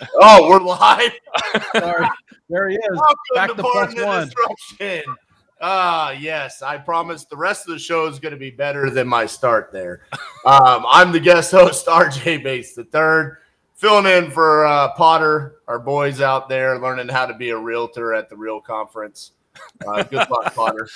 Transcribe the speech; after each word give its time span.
Oh, 0.20 0.48
we're 0.48 0.60
live. 0.60 1.12
Sorry. 1.74 2.08
There 2.48 2.68
he 2.68 2.76
is. 2.76 2.82
Welcome 2.90 3.16
Back 3.34 3.50
to 3.50 3.56
to 3.56 3.62
plus 3.62 3.94
the 3.94 4.06
one. 4.06 4.28
Disruption. 4.28 5.14
Ah, 5.60 6.12
yes. 6.12 6.62
I 6.62 6.78
promise 6.78 7.24
the 7.24 7.36
rest 7.36 7.66
of 7.66 7.72
the 7.72 7.78
show 7.78 8.06
is 8.06 8.18
going 8.18 8.32
to 8.32 8.38
be 8.38 8.50
better 8.50 8.90
than 8.90 9.08
my 9.08 9.26
start 9.26 9.70
there. 9.72 10.02
Um, 10.46 10.86
I'm 10.88 11.12
the 11.12 11.20
guest 11.20 11.50
host, 11.50 11.86
RJ 11.88 12.42
Bates 12.42 12.72
the 12.72 12.84
third, 12.84 13.38
filling 13.74 14.06
in 14.06 14.30
for 14.30 14.64
uh, 14.64 14.92
Potter, 14.92 15.56
our 15.66 15.80
boys 15.80 16.22
out 16.22 16.48
there 16.48 16.78
learning 16.78 17.08
how 17.08 17.26
to 17.26 17.34
be 17.34 17.50
a 17.50 17.58
realtor 17.58 18.14
at 18.14 18.30
the 18.30 18.36
Real 18.36 18.58
Conference. 18.58 19.32
Uh, 19.86 20.04
good 20.04 20.30
luck, 20.30 20.54
Potter. 20.54 20.88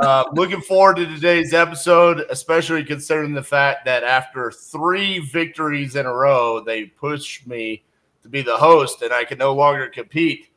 Uh, 0.00 0.24
looking 0.34 0.60
forward 0.60 0.96
to 0.96 1.06
today's 1.06 1.54
episode, 1.54 2.24
especially 2.30 2.84
considering 2.84 3.32
the 3.32 3.42
fact 3.42 3.84
that 3.86 4.04
after 4.04 4.52
three 4.52 5.18
victories 5.18 5.96
in 5.96 6.06
a 6.06 6.12
row, 6.12 6.60
they 6.60 6.84
pushed 6.84 7.48
me 7.48 7.82
to 8.28 8.32
be 8.32 8.42
the 8.42 8.56
host 8.56 9.02
and 9.02 9.12
I 9.12 9.24
can 9.24 9.38
no 9.38 9.54
longer 9.54 9.88
compete. 9.88 10.48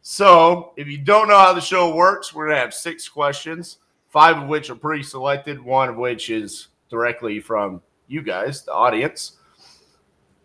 So, 0.00 0.72
if 0.76 0.86
you 0.86 0.98
don't 0.98 1.28
know 1.28 1.36
how 1.36 1.52
the 1.52 1.60
show 1.60 1.94
works, 1.94 2.32
we're 2.32 2.46
going 2.46 2.56
to 2.56 2.60
have 2.60 2.72
six 2.72 3.08
questions, 3.08 3.78
five 4.08 4.38
of 4.38 4.48
which 4.48 4.70
are 4.70 4.76
pre 4.76 5.02
selected, 5.02 5.60
one 5.60 5.88
of 5.88 5.96
which 5.96 6.30
is 6.30 6.68
directly 6.88 7.40
from 7.40 7.82
you 8.06 8.22
guys, 8.22 8.64
the 8.64 8.72
audience. 8.72 9.32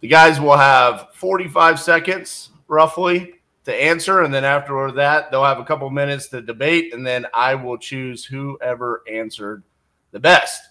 The 0.01 0.07
guys 0.07 0.41
will 0.41 0.57
have 0.57 1.09
45 1.13 1.79
seconds 1.79 2.49
roughly 2.67 3.35
to 3.63 3.73
answer. 3.73 4.23
And 4.23 4.33
then 4.33 4.43
after 4.43 4.91
that, 4.91 5.31
they'll 5.31 5.45
have 5.45 5.59
a 5.59 5.63
couple 5.63 5.89
minutes 5.89 6.27
to 6.29 6.41
debate. 6.41 6.93
And 6.93 7.05
then 7.05 7.25
I 7.33 7.55
will 7.55 7.77
choose 7.77 8.25
whoever 8.25 9.03
answered 9.09 9.63
the 10.11 10.19
best. 10.19 10.61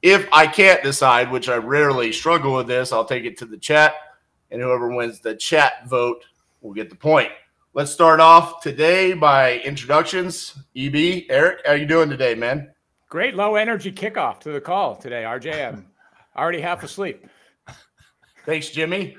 If 0.00 0.26
I 0.32 0.48
can't 0.48 0.82
decide, 0.82 1.30
which 1.30 1.48
I 1.48 1.58
rarely 1.58 2.12
struggle 2.12 2.54
with 2.54 2.66
this, 2.66 2.92
I'll 2.92 3.04
take 3.04 3.24
it 3.24 3.38
to 3.38 3.46
the 3.46 3.56
chat. 3.56 3.94
And 4.52 4.60
whoever 4.60 4.94
wins 4.94 5.18
the 5.20 5.34
chat 5.34 5.88
vote 5.88 6.22
will 6.60 6.74
get 6.74 6.90
the 6.90 6.96
point. 6.96 7.30
Let's 7.72 7.90
start 7.90 8.20
off 8.20 8.60
today 8.60 9.14
by 9.14 9.60
introductions. 9.60 10.54
EB, 10.76 11.24
Eric, 11.30 11.60
how 11.64 11.72
you 11.72 11.86
doing 11.86 12.10
today, 12.10 12.34
man? 12.34 12.70
Great 13.08 13.34
low 13.34 13.54
energy 13.54 13.90
kickoff 13.90 14.40
to 14.40 14.52
the 14.52 14.60
call 14.60 14.94
today, 14.94 15.22
RJ. 15.22 15.68
I'm 15.68 15.86
already 16.36 16.60
half 16.60 16.82
asleep. 16.82 17.26
Thanks, 18.44 18.68
Jimmy. 18.68 19.16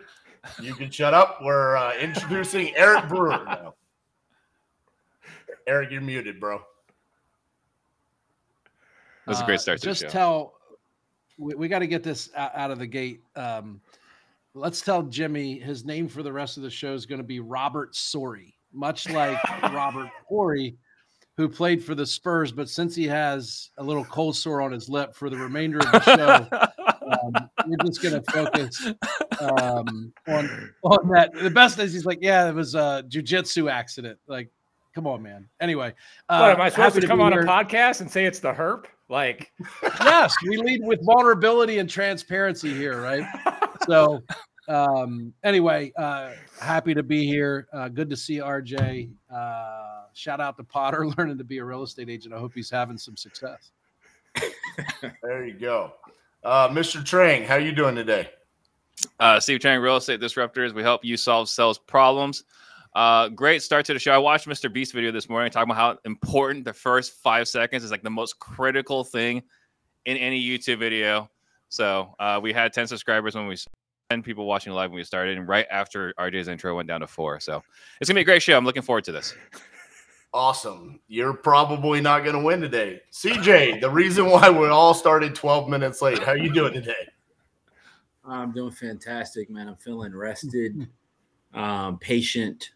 You 0.61 0.75
can 0.75 0.91
shut 0.91 1.15
up. 1.15 1.39
We're 1.41 1.77
uh, 1.77 1.95
introducing 1.97 2.75
Eric 2.75 3.07
Brewer 3.09 3.43
now. 3.43 3.73
Eric, 5.65 5.89
you're 5.89 6.01
muted, 6.01 6.39
bro. 6.39 6.61
That's 9.25 9.39
a 9.39 9.43
Uh, 9.43 9.45
great 9.47 9.61
start 9.61 9.79
to 9.79 9.85
the 9.85 9.91
Just 9.91 10.01
show. 10.03 10.09
tell, 10.09 10.53
we, 11.39 11.55
we 11.55 11.67
got 11.67 11.79
to 11.79 11.87
get 11.87 12.03
this 12.03 12.29
out, 12.35 12.51
out 12.53 12.69
of 12.69 12.77
the 12.77 12.85
gate. 12.85 13.23
Um, 13.35 13.81
let's 14.55 14.81
tell 14.81 15.03
Jimmy 15.03 15.59
his 15.59 15.85
name 15.85 16.07
for 16.07 16.23
the 16.23 16.31
rest 16.31 16.57
of 16.57 16.63
the 16.63 16.69
show 16.69 16.93
is 16.93 17.05
going 17.05 17.19
to 17.19 17.27
be 17.27 17.39
Robert 17.39 17.95
Sorry, 17.95 18.55
much 18.71 19.09
like 19.11 19.41
Robert 19.63 20.09
Horry, 20.27 20.77
who 21.37 21.49
played 21.49 21.83
for 21.83 21.95
the 21.95 22.05
Spurs. 22.05 22.51
But 22.51 22.69
since 22.69 22.95
he 22.95 23.07
has 23.07 23.71
a 23.77 23.83
little 23.83 24.05
cold 24.05 24.35
sore 24.35 24.61
on 24.61 24.71
his 24.71 24.89
lip 24.89 25.15
for 25.15 25.29
the 25.29 25.37
remainder 25.37 25.79
of 25.79 25.91
the 25.91 26.01
show, 26.01 26.47
um, 26.51 27.49
we're 27.67 27.77
just 27.85 28.01
going 28.01 28.21
to 28.21 28.31
focus 28.31 28.91
um, 29.39 30.13
on 30.27 30.73
on 30.83 31.09
that. 31.09 31.31
The 31.33 31.49
best 31.49 31.79
is 31.79 31.93
he's 31.93 32.05
like, 32.05 32.19
yeah, 32.21 32.47
it 32.49 32.55
was 32.55 32.75
a 32.75 33.03
jujitsu 33.07 33.71
accident. 33.71 34.19
Like, 34.27 34.49
come 34.93 35.07
on, 35.07 35.23
man. 35.23 35.49
Anyway, 35.59 35.93
uh, 36.29 36.39
what 36.39 36.51
am 36.51 36.61
I 36.61 36.69
supposed 36.69 36.95
happy 36.95 37.01
to 37.01 37.07
come 37.07 37.21
on 37.21 37.31
here. 37.31 37.41
a 37.41 37.45
podcast 37.45 38.01
and 38.01 38.09
say 38.09 38.25
it's 38.25 38.39
the 38.39 38.53
herp? 38.53 38.85
Like, 39.09 39.51
yes, 39.99 40.33
we 40.47 40.57
lead 40.57 40.81
with 40.83 41.05
vulnerability 41.05 41.79
and 41.79 41.89
transparency 41.89 42.73
here, 42.73 43.01
right? 43.01 43.27
So, 43.87 44.23
um, 44.67 45.33
anyway, 45.43 45.91
uh, 45.97 46.31
happy 46.59 46.93
to 46.93 47.03
be 47.03 47.25
here. 47.25 47.67
Uh, 47.73 47.89
good 47.89 48.09
to 48.09 48.15
see 48.15 48.37
RJ. 48.37 49.09
Uh, 49.33 50.03
shout 50.13 50.39
out 50.39 50.57
to 50.57 50.63
Potter 50.63 51.07
learning 51.17 51.37
to 51.37 51.43
be 51.43 51.57
a 51.57 51.65
real 51.65 51.83
estate 51.83 52.09
agent. 52.09 52.33
I 52.33 52.39
hope 52.39 52.53
he's 52.53 52.69
having 52.69 52.97
some 52.97 53.17
success. 53.17 53.71
There 55.21 55.45
you 55.45 55.53
go. 55.53 55.93
Uh, 56.43 56.69
Mr. 56.69 57.01
Trang, 57.01 57.45
how 57.45 57.55
you 57.55 57.71
doing 57.71 57.95
today? 57.95 58.29
Uh, 59.19 59.39
Steve 59.39 59.59
Trang, 59.59 59.81
Real 59.81 59.97
Estate 59.97 60.19
Disruptors. 60.19 60.73
We 60.73 60.81
help 60.81 61.03
you 61.03 61.17
solve 61.17 61.49
sales 61.49 61.77
problems. 61.77 62.43
Uh, 62.95 63.29
great 63.29 63.61
start 63.61 63.85
to 63.85 63.93
the 63.93 63.99
show. 63.99 64.11
I 64.11 64.17
watched 64.17 64.47
Mr. 64.47 64.71
Beast 64.71 64.93
video 64.93 65.11
this 65.11 65.29
morning 65.29 65.51
talking 65.51 65.71
about 65.71 65.95
how 65.95 65.99
important 66.05 66.63
the 66.63 66.73
first 66.73 67.13
five 67.13 67.47
seconds 67.47 67.83
is 67.83 67.91
like 67.91 68.03
the 68.03 68.09
most 68.09 68.39
critical 68.39 69.03
thing 69.03 69.41
in 70.05 70.17
any 70.17 70.41
YouTube 70.41 70.79
video. 70.79 71.29
So 71.73 72.13
uh, 72.19 72.39
we 72.39 72.53
had 72.53 72.71
10 72.71 72.85
subscribers 72.85 73.33
when 73.33 73.47
we 73.47 73.55
10 74.11 74.21
people 74.21 74.45
watching 74.45 74.73
live 74.73 74.91
when 74.91 74.97
we 74.97 75.03
started, 75.03 75.39
and 75.39 75.47
right 75.47 75.65
after 75.71 76.13
RJ's 76.19 76.47
intro 76.47 76.75
went 76.75 76.87
down 76.87 76.99
to 76.99 77.07
four. 77.07 77.39
So 77.39 77.63
it's 77.99 78.07
gonna 78.07 78.19
be 78.19 78.21
a 78.21 78.25
great 78.25 78.43
show. 78.43 78.55
I'm 78.55 78.63
looking 78.63 78.83
forward 78.83 79.05
to 79.05 79.11
this. 79.11 79.33
Awesome. 80.35 80.99
You're 81.07 81.33
probably 81.33 81.99
not 81.99 82.23
going 82.23 82.35
to 82.35 82.43
win 82.43 82.59
today. 82.59 83.01
CJ, 83.11 83.81
the 83.81 83.89
reason 83.89 84.27
why 84.27 84.49
we 84.49 84.67
all 84.67 84.95
started 84.95 85.35
12 85.35 85.69
minutes 85.69 86.01
late. 86.01 86.17
How 86.23 86.33
you 86.33 86.51
doing 86.51 86.73
today? 86.73 87.07
I'm 88.25 88.51
doing 88.51 88.71
fantastic, 88.71 89.51
man. 89.51 89.67
I'm 89.67 89.75
feeling 89.75 90.15
rested, 90.15 90.87
um, 91.53 91.99
patient, 91.99 92.71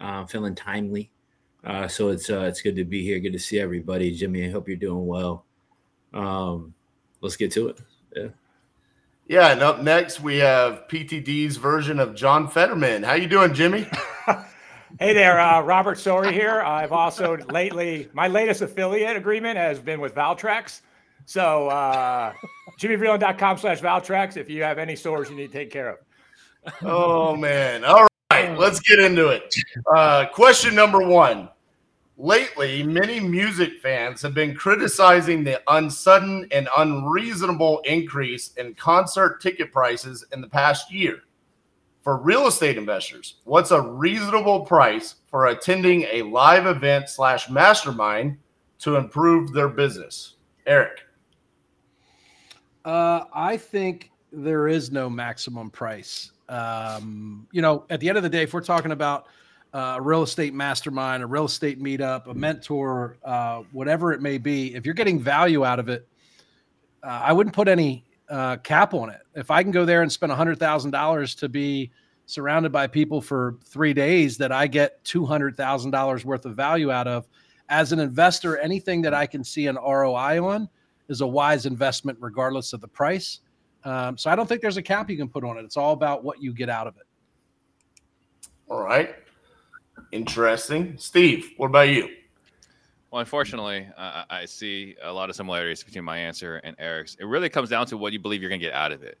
uh, 0.00 0.26
feeling 0.26 0.56
timely. 0.56 1.12
Uh, 1.64 1.86
so 1.86 2.08
it's 2.08 2.30
uh, 2.30 2.42
it's 2.42 2.60
good 2.60 2.76
to 2.76 2.84
be 2.84 3.02
here. 3.02 3.18
Good 3.18 3.32
to 3.32 3.40
see 3.40 3.58
everybody, 3.58 4.14
Jimmy. 4.14 4.46
I 4.46 4.50
hope 4.50 4.68
you're 4.68 4.76
doing 4.76 5.06
well. 5.06 5.44
Um, 6.14 6.74
let's 7.20 7.36
get 7.36 7.50
to 7.52 7.68
it. 7.68 7.80
Yeah. 8.14 8.28
Yeah, 9.28 9.52
and 9.52 9.62
up 9.62 9.80
next 9.80 10.20
we 10.20 10.38
have 10.38 10.88
PTD's 10.88 11.56
version 11.56 12.00
of 12.00 12.16
John 12.16 12.48
Fetterman. 12.48 13.04
How 13.04 13.14
you 13.14 13.28
doing, 13.28 13.54
Jimmy? 13.54 13.86
hey 14.98 15.14
there, 15.14 15.38
uh, 15.38 15.60
Robert 15.60 15.98
Sorry 15.98 16.32
here. 16.32 16.60
I've 16.62 16.90
also 16.90 17.36
lately, 17.48 18.08
my 18.12 18.26
latest 18.26 18.60
affiliate 18.60 19.16
agreement 19.16 19.56
has 19.56 19.78
been 19.78 20.00
with 20.00 20.16
Valtrex. 20.16 20.80
So, 21.26 21.68
uh, 21.68 22.32
jimmyvreeland.com 22.80 23.58
slash 23.58 23.80
Valtrex 23.80 24.36
if 24.36 24.50
you 24.50 24.64
have 24.64 24.78
any 24.78 24.96
sores 24.96 25.30
you 25.30 25.36
need 25.36 25.52
to 25.52 25.52
take 25.52 25.70
care 25.70 25.90
of. 25.90 25.98
Oh 26.82 27.36
man. 27.36 27.84
All 27.84 28.08
right, 28.32 28.58
let's 28.58 28.80
get 28.80 28.98
into 28.98 29.28
it. 29.28 29.54
Uh, 29.94 30.26
question 30.32 30.74
number 30.74 31.06
one. 31.06 31.48
Lately, 32.22 32.82
many 32.82 33.18
music 33.18 33.80
fans 33.80 34.20
have 34.20 34.34
been 34.34 34.54
criticizing 34.54 35.42
the 35.42 35.58
unsudden 35.68 36.46
and 36.52 36.68
unreasonable 36.76 37.80
increase 37.86 38.52
in 38.58 38.74
concert 38.74 39.40
ticket 39.40 39.72
prices 39.72 40.26
in 40.30 40.42
the 40.42 40.46
past 40.46 40.92
year. 40.92 41.20
For 42.02 42.18
real 42.18 42.46
estate 42.46 42.76
investors, 42.76 43.36
what's 43.44 43.70
a 43.70 43.80
reasonable 43.80 44.66
price 44.66 45.14
for 45.28 45.46
attending 45.46 46.02
a 46.12 46.20
live 46.20 46.66
event 46.66 47.08
slash 47.08 47.48
mastermind 47.48 48.36
to 48.80 48.96
improve 48.96 49.54
their 49.54 49.70
business? 49.70 50.34
Eric. 50.66 51.00
Uh, 52.84 53.24
I 53.32 53.56
think 53.56 54.10
there 54.30 54.68
is 54.68 54.90
no 54.90 55.08
maximum 55.08 55.70
price. 55.70 56.32
Um, 56.50 57.48
you 57.50 57.62
know, 57.62 57.86
at 57.88 57.98
the 57.98 58.10
end 58.10 58.18
of 58.18 58.22
the 58.22 58.28
day, 58.28 58.42
if 58.42 58.52
we're 58.52 58.60
talking 58.60 58.92
about 58.92 59.26
uh, 59.72 59.94
a 59.98 60.02
real 60.02 60.22
estate 60.22 60.52
mastermind, 60.54 61.22
a 61.22 61.26
real 61.26 61.44
estate 61.44 61.80
meetup, 61.80 62.26
a 62.26 62.34
mentor, 62.34 63.18
uh, 63.24 63.62
whatever 63.72 64.12
it 64.12 64.20
may 64.20 64.38
be, 64.38 64.74
if 64.74 64.84
you're 64.84 64.94
getting 64.94 65.20
value 65.20 65.64
out 65.64 65.78
of 65.78 65.88
it, 65.88 66.06
uh, 67.02 67.20
I 67.24 67.32
wouldn't 67.32 67.54
put 67.54 67.68
any 67.68 68.04
uh, 68.28 68.56
cap 68.58 68.94
on 68.94 69.10
it. 69.10 69.20
If 69.34 69.50
I 69.50 69.62
can 69.62 69.72
go 69.72 69.84
there 69.84 70.02
and 70.02 70.10
spend 70.10 70.32
$100,000 70.32 71.38
to 71.38 71.48
be 71.48 71.90
surrounded 72.26 72.72
by 72.72 72.86
people 72.86 73.20
for 73.20 73.58
three 73.64 73.92
days 73.92 74.36
that 74.38 74.52
I 74.52 74.66
get 74.66 75.02
$200,000 75.04 76.24
worth 76.24 76.46
of 76.46 76.54
value 76.54 76.90
out 76.90 77.06
of, 77.06 77.28
as 77.68 77.92
an 77.92 78.00
investor, 78.00 78.58
anything 78.58 79.02
that 79.02 79.14
I 79.14 79.26
can 79.26 79.44
see 79.44 79.68
an 79.68 79.76
ROI 79.76 80.44
on 80.44 80.68
is 81.08 81.20
a 81.20 81.26
wise 81.26 81.66
investment, 81.66 82.18
regardless 82.20 82.72
of 82.72 82.80
the 82.80 82.88
price. 82.88 83.40
Um, 83.84 84.18
so 84.18 84.30
I 84.30 84.36
don't 84.36 84.48
think 84.48 84.60
there's 84.60 84.76
a 84.76 84.82
cap 84.82 85.08
you 85.08 85.16
can 85.16 85.28
put 85.28 85.44
on 85.44 85.56
it. 85.56 85.64
It's 85.64 85.76
all 85.76 85.92
about 85.92 86.22
what 86.22 86.42
you 86.42 86.52
get 86.52 86.68
out 86.68 86.86
of 86.86 86.96
it. 86.96 87.06
All 88.68 88.82
right. 88.82 89.14
Interesting. 90.12 90.96
Steve, 90.98 91.52
what 91.56 91.66
about 91.66 91.88
you? 91.88 92.08
Well, 93.10 93.20
unfortunately, 93.20 93.88
uh, 93.96 94.24
I 94.30 94.44
see 94.44 94.96
a 95.02 95.12
lot 95.12 95.30
of 95.30 95.36
similarities 95.36 95.82
between 95.82 96.04
my 96.04 96.18
answer 96.18 96.56
and 96.58 96.76
Eric's. 96.78 97.16
It 97.18 97.24
really 97.24 97.48
comes 97.48 97.68
down 97.68 97.86
to 97.86 97.96
what 97.96 98.12
you 98.12 98.20
believe 98.20 98.40
you're 98.40 98.48
going 98.48 98.60
to 98.60 98.66
get 98.66 98.74
out 98.74 98.92
of 98.92 99.02
it, 99.02 99.18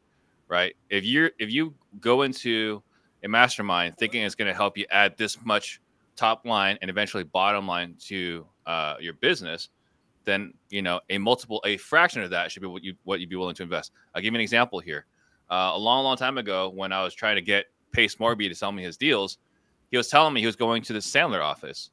right? 0.48 0.76
If 0.90 1.04
you're 1.04 1.32
if 1.38 1.50
you 1.50 1.74
go 2.00 2.22
into 2.22 2.82
a 3.24 3.28
mastermind 3.28 3.98
thinking 3.98 4.22
it's 4.22 4.34
going 4.34 4.48
to 4.48 4.54
help 4.54 4.78
you 4.78 4.86
add 4.90 5.16
this 5.16 5.44
much 5.44 5.80
top 6.16 6.46
line 6.46 6.78
and 6.82 6.90
eventually 6.90 7.24
bottom 7.24 7.66
line 7.66 7.96
to 8.06 8.46
uh, 8.66 8.94
your 9.00 9.14
business, 9.14 9.70
then 10.24 10.54
you 10.68 10.82
know 10.82 11.00
a 11.10 11.18
multiple, 11.18 11.60
a 11.64 11.76
fraction 11.76 12.22
of 12.22 12.30
that 12.30 12.52
should 12.52 12.62
be 12.62 12.68
what 12.68 12.84
you 12.84 12.94
what 13.04 13.18
you'd 13.18 13.28
be 13.28 13.36
willing 13.36 13.56
to 13.56 13.62
invest. 13.64 13.92
I'll 14.14 14.22
give 14.22 14.32
you 14.32 14.38
an 14.38 14.42
example 14.42 14.78
here. 14.78 15.06
Uh, 15.50 15.72
a 15.74 15.78
long, 15.78 16.04
long 16.04 16.16
time 16.16 16.38
ago, 16.38 16.68
when 16.68 16.92
I 16.92 17.02
was 17.02 17.12
trying 17.12 17.34
to 17.34 17.42
get 17.42 17.66
Pace 17.90 18.14
Morby 18.16 18.48
to 18.48 18.54
sell 18.54 18.70
me 18.70 18.84
his 18.84 18.96
deals, 18.96 19.38
he 19.90 19.96
was 19.96 20.08
telling 20.08 20.34
me 20.34 20.40
he 20.40 20.46
was 20.46 20.56
going 20.56 20.82
to 20.82 20.92
the 20.92 20.98
Sandler 20.98 21.42
office 21.42 21.90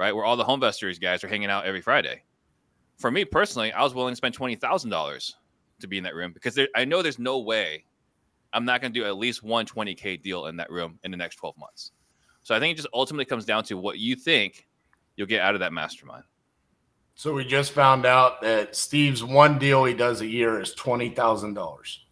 right? 0.00 0.16
Where 0.16 0.24
all 0.24 0.34
the 0.34 0.44
home 0.44 0.54
investors 0.54 0.98
guys 0.98 1.22
are 1.22 1.28
hanging 1.28 1.50
out 1.50 1.66
every 1.66 1.82
Friday. 1.82 2.22
For 2.96 3.10
me 3.10 3.22
personally, 3.26 3.70
I 3.70 3.82
was 3.82 3.94
willing 3.94 4.12
to 4.12 4.16
spend 4.16 4.32
twenty 4.32 4.56
thousand 4.56 4.88
dollars 4.88 5.36
to 5.80 5.86
be 5.86 5.98
in 5.98 6.04
that 6.04 6.14
room 6.14 6.32
because 6.32 6.54
there, 6.54 6.68
I 6.74 6.86
know 6.86 7.02
there's 7.02 7.18
no 7.18 7.38
way 7.38 7.84
I'm 8.54 8.64
not 8.64 8.80
going 8.80 8.94
to 8.94 8.98
do 8.98 9.04
at 9.06 9.16
least 9.16 9.42
one 9.42 9.64
20K 9.66 10.22
deal 10.22 10.46
in 10.46 10.56
that 10.56 10.70
room 10.70 10.98
in 11.04 11.10
the 11.10 11.16
next 11.16 11.36
12 11.36 11.56
months. 11.56 11.92
So 12.42 12.54
I 12.54 12.58
think 12.58 12.72
it 12.72 12.76
just 12.76 12.88
ultimately 12.92 13.24
comes 13.24 13.44
down 13.44 13.64
to 13.64 13.76
what 13.76 13.98
you 13.98 14.16
think 14.16 14.66
you'll 15.16 15.28
get 15.28 15.40
out 15.40 15.54
of 15.54 15.60
that 15.60 15.72
mastermind. 15.72 16.24
So 17.14 17.32
we 17.32 17.44
just 17.44 17.72
found 17.72 18.04
out 18.04 18.42
that 18.42 18.74
Steve's 18.74 19.22
one 19.22 19.58
deal 19.58 19.84
he 19.84 19.94
does 19.94 20.20
a 20.22 20.26
year 20.26 20.60
is 20.60 20.74
twenty 20.74 21.10
thousand 21.10 21.54
dollars. 21.54 22.06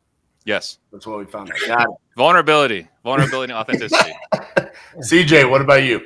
Yes. 0.48 0.78
That's 0.90 1.06
what 1.06 1.18
we 1.18 1.26
found 1.26 1.50
out. 1.50 1.58
Got 1.66 1.82
it. 1.82 1.96
Vulnerability, 2.16 2.88
vulnerability, 3.04 3.52
and 3.52 3.60
authenticity. 3.60 4.12
CJ, 4.96 5.50
what 5.50 5.60
about 5.60 5.82
you? 5.82 6.00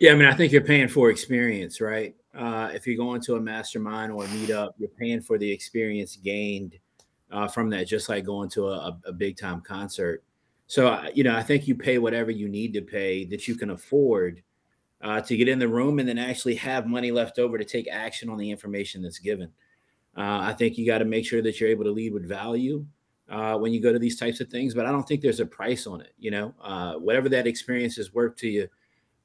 Yeah, 0.00 0.10
I 0.10 0.16
mean, 0.16 0.26
I 0.26 0.34
think 0.34 0.50
you're 0.50 0.60
paying 0.60 0.88
for 0.88 1.08
experience, 1.08 1.80
right? 1.80 2.16
Uh, 2.34 2.68
if 2.74 2.84
you're 2.84 2.96
going 2.96 3.20
to 3.20 3.36
a 3.36 3.40
mastermind 3.40 4.10
or 4.10 4.24
a 4.24 4.26
meetup, 4.26 4.70
you're 4.76 4.88
paying 4.88 5.20
for 5.20 5.38
the 5.38 5.48
experience 5.48 6.16
gained 6.16 6.80
uh, 7.30 7.46
from 7.46 7.70
that, 7.70 7.86
just 7.86 8.08
like 8.08 8.24
going 8.24 8.48
to 8.50 8.70
a, 8.70 8.98
a 9.06 9.12
big 9.12 9.36
time 9.36 9.60
concert. 9.60 10.24
So, 10.66 10.88
uh, 10.88 11.08
you 11.14 11.22
know, 11.22 11.36
I 11.36 11.44
think 11.44 11.68
you 11.68 11.76
pay 11.76 11.98
whatever 11.98 12.32
you 12.32 12.48
need 12.48 12.72
to 12.74 12.82
pay 12.82 13.24
that 13.26 13.46
you 13.46 13.54
can 13.54 13.70
afford 13.70 14.42
uh, 15.00 15.20
to 15.20 15.36
get 15.36 15.46
in 15.46 15.60
the 15.60 15.68
room 15.68 16.00
and 16.00 16.08
then 16.08 16.18
actually 16.18 16.56
have 16.56 16.88
money 16.88 17.12
left 17.12 17.38
over 17.38 17.56
to 17.56 17.64
take 17.64 17.86
action 17.88 18.28
on 18.28 18.36
the 18.36 18.50
information 18.50 19.00
that's 19.00 19.20
given. 19.20 19.52
Uh, 20.16 20.40
I 20.40 20.54
think 20.54 20.76
you 20.76 20.84
got 20.84 20.98
to 20.98 21.04
make 21.04 21.24
sure 21.24 21.40
that 21.42 21.60
you're 21.60 21.70
able 21.70 21.84
to 21.84 21.92
lead 21.92 22.12
with 22.12 22.26
value 22.26 22.84
uh, 23.28 23.56
when 23.58 23.72
you 23.72 23.80
go 23.80 23.92
to 23.92 23.98
these 23.98 24.18
types 24.18 24.40
of 24.40 24.48
things, 24.48 24.74
but 24.74 24.86
I 24.86 24.90
don't 24.90 25.06
think 25.06 25.20
there's 25.20 25.40
a 25.40 25.46
price 25.46 25.86
on 25.86 26.00
it. 26.00 26.12
You 26.18 26.30
know, 26.30 26.54
uh, 26.62 26.94
whatever 26.94 27.28
that 27.30 27.46
experience 27.46 27.98
is 27.98 28.14
worth 28.14 28.36
to 28.36 28.48
you, 28.48 28.68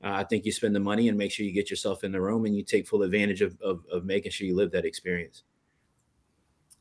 uh, 0.04 0.14
I 0.14 0.24
think 0.24 0.46
you 0.46 0.52
spend 0.52 0.76
the 0.76 0.80
money 0.80 1.10
and 1.10 1.18
make 1.18 1.32
sure 1.32 1.46
you 1.46 1.52
get 1.52 1.70
yourself 1.70 2.04
in 2.04 2.12
the 2.12 2.22
room 2.22 2.46
and 2.46 2.56
you 2.56 2.64
take 2.64 2.88
full 2.88 3.04
advantage 3.04 3.42
of, 3.42 3.60
of, 3.62 3.86
of 3.92 4.06
making 4.06 4.32
sure 4.32 4.48
you 4.48 4.56
live 4.56 4.72
that 4.72 4.86
experience. 4.86 5.44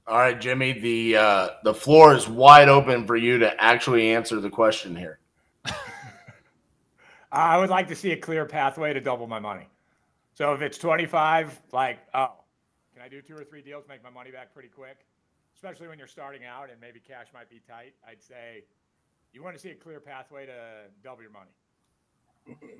All 0.06 0.18
right, 0.18 0.40
Jimmy, 0.40 0.72
the 0.72 1.16
uh, 1.16 1.48
the 1.62 1.74
floor 1.74 2.14
is 2.14 2.26
wide 2.26 2.68
open 2.68 3.06
for 3.06 3.16
you 3.16 3.38
to 3.38 3.62
actually 3.62 4.10
answer 4.10 4.40
the 4.40 4.50
question 4.50 4.96
here. 4.96 5.20
I 7.32 7.58
would 7.58 7.70
like 7.70 7.86
to 7.88 7.94
see 7.94 8.10
a 8.12 8.16
clear 8.16 8.44
pathway 8.44 8.92
to 8.92 9.00
double 9.00 9.26
my 9.26 9.38
money. 9.38 9.68
So 10.34 10.52
if 10.54 10.62
it's 10.62 10.78
25, 10.78 11.60
like, 11.72 11.98
oh, 12.14 12.32
can 12.94 13.02
I 13.02 13.08
do 13.08 13.20
two 13.20 13.36
or 13.36 13.44
three 13.44 13.62
deals, 13.62 13.84
make 13.88 14.02
my 14.02 14.10
money 14.10 14.30
back 14.30 14.52
pretty 14.52 14.70
quick? 14.70 15.04
Especially 15.62 15.88
when 15.88 15.98
you're 15.98 16.08
starting 16.08 16.46
out 16.46 16.70
and 16.70 16.80
maybe 16.80 17.00
cash 17.00 17.26
might 17.34 17.50
be 17.50 17.60
tight. 17.68 17.92
I'd 18.08 18.22
say 18.22 18.64
you 19.34 19.42
want 19.42 19.54
to 19.56 19.60
see 19.60 19.68
a 19.68 19.74
clear 19.74 20.00
pathway 20.00 20.46
to 20.46 20.54
double 21.04 21.20
your 21.20 21.32
money. 21.32 22.70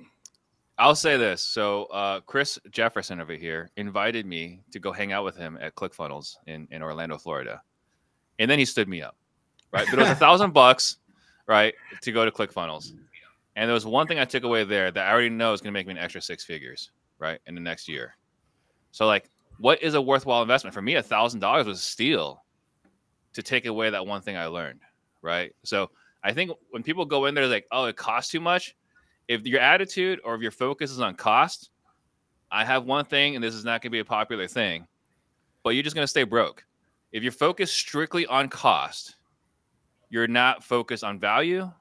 I'll 0.79 0.95
say 0.95 1.15
this. 1.15 1.43
So 1.43 1.83
uh, 1.85 2.21
Chris 2.21 2.57
Jefferson 2.71 3.21
over 3.21 3.33
here 3.33 3.69
invited 3.77 4.25
me 4.25 4.61
to 4.71 4.79
go 4.79 4.91
hang 4.91 5.11
out 5.11 5.23
with 5.23 5.37
him 5.37 5.59
at 5.61 5.75
ClickFunnels 5.75 6.37
in, 6.47 6.67
in 6.71 6.81
Orlando, 6.81 7.19
Florida. 7.19 7.61
And 8.39 8.49
then 8.49 8.57
he 8.57 8.65
stood 8.65 8.89
me 8.89 9.03
up. 9.03 9.15
Right. 9.71 9.85
But 9.87 9.99
it 9.99 10.01
was 10.01 10.09
a 10.09 10.15
thousand 10.15 10.51
bucks, 10.51 10.97
right, 11.45 11.75
to 12.01 12.11
go 12.11 12.25
to 12.25 12.31
ClickFunnels. 12.31 12.93
And 13.55 13.67
there 13.67 13.75
was 13.75 13.85
one 13.85 14.07
thing 14.07 14.17
I 14.17 14.25
took 14.25 14.43
away 14.43 14.63
there 14.63 14.89
that 14.89 15.05
I 15.05 15.11
already 15.11 15.29
know 15.29 15.53
is 15.53 15.61
going 15.61 15.71
to 15.71 15.79
make 15.79 15.85
me 15.85 15.91
an 15.91 15.99
extra 15.99 16.19
six 16.19 16.43
figures, 16.43 16.89
right, 17.19 17.39
in 17.45 17.53
the 17.53 17.61
next 17.61 17.87
year. 17.87 18.15
So, 18.89 19.05
like, 19.05 19.29
what 19.59 19.83
is 19.83 19.93
a 19.93 20.01
worthwhile 20.01 20.41
investment? 20.41 20.73
For 20.73 20.81
me, 20.81 20.95
a 20.95 21.03
thousand 21.03 21.41
dollars 21.41 21.67
was 21.67 21.77
a 21.77 21.83
steal 21.83 22.43
to 23.33 23.43
take 23.43 23.65
away 23.65 23.89
that 23.89 24.05
one 24.05 24.21
thing 24.21 24.37
I 24.37 24.47
learned, 24.47 24.81
right? 25.21 25.53
So, 25.63 25.89
I 26.23 26.33
think 26.33 26.51
when 26.69 26.83
people 26.83 27.05
go 27.05 27.25
in 27.25 27.33
there, 27.33 27.47
like, 27.47 27.65
oh, 27.71 27.85
it 27.85 27.95
costs 27.95 28.31
too 28.31 28.39
much. 28.39 28.75
If 29.27 29.45
your 29.45 29.59
attitude 29.59 30.19
or 30.23 30.35
if 30.35 30.41
your 30.41 30.51
focus 30.51 30.91
is 30.91 30.99
on 30.99 31.15
cost, 31.15 31.71
I 32.51 32.65
have 32.65 32.85
one 32.85 33.05
thing, 33.05 33.35
and 33.35 33.43
this 33.43 33.55
is 33.55 33.63
not 33.63 33.81
going 33.81 33.89
to 33.89 33.95
be 33.95 33.99
a 33.99 34.05
popular 34.05 34.47
thing, 34.47 34.85
but 35.63 35.71
you're 35.71 35.83
just 35.83 35.95
going 35.95 36.03
to 36.03 36.09
stay 36.09 36.23
broke. 36.23 36.65
If 37.11 37.23
you're 37.23 37.31
focused 37.31 37.73
strictly 37.73 38.25
on 38.27 38.49
cost, 38.49 39.15
you're 40.09 40.27
not 40.27 40.63
focused 40.63 41.03
on 41.03 41.19
value. 41.19 41.71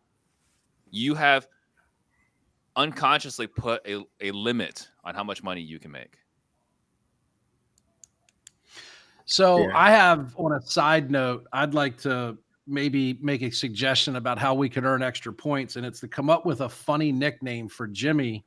You 0.90 1.14
have 1.16 1.48
unconsciously 2.76 3.48
put 3.48 3.86
a, 3.86 4.04
a 4.20 4.30
limit 4.30 4.88
on 5.04 5.14
how 5.14 5.24
much 5.24 5.42
money 5.42 5.60
you 5.60 5.78
can 5.78 5.90
make. 5.90 6.16
So 9.30 9.58
Yeah. 9.58 9.70
I 9.76 9.92
have 9.92 10.34
on 10.36 10.52
a 10.54 10.60
side 10.60 11.08
note, 11.08 11.46
I'd 11.52 11.72
like 11.72 11.96
to 11.98 12.36
maybe 12.66 13.16
make 13.22 13.42
a 13.42 13.50
suggestion 13.50 14.16
about 14.16 14.40
how 14.40 14.54
we 14.54 14.68
could 14.68 14.84
earn 14.84 15.04
extra 15.04 15.32
points, 15.32 15.76
and 15.76 15.86
it's 15.86 16.00
to 16.00 16.08
come 16.08 16.28
up 16.28 16.44
with 16.44 16.62
a 16.62 16.68
funny 16.68 17.12
nickname 17.12 17.68
for 17.68 17.86
Jimmy 17.86 18.44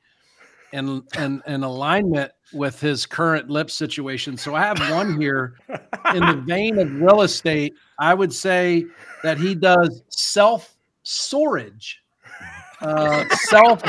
and 0.73 1.03
and 1.15 1.41
in 1.47 1.63
alignment 1.63 2.33
with 2.51 2.81
his 2.81 3.05
current 3.05 3.49
lip 3.49 3.71
situation. 3.71 4.35
So 4.35 4.55
I 4.55 4.61
have 4.61 4.77
one 4.91 5.19
here 5.21 5.55
in 6.13 6.19
the 6.19 6.35
vein 6.45 6.77
of 6.77 6.91
real 6.95 7.21
estate. 7.21 7.75
I 7.97 8.13
would 8.13 8.33
say 8.33 8.85
that 9.23 9.37
he 9.37 9.55
does 9.55 10.03
self 10.09 10.75
storage, 11.03 12.03
uh, 12.81 13.23
self 13.29 13.81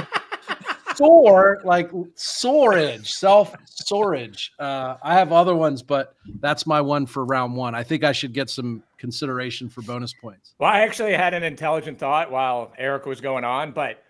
store 0.94 1.60
like 1.64 1.90
storage, 2.14 3.12
self 3.12 3.54
storage. 3.64 4.52
Uh, 4.58 4.96
I 5.02 5.14
have 5.14 5.32
other 5.32 5.54
ones, 5.54 5.82
but 5.82 6.14
that's 6.40 6.66
my 6.66 6.80
one 6.80 7.06
for 7.06 7.24
round 7.24 7.54
one. 7.54 7.74
I 7.74 7.82
think 7.82 8.04
I 8.04 8.12
should 8.12 8.32
get 8.32 8.50
some 8.50 8.82
consideration 8.98 9.68
for 9.68 9.82
bonus 9.82 10.12
points. 10.12 10.54
Well, 10.58 10.70
I 10.70 10.80
actually 10.80 11.14
had 11.14 11.34
an 11.34 11.42
intelligent 11.42 11.98
thought 11.98 12.30
while 12.30 12.72
Eric 12.78 13.06
was 13.06 13.20
going 13.20 13.44
on, 13.44 13.72
but 13.72 14.02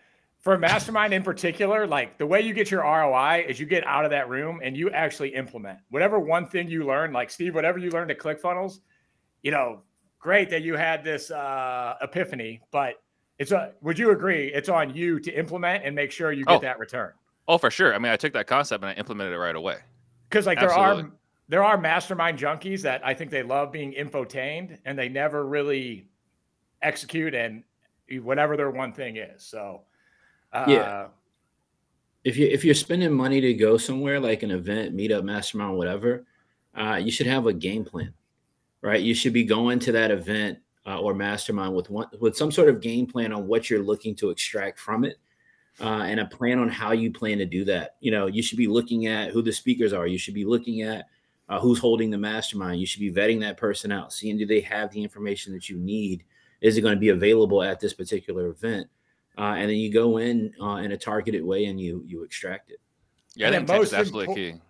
for 0.45 0.59
mastermind 0.59 1.15
in 1.15 1.23
particular, 1.23 1.87
like 1.87 2.19
the 2.19 2.27
way 2.27 2.43
you 2.43 2.53
get 2.53 2.71
your 2.71 2.83
ROI 2.83 3.47
is 3.49 3.59
you 3.59 3.65
get 3.65 3.87
out 3.87 4.05
of 4.05 4.11
that 4.11 4.29
room 4.29 4.61
and 4.63 4.77
you 4.77 4.91
actually 4.91 5.35
implement 5.35 5.79
whatever 5.89 6.21
one 6.21 6.47
thing 6.47 6.69
you 6.69 6.85
learned, 6.85 7.15
like 7.15 7.31
Steve, 7.31 7.55
whatever 7.55 7.79
you 7.79 7.91
learned 7.91 8.11
at 8.11 8.19
ClickFunnels, 8.19 8.81
you 9.43 9.51
know, 9.51 9.81
great 10.19 10.51
that 10.51 10.63
you 10.63 10.77
had 10.77 11.03
this 11.03 11.31
uh, 11.31 11.95
epiphany, 12.03 12.61
but 12.71 12.97
it's 13.39 13.53
a, 13.53 13.73
would 13.83 13.99
you 13.99 14.11
agree? 14.11 14.47
It's 14.53 14.69
on 14.69 14.95
you 14.95 15.19
to 15.21 15.33
implement 15.33 15.85
and 15.85 15.95
make 15.95 16.11
sure 16.13 16.33
you 16.33 16.45
get 16.45 16.57
Oh. 16.57 16.61
that 16.61 16.79
return. 16.79 17.13
Oh, 17.49 17.59
for 17.59 17.71
sure. 17.71 17.95
I 17.95 17.99
mean, 17.99 18.13
I 18.13 18.17
took 18.17 18.33
that 18.35 18.47
concept 18.47 18.83
and 18.85 18.91
I 18.91 18.95
implemented 18.95 19.35
it 19.35 19.39
right 19.39 19.57
away. 19.57 19.79
Because 20.29 20.47
like 20.47 20.59
there 20.61 20.73
are 20.73 21.11
there 21.49 21.63
are 21.63 21.77
mastermind 21.79 22.39
junkies 22.39 22.81
that 22.83 23.05
I 23.05 23.13
think 23.13 23.31
they 23.31 23.43
love 23.43 23.71
being 23.71 23.93
infotained 23.93 24.79
and 24.87 24.99
they 24.99 25.09
never 25.11 25.47
really 25.47 26.09
execute 26.81 27.35
and 27.35 27.63
whatever 28.23 28.57
their 28.57 28.71
one 28.71 28.93
thing 28.93 29.17
is. 29.19 29.45
So 29.45 29.83
uh, 30.53 30.65
Yeah. 30.67 31.07
if 32.25 32.37
you 32.39 32.47
if 32.47 32.65
you're 32.65 32.75
spending 32.75 33.13
money 33.13 33.41
to 33.43 33.53
go 33.55 33.77
somewhere 33.77 34.19
like 34.21 34.43
an 34.43 34.51
event, 34.51 34.97
meetup, 34.97 35.25
mastermind, 35.25 35.77
whatever, 35.77 36.25
uh, 36.75 36.97
you 37.03 37.11
should 37.11 37.27
have 37.27 37.47
a 37.47 37.53
game 37.53 37.85
plan, 37.85 38.15
right? 38.81 39.01
You 39.03 39.15
should 39.15 39.33
be 39.35 39.45
going 39.45 39.79
to 39.81 39.93
that 39.93 40.11
event 40.11 40.59
uh, 40.87 41.01
or 41.01 41.15
mastermind 41.15 41.75
with 41.75 41.91
one 41.91 42.07
with 42.21 42.37
some 42.37 42.51
sort 42.51 42.69
of 42.69 42.81
game 42.81 43.07
plan 43.07 43.33
on 43.33 43.47
what 43.47 43.71
you're 43.71 43.83
looking 43.83 44.15
to 44.17 44.31
extract 44.31 44.79
from 44.79 45.05
it, 45.05 45.17
uh, 45.81 46.03
and 46.05 46.21
a 46.21 46.27
plan 46.27 46.59
on 46.59 46.69
how 46.69 46.93
you 46.93 47.11
plan 47.13 47.39
to 47.39 47.47
do 47.47 47.65
that. 47.65 47.97
You 48.01 48.11
know, 48.11 48.27
you 48.27 48.43
should 48.43 48.59
be 48.59 48.67
looking 48.69 49.07
at 49.07 49.31
who 49.31 49.43
the 49.43 49.53
speakers 49.53 49.93
are. 49.93 50.07
You 50.07 50.19
should 50.19 50.35
be 50.35 50.45
looking 50.45 50.83
at 50.83 51.07
uh, 51.49 51.61
who's 51.61 51.79
holding 51.79 52.11
the 52.11 52.19
mastermind. 52.19 52.81
You 52.81 52.87
should 52.87 53.01
be 53.01 53.13
vetting 53.13 53.41
that 53.41 53.57
person 53.57 53.93
out, 53.93 54.13
seeing 54.13 54.39
do 54.39 54.47
they 54.47 54.61
have 54.61 54.91
the 54.93 55.03
information 55.03 55.53
that 55.53 55.69
you 55.69 55.77
need. 55.79 56.25
Is 56.61 56.77
it 56.79 56.81
going 56.81 56.95
to 56.95 57.01
be 57.01 57.11
available 57.11 57.63
at 57.63 57.81
this 57.81 57.93
particular 57.93 58.49
event? 58.49 58.89
Uh, 59.37 59.55
and 59.59 59.69
then 59.69 59.77
you 59.77 59.93
go 59.93 60.19
in 60.19 60.55
uh, 60.61 60.77
in 60.77 60.93
a 60.93 60.97
targeted 60.97 61.45
way 61.45 61.67
and 61.67 61.81
you 61.81 62.03
you 62.07 62.23
extract 62.23 62.71
it. 62.71 62.79
Yeah, 63.35 63.49
I 63.49 63.51
think 63.51 63.67
the 63.67 63.81
is 63.81 63.93
absolutely 63.93 64.33
impo- 64.35 64.53
key. 64.53 64.61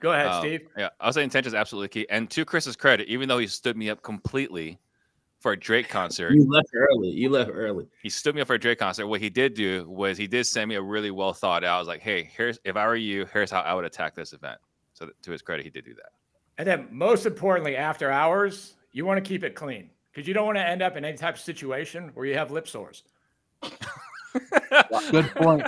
go 0.00 0.12
ahead, 0.12 0.26
Um, 0.26 0.40
Steve. 0.42 0.68
Yeah, 0.76 0.88
I 0.98 1.06
was 1.06 1.14
saying 1.14 1.24
intention 1.24 1.48
is 1.48 1.54
absolutely 1.54 1.88
key. 1.88 2.06
And 2.10 2.28
to 2.30 2.44
Chris's 2.44 2.74
credit, 2.74 3.08
even 3.08 3.28
though 3.28 3.38
he 3.38 3.46
stood 3.46 3.76
me 3.76 3.90
up 3.90 4.02
completely 4.02 4.78
for 5.42 5.52
a 5.52 5.58
Drake 5.58 5.88
concert, 5.88 6.32
You 6.32 6.48
left 6.48 6.68
early. 6.74 7.08
You 7.08 7.28
left 7.28 7.50
early. 7.52 7.86
he 8.02 8.08
stood 8.08 8.34
me 8.34 8.40
up 8.40 8.46
for 8.46 8.54
a 8.54 8.58
Drake 8.58 8.78
concert. 8.78 9.06
What 9.08 9.20
he 9.20 9.28
did 9.28 9.54
do 9.54 9.84
was 9.88 10.16
he 10.16 10.26
did 10.26 10.46
send 10.46 10.68
me 10.68 10.76
a 10.76 10.82
really 10.82 11.10
well 11.10 11.32
thought 11.32 11.64
out. 11.64 11.76
I 11.76 11.78
was 11.78 11.88
like, 11.88 12.00
hey, 12.00 12.30
here's 12.36 12.58
if 12.64 12.76
I 12.76 12.86
were 12.86 12.96
you, 12.96 13.26
here's 13.32 13.50
how 13.50 13.60
I 13.60 13.74
would 13.74 13.84
attack 13.84 14.14
this 14.14 14.32
event. 14.32 14.58
So 14.94 15.10
to 15.22 15.30
his 15.32 15.42
credit, 15.42 15.64
he 15.64 15.70
did 15.70 15.84
do 15.84 15.94
that. 15.94 16.10
And 16.58 16.66
then 16.68 16.86
most 16.90 17.26
importantly, 17.26 17.76
after 17.76 18.10
hours, 18.10 18.74
you 18.92 19.04
want 19.04 19.22
to 19.22 19.28
keep 19.28 19.42
it 19.42 19.54
clean 19.54 19.90
because 20.12 20.28
you 20.28 20.34
don't 20.34 20.46
want 20.46 20.58
to 20.58 20.66
end 20.66 20.80
up 20.82 20.96
in 20.96 21.04
any 21.04 21.16
type 21.16 21.34
of 21.34 21.40
situation 21.40 22.10
where 22.14 22.24
you 22.26 22.34
have 22.34 22.50
lip 22.50 22.68
sores. 22.68 23.02
Good 25.10 25.30
point. 25.34 25.66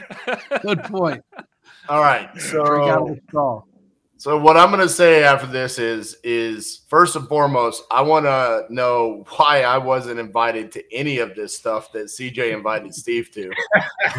Good 0.62 0.82
point. 0.84 1.24
All 1.88 2.00
right. 2.00 2.32
Drink 2.34 2.54
out 2.56 3.02
of 3.02 3.08
So 3.08 3.14
the 3.14 3.20
straw. 3.28 3.62
So 4.18 4.38
what 4.38 4.56
I'm 4.56 4.70
gonna 4.70 4.88
say 4.88 5.24
after 5.24 5.46
this 5.46 5.78
is 5.78 6.16
is 6.24 6.82
first 6.88 7.16
and 7.16 7.28
foremost, 7.28 7.84
I 7.90 8.00
wanna 8.02 8.62
know 8.70 9.24
why 9.36 9.62
I 9.62 9.78
wasn't 9.78 10.18
invited 10.18 10.72
to 10.72 10.94
any 10.94 11.18
of 11.18 11.34
this 11.34 11.56
stuff 11.56 11.92
that 11.92 12.06
CJ 12.06 12.52
invited 12.52 12.94
Steve 12.94 13.30
to. 13.32 13.50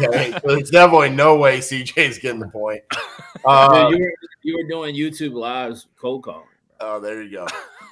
Okay. 0.00 0.32
So 0.32 0.40
there's 0.44 0.70
definitely 0.70 1.10
no 1.10 1.36
way 1.36 1.58
CJ's 1.58 2.18
getting 2.18 2.40
the 2.40 2.48
point. 2.48 2.82
Dude, 2.92 3.90
you, 3.90 4.04
were, 4.04 4.12
you 4.42 4.56
were 4.56 4.68
doing 4.68 4.94
YouTube 4.94 5.32
lives 5.32 5.86
cold 6.00 6.24
calling. 6.24 6.46
Oh, 6.80 7.00
there 7.00 7.22
you 7.22 7.30
go. 7.30 7.46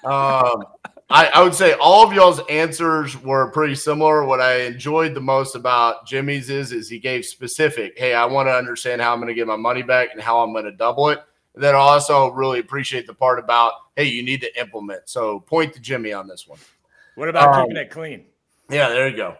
Um, 0.09 0.65
I, 1.09 1.27
I 1.27 1.43
would 1.43 1.55
say 1.55 1.75
all 1.75 2.07
of 2.07 2.13
y'all's 2.13 2.41
answers 2.49 3.21
were 3.21 3.51
pretty 3.51 3.75
similar. 3.75 4.25
What 4.25 4.41
I 4.41 4.63
enjoyed 4.63 5.15
the 5.15 5.21
most 5.21 5.55
about 5.55 6.07
Jimmy's 6.07 6.51
is 6.51 6.73
is 6.73 6.89
he 6.89 6.99
gave 6.99 7.25
specific. 7.25 7.99
Hey, 7.99 8.15
I 8.15 8.25
want 8.27 8.49
to 8.49 8.53
understand 8.53 9.01
how 9.01 9.13
I'm 9.13 9.21
going 9.21 9.29
to 9.29 9.35
get 9.35 9.47
my 9.47 9.57
money 9.57 9.83
back 9.83 10.11
and 10.13 10.21
how 10.21 10.41
I'm 10.41 10.53
going 10.53 10.65
to 10.65 10.73
double 10.73 11.09
it. 11.11 11.21
Then 11.57 11.75
I 11.75 11.79
also 11.79 12.31
really 12.33 12.59
appreciate 12.61 13.07
the 13.07 13.15
part 13.15 13.39
about 13.39 13.73
hey, 13.97 14.05
you 14.05 14.23
need 14.23 14.43
to 14.43 14.61
implement. 14.61 15.09
So 15.09 15.41
point 15.41 15.73
to 15.73 15.81
Jimmy 15.81 16.13
on 16.13 16.29
this 16.29 16.47
one. 16.47 16.59
What 17.15 17.31
about 17.31 17.55
Um, 17.55 17.63
keeping 17.65 17.79
it 17.79 17.91
clean? 17.91 18.27
Yeah, 18.69 18.91
there 18.91 19.09
you 19.09 19.17
go. 19.17 19.37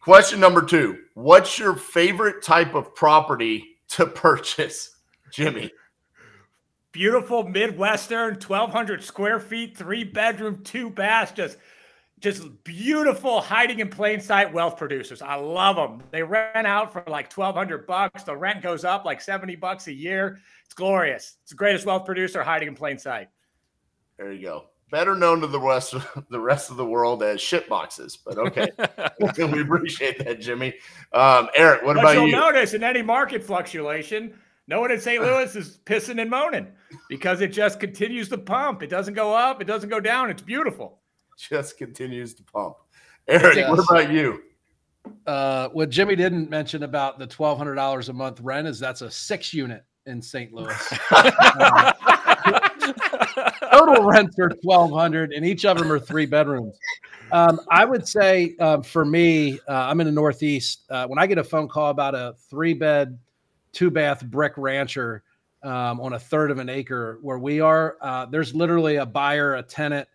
Question 0.00 0.40
number 0.40 0.62
two. 0.62 0.66
Question 0.66 0.94
number 0.94 1.02
two. 1.02 1.04
What's 1.14 1.58
your 1.58 1.76
favorite 1.76 2.42
type 2.42 2.74
of 2.74 2.94
property 2.94 3.76
to 3.88 4.06
purchase, 4.06 4.96
Jimmy? 5.30 5.70
Beautiful 6.92 7.44
Midwestern, 7.44 8.34
1,200 8.34 9.02
square 9.02 9.40
feet, 9.40 9.76
three 9.76 10.04
bedroom, 10.04 10.62
two 10.62 10.90
baths, 10.90 11.32
just 11.32 11.58
just 12.20 12.62
beautiful 12.62 13.40
hiding 13.40 13.80
in 13.80 13.88
plain 13.88 14.20
sight 14.20 14.52
wealth 14.52 14.76
producers. 14.76 15.20
I 15.22 15.34
love 15.34 15.74
them. 15.74 16.06
They 16.12 16.22
rent 16.22 16.66
out 16.68 16.92
for 16.92 17.02
like 17.08 17.32
1200 17.32 17.84
bucks. 17.84 18.22
The 18.22 18.36
rent 18.36 18.62
goes 18.62 18.84
up 18.84 19.04
like 19.04 19.20
70 19.20 19.56
bucks 19.56 19.88
a 19.88 19.92
year. 19.92 20.38
It's 20.72 20.78
glorious. 20.78 21.36
It's 21.42 21.50
the 21.50 21.56
greatest 21.56 21.84
wealth 21.84 22.06
producer 22.06 22.42
hiding 22.42 22.68
in 22.68 22.74
plain 22.74 22.96
sight. 22.96 23.28
There 24.16 24.32
you 24.32 24.40
go. 24.40 24.64
Better 24.90 25.14
known 25.14 25.42
to 25.42 25.46
the 25.46 25.60
rest 25.60 25.92
of 25.92 26.24
the 26.30 26.40
rest 26.40 26.70
of 26.70 26.78
the 26.78 26.84
world 26.86 27.22
as 27.22 27.42
shit 27.42 27.68
boxes, 27.68 28.16
but 28.16 28.38
okay. 28.38 28.70
we 29.52 29.60
appreciate 29.60 30.24
that, 30.24 30.40
Jimmy. 30.40 30.72
Um, 31.12 31.50
Eric, 31.54 31.82
what 31.82 31.96
but 31.96 32.04
about 32.04 32.14
you'll 32.14 32.28
you? 32.28 32.32
notice 32.32 32.72
in 32.72 32.82
any 32.82 33.02
market 33.02 33.44
fluctuation, 33.44 34.32
no 34.66 34.80
one 34.80 34.90
in 34.90 34.98
St. 34.98 35.22
Louis 35.22 35.54
is 35.54 35.78
pissing 35.84 36.18
and 36.18 36.30
moaning 36.30 36.68
because 37.10 37.42
it 37.42 37.48
just 37.48 37.78
continues 37.78 38.30
to 38.30 38.38
pump. 38.38 38.82
It 38.82 38.88
doesn't 38.88 39.12
go 39.12 39.34
up, 39.34 39.60
it 39.60 39.66
doesn't 39.66 39.90
go 39.90 40.00
down. 40.00 40.30
It's 40.30 40.40
beautiful. 40.40 41.00
Just 41.36 41.76
continues 41.76 42.32
to 42.32 42.42
pump. 42.44 42.76
Eric, 43.28 43.68
what 43.68 43.78
about 43.78 44.10
you? 44.10 44.42
Uh, 45.26 45.68
what 45.68 45.90
Jimmy 45.90 46.16
didn't 46.16 46.48
mention 46.48 46.82
about 46.82 47.18
the 47.18 47.26
twelve 47.26 47.58
hundred 47.58 47.74
dollars 47.74 48.08
a 48.08 48.14
month 48.14 48.40
rent 48.40 48.66
is 48.66 48.78
that's 48.78 49.02
a 49.02 49.10
six 49.10 49.52
unit 49.52 49.84
in 50.06 50.20
St. 50.20 50.52
Louis. 50.52 50.98
Uh, 51.10 51.92
total 53.72 54.04
rents 54.04 54.38
are 54.38 54.48
twelve 54.48 54.90
hundred, 54.92 55.32
and 55.32 55.44
each 55.44 55.64
of 55.64 55.78
them 55.78 55.90
are 55.90 55.98
three 55.98 56.26
bedrooms. 56.26 56.78
Um, 57.30 57.60
I 57.70 57.84
would 57.84 58.06
say 58.06 58.54
um, 58.60 58.82
for 58.82 59.04
me, 59.04 59.58
uh, 59.68 59.72
I'm 59.72 60.00
in 60.00 60.06
the 60.06 60.12
Northeast. 60.12 60.82
Uh, 60.90 61.06
when 61.06 61.18
I 61.18 61.26
get 61.26 61.38
a 61.38 61.44
phone 61.44 61.68
call 61.68 61.90
about 61.90 62.14
a 62.14 62.34
three 62.50 62.74
bed, 62.74 63.18
two 63.72 63.90
bath 63.90 64.24
brick 64.24 64.52
rancher 64.56 65.22
um, 65.62 66.00
on 66.00 66.12
a 66.12 66.18
third 66.18 66.50
of 66.50 66.58
an 66.58 66.68
acre 66.68 67.18
where 67.22 67.38
we 67.38 67.60
are, 67.60 67.96
uh, 68.00 68.26
there's 68.26 68.54
literally 68.54 68.96
a 68.96 69.06
buyer, 69.06 69.54
a 69.54 69.62
tenant, 69.62 70.08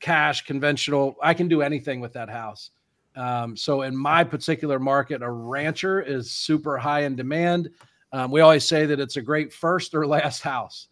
cash, 0.00 0.46
conventional. 0.46 1.16
I 1.22 1.34
can 1.34 1.48
do 1.48 1.60
anything 1.60 2.00
with 2.00 2.14
that 2.14 2.30
house. 2.30 2.70
Um, 3.14 3.56
so 3.56 3.82
in 3.82 3.94
my 3.94 4.24
particular 4.24 4.78
market, 4.78 5.22
a 5.22 5.30
rancher 5.30 6.00
is 6.00 6.30
super 6.30 6.78
high 6.78 7.02
in 7.02 7.14
demand. 7.14 7.68
Um, 8.12 8.30
we 8.30 8.40
always 8.40 8.66
say 8.66 8.86
that 8.86 9.00
it's 9.00 9.16
a 9.16 9.22
great 9.22 9.52
first 9.52 9.94
or 9.94 10.06
last 10.06 10.42
house, 10.42 10.88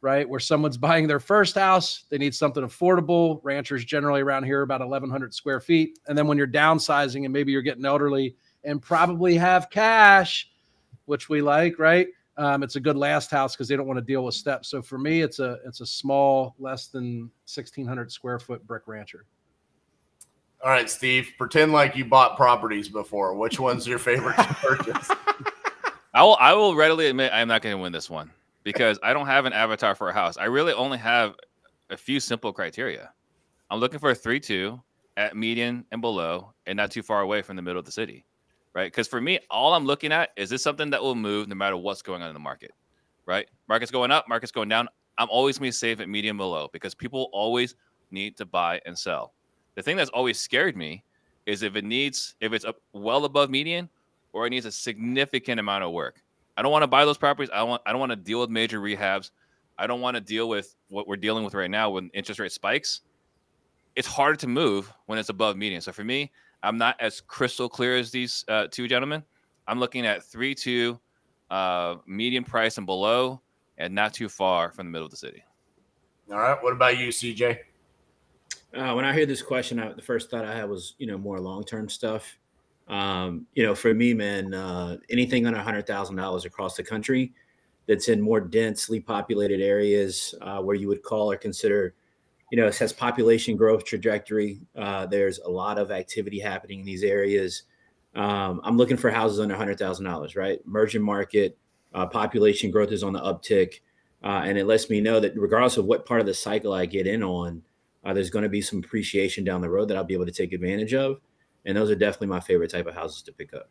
right? 0.00 0.28
Where 0.28 0.40
someone's 0.40 0.76
buying 0.76 1.06
their 1.06 1.20
first 1.20 1.56
house, 1.56 2.04
they 2.10 2.18
need 2.18 2.34
something 2.34 2.62
affordable. 2.62 3.40
Ranchers 3.42 3.84
generally 3.84 4.20
around 4.20 4.44
here 4.44 4.60
are 4.60 4.62
about 4.62 4.80
1,100 4.80 5.34
square 5.34 5.60
feet. 5.60 5.98
And 6.06 6.16
then 6.16 6.26
when 6.26 6.38
you're 6.38 6.46
downsizing 6.46 7.24
and 7.24 7.32
maybe 7.32 7.52
you're 7.52 7.62
getting 7.62 7.84
elderly 7.84 8.36
and 8.64 8.80
probably 8.80 9.34
have 9.36 9.68
cash, 9.70 10.50
which 11.06 11.28
we 11.28 11.42
like, 11.42 11.78
right? 11.78 12.08
Um, 12.36 12.62
it's 12.62 12.76
a 12.76 12.80
good 12.80 12.96
last 12.96 13.30
house 13.30 13.54
because 13.54 13.68
they 13.68 13.76
don't 13.76 13.86
want 13.86 13.98
to 13.98 14.04
deal 14.04 14.24
with 14.24 14.34
steps. 14.34 14.70
So 14.70 14.80
for 14.80 14.96
me, 14.96 15.20
it's 15.20 15.40
a 15.40 15.58
it's 15.66 15.80
a 15.80 15.86
small, 15.86 16.54
less 16.58 16.86
than 16.86 17.30
1,600 17.52 18.10
square 18.10 18.38
foot 18.38 18.66
brick 18.66 18.84
rancher. 18.86 19.26
All 20.64 20.70
right, 20.70 20.88
Steve, 20.88 21.32
pretend 21.36 21.72
like 21.72 21.96
you 21.96 22.04
bought 22.04 22.36
properties 22.36 22.88
before. 22.88 23.34
Which 23.34 23.58
one's 23.58 23.86
your 23.86 23.98
favorite 23.98 24.36
to 24.36 24.54
purchase? 24.54 25.10
I 26.12 26.24
will. 26.24 26.36
I 26.40 26.54
will 26.54 26.74
readily 26.74 27.06
admit 27.06 27.32
I 27.32 27.40
am 27.40 27.48
not 27.48 27.62
going 27.62 27.76
to 27.76 27.80
win 27.80 27.92
this 27.92 28.10
one 28.10 28.30
because 28.64 28.98
I 29.02 29.12
don't 29.12 29.26
have 29.26 29.44
an 29.44 29.52
avatar 29.52 29.94
for 29.94 30.08
a 30.08 30.12
house. 30.12 30.36
I 30.36 30.44
really 30.46 30.72
only 30.72 30.98
have 30.98 31.34
a 31.90 31.96
few 31.96 32.18
simple 32.18 32.52
criteria. 32.52 33.12
I'm 33.70 33.78
looking 33.78 34.00
for 34.00 34.10
a 34.10 34.14
three-two 34.14 34.80
at 35.16 35.36
median 35.36 35.84
and 35.92 36.00
below, 36.00 36.52
and 36.66 36.76
not 36.76 36.90
too 36.90 37.02
far 37.02 37.20
away 37.20 37.42
from 37.42 37.56
the 37.56 37.62
middle 37.62 37.78
of 37.78 37.84
the 37.84 37.92
city, 37.92 38.24
right? 38.74 38.90
Because 38.90 39.06
for 39.06 39.20
me, 39.20 39.38
all 39.50 39.74
I'm 39.74 39.84
looking 39.84 40.12
at 40.12 40.30
is 40.36 40.50
this 40.50 40.62
something 40.62 40.90
that 40.90 41.02
will 41.02 41.14
move 41.14 41.46
no 41.48 41.54
matter 41.54 41.76
what's 41.76 42.02
going 42.02 42.22
on 42.22 42.28
in 42.28 42.34
the 42.34 42.40
market, 42.40 42.72
right? 43.26 43.46
Market's 43.68 43.92
going 43.92 44.10
up, 44.10 44.28
market's 44.28 44.52
going 44.52 44.68
down. 44.68 44.88
I'm 45.18 45.28
always 45.30 45.58
going 45.58 45.70
to 45.70 45.76
be 45.76 45.78
safe 45.78 46.00
at 46.00 46.08
median 46.08 46.36
below 46.36 46.68
because 46.72 46.94
people 46.94 47.28
always 47.32 47.76
need 48.10 48.36
to 48.38 48.46
buy 48.46 48.80
and 48.86 48.98
sell. 48.98 49.34
The 49.74 49.82
thing 49.82 49.96
that's 49.96 50.10
always 50.10 50.38
scared 50.38 50.76
me 50.76 51.04
is 51.46 51.62
if 51.62 51.76
it 51.76 51.84
needs, 51.84 52.34
if 52.40 52.52
it's 52.52 52.64
up 52.64 52.76
well 52.92 53.24
above 53.24 53.50
median, 53.50 53.88
or 54.32 54.46
it 54.46 54.50
needs 54.50 54.66
a 54.66 54.72
significant 54.72 55.60
amount 55.60 55.84
of 55.84 55.92
work. 55.92 56.22
I 56.56 56.62
don't 56.62 56.72
want 56.72 56.82
to 56.82 56.88
buy 56.88 57.04
those 57.04 57.18
properties. 57.18 57.50
I 57.52 57.58
don't 57.58 57.68
want 57.68 57.82
I 57.86 57.92
don't 57.92 58.00
want 58.00 58.10
to 58.10 58.16
deal 58.16 58.40
with 58.40 58.50
major 58.50 58.80
rehabs. 58.80 59.30
I 59.78 59.86
don't 59.86 60.00
want 60.00 60.16
to 60.16 60.20
deal 60.20 60.48
with 60.48 60.74
what 60.88 61.08
we're 61.08 61.16
dealing 61.16 61.44
with 61.44 61.54
right 61.54 61.70
now 61.70 61.90
when 61.90 62.10
interest 62.12 62.38
rate 62.38 62.52
spikes. 62.52 63.00
It's 63.96 64.06
hard 64.06 64.38
to 64.40 64.46
move 64.46 64.92
when 65.06 65.18
it's 65.18 65.30
above 65.30 65.56
median. 65.56 65.80
So 65.80 65.92
for 65.92 66.04
me, 66.04 66.30
I'm 66.62 66.76
not 66.76 66.96
as 67.00 67.20
crystal 67.20 67.68
clear 67.68 67.96
as 67.96 68.10
these 68.10 68.44
uh, 68.48 68.66
two 68.70 68.86
gentlemen. 68.88 69.24
I'm 69.66 69.80
looking 69.80 70.06
at 70.06 70.22
three 70.22 70.54
two, 70.54 71.00
uh, 71.50 71.96
median 72.06 72.44
price 72.44 72.76
and 72.76 72.86
below, 72.86 73.40
and 73.78 73.94
not 73.94 74.12
too 74.12 74.28
far 74.28 74.70
from 74.70 74.86
the 74.86 74.90
middle 74.90 75.06
of 75.06 75.10
the 75.10 75.16
city. 75.16 75.42
All 76.30 76.38
right. 76.38 76.62
What 76.62 76.72
about 76.72 76.98
you, 76.98 77.08
CJ? 77.08 77.58
Uh, 78.72 78.92
when 78.92 79.04
I 79.04 79.12
hear 79.12 79.26
this 79.26 79.42
question, 79.42 79.80
I, 79.80 79.92
the 79.92 80.02
first 80.02 80.30
thought 80.30 80.44
I 80.44 80.54
had 80.54 80.68
was, 80.68 80.94
you 80.98 81.06
know, 81.06 81.18
more 81.18 81.40
long 81.40 81.64
term 81.64 81.88
stuff. 81.88 82.38
Um, 82.90 83.46
you 83.54 83.62
know, 83.62 83.74
for 83.74 83.94
me, 83.94 84.12
man, 84.14 84.52
uh, 84.52 84.96
anything 85.08 85.46
under 85.46 85.60
hundred 85.60 85.86
thousand 85.86 86.16
dollars 86.16 86.44
across 86.44 86.76
the 86.76 86.82
country 86.82 87.32
that's 87.86 88.08
in 88.08 88.20
more 88.20 88.40
densely 88.40 89.00
populated 89.00 89.60
areas 89.60 90.34
uh, 90.42 90.60
where 90.60 90.74
you 90.74 90.88
would 90.88 91.02
call 91.02 91.30
or 91.30 91.36
consider, 91.36 91.94
you 92.50 92.60
know, 92.60 92.66
it 92.66 92.76
has 92.76 92.92
population 92.92 93.56
growth 93.56 93.84
trajectory. 93.84 94.60
Uh, 94.76 95.06
there's 95.06 95.38
a 95.38 95.48
lot 95.48 95.78
of 95.78 95.92
activity 95.92 96.40
happening 96.40 96.80
in 96.80 96.84
these 96.84 97.04
areas. 97.04 97.62
Um, 98.16 98.60
I'm 98.64 98.76
looking 98.76 98.96
for 98.96 99.08
houses 99.08 99.38
under 99.38 99.54
hundred 99.54 99.78
thousand 99.78 100.04
dollars, 100.04 100.34
right? 100.34 100.58
Merging 100.66 101.02
market, 101.02 101.56
uh, 101.94 102.06
population 102.06 102.72
growth 102.72 102.90
is 102.90 103.04
on 103.04 103.12
the 103.12 103.20
uptick, 103.20 103.74
uh, 104.24 104.42
and 104.44 104.58
it 104.58 104.66
lets 104.66 104.90
me 104.90 105.00
know 105.00 105.20
that 105.20 105.36
regardless 105.36 105.76
of 105.76 105.84
what 105.84 106.06
part 106.06 106.20
of 106.20 106.26
the 106.26 106.34
cycle 106.34 106.72
I 106.72 106.86
get 106.86 107.06
in 107.06 107.22
on, 107.22 107.62
uh, 108.04 108.12
there's 108.14 108.30
going 108.30 108.42
to 108.42 108.48
be 108.48 108.62
some 108.62 108.80
appreciation 108.80 109.44
down 109.44 109.60
the 109.60 109.70
road 109.70 109.86
that 109.88 109.96
I'll 109.96 110.02
be 110.02 110.14
able 110.14 110.26
to 110.26 110.32
take 110.32 110.52
advantage 110.52 110.92
of. 110.92 111.20
And 111.66 111.76
those 111.76 111.90
are 111.90 111.94
definitely 111.94 112.28
my 112.28 112.40
favorite 112.40 112.70
type 112.70 112.86
of 112.86 112.94
houses 112.94 113.22
to 113.22 113.32
pick 113.32 113.52
up. 113.54 113.68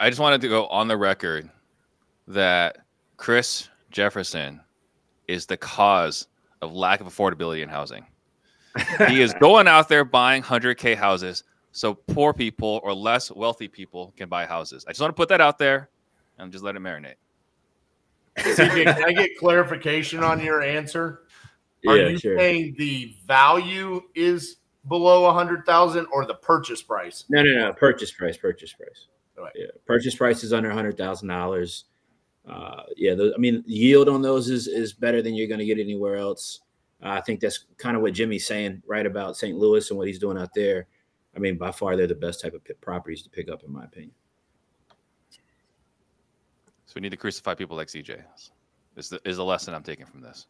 I 0.00 0.08
just 0.08 0.20
wanted 0.20 0.40
to 0.42 0.48
go 0.48 0.66
on 0.68 0.88
the 0.88 0.96
record 0.96 1.50
that 2.28 2.78
Chris 3.16 3.68
Jefferson 3.90 4.60
is 5.26 5.46
the 5.46 5.56
cause 5.56 6.28
of 6.62 6.72
lack 6.72 7.00
of 7.00 7.06
affordability 7.06 7.62
in 7.62 7.68
housing. 7.68 8.06
he 9.08 9.20
is 9.20 9.34
going 9.40 9.68
out 9.68 9.88
there 9.88 10.04
buying 10.04 10.42
100K 10.42 10.96
houses 10.96 11.44
so 11.72 11.94
poor 11.94 12.32
people 12.32 12.80
or 12.82 12.94
less 12.94 13.30
wealthy 13.30 13.68
people 13.68 14.12
can 14.16 14.28
buy 14.28 14.46
houses. 14.46 14.84
I 14.86 14.90
just 14.92 15.00
want 15.00 15.10
to 15.10 15.16
put 15.16 15.28
that 15.28 15.40
out 15.40 15.58
there 15.58 15.90
and 16.38 16.50
just 16.50 16.64
let 16.64 16.76
it 16.76 16.82
marinate. 16.82 17.14
CJ, 18.38 18.84
can 18.94 19.04
I 19.04 19.12
get 19.12 19.36
clarification 19.38 20.22
on 20.22 20.40
your 20.42 20.62
answer? 20.62 21.22
Are 21.88 21.96
Yeah, 21.96 22.08
you 22.08 22.18
sure. 22.18 22.38
saying 22.38 22.74
the 22.78 23.16
value 23.26 24.00
is 24.14 24.57
below 24.88 25.26
a 25.26 25.32
hundred 25.32 25.64
thousand 25.66 26.06
or 26.12 26.24
the 26.24 26.34
purchase 26.34 26.82
price? 26.82 27.24
No, 27.28 27.42
no, 27.42 27.54
no. 27.54 27.72
Purchase 27.72 28.10
price, 28.10 28.36
purchase 28.36 28.72
price. 28.72 29.06
Right. 29.36 29.52
Yeah, 29.54 29.66
purchase 29.86 30.14
price 30.16 30.42
is 30.42 30.52
under 30.52 30.70
a 30.70 30.74
hundred 30.74 30.96
thousand 30.96 31.28
dollars. 31.28 31.84
Uh, 32.48 32.82
yeah, 32.96 33.14
those, 33.14 33.32
I 33.34 33.38
mean, 33.38 33.62
yield 33.66 34.08
on 34.08 34.22
those 34.22 34.48
is 34.48 34.66
is 34.66 34.92
better 34.92 35.22
than 35.22 35.34
you're 35.34 35.48
going 35.48 35.60
to 35.60 35.66
get 35.66 35.78
anywhere 35.78 36.16
else. 36.16 36.60
Uh, 37.02 37.10
I 37.10 37.20
think 37.20 37.40
that's 37.40 37.66
kind 37.76 37.96
of 37.96 38.02
what 38.02 38.14
Jimmy's 38.14 38.46
saying, 38.46 38.82
right 38.86 39.06
about 39.06 39.36
St. 39.36 39.56
Louis 39.56 39.88
and 39.90 39.98
what 39.98 40.08
he's 40.08 40.18
doing 40.18 40.38
out 40.38 40.52
there. 40.54 40.86
I 41.36 41.38
mean, 41.38 41.56
by 41.56 41.70
far, 41.70 41.94
they're 41.94 42.08
the 42.08 42.14
best 42.14 42.40
type 42.40 42.54
of 42.54 42.64
p- 42.64 42.74
properties 42.80 43.22
to 43.22 43.30
pick 43.30 43.48
up, 43.48 43.62
in 43.62 43.72
my 43.72 43.84
opinion. 43.84 44.12
So 46.86 46.94
we 46.96 47.02
need 47.02 47.10
to 47.10 47.16
crucify 47.16 47.54
people 47.54 47.76
like 47.76 47.88
CJ. 47.88 48.22
Is 48.96 49.10
the 49.10 49.20
is 49.24 49.36
the 49.36 49.44
lesson 49.44 49.74
I'm 49.74 49.82
taking 49.82 50.06
from 50.06 50.22
this. 50.22 50.46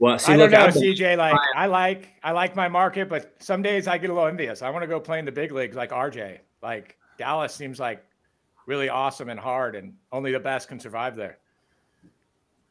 Well, 0.00 0.18
see, 0.18 0.32
I 0.32 0.36
don't 0.38 0.50
know, 0.50 0.66
CJ. 0.68 1.18
Like 1.18 1.38
I 1.54 1.66
like 1.66 2.08
I 2.22 2.32
like 2.32 2.56
my 2.56 2.68
market, 2.68 3.10
but 3.10 3.34
some 3.38 3.60
days 3.60 3.86
I 3.86 3.98
get 3.98 4.08
a 4.08 4.14
little 4.14 4.28
envious. 4.28 4.62
I 4.62 4.70
want 4.70 4.82
to 4.82 4.86
go 4.86 4.98
play 4.98 5.18
in 5.18 5.26
the 5.26 5.32
big 5.32 5.52
leagues 5.52 5.76
like 5.76 5.90
RJ. 5.90 6.38
Like 6.62 6.96
Dallas 7.18 7.54
seems 7.54 7.78
like 7.78 8.02
really 8.64 8.88
awesome 8.88 9.28
and 9.28 9.38
hard, 9.38 9.76
and 9.76 9.92
only 10.10 10.32
the 10.32 10.40
best 10.40 10.68
can 10.68 10.80
survive 10.80 11.16
there. 11.16 11.36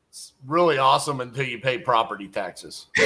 It's 0.09 0.33
really 0.47 0.79
awesome 0.79 1.21
until 1.21 1.45
you 1.45 1.59
pay 1.59 1.77
property 1.77 2.27
taxes. 2.27 2.87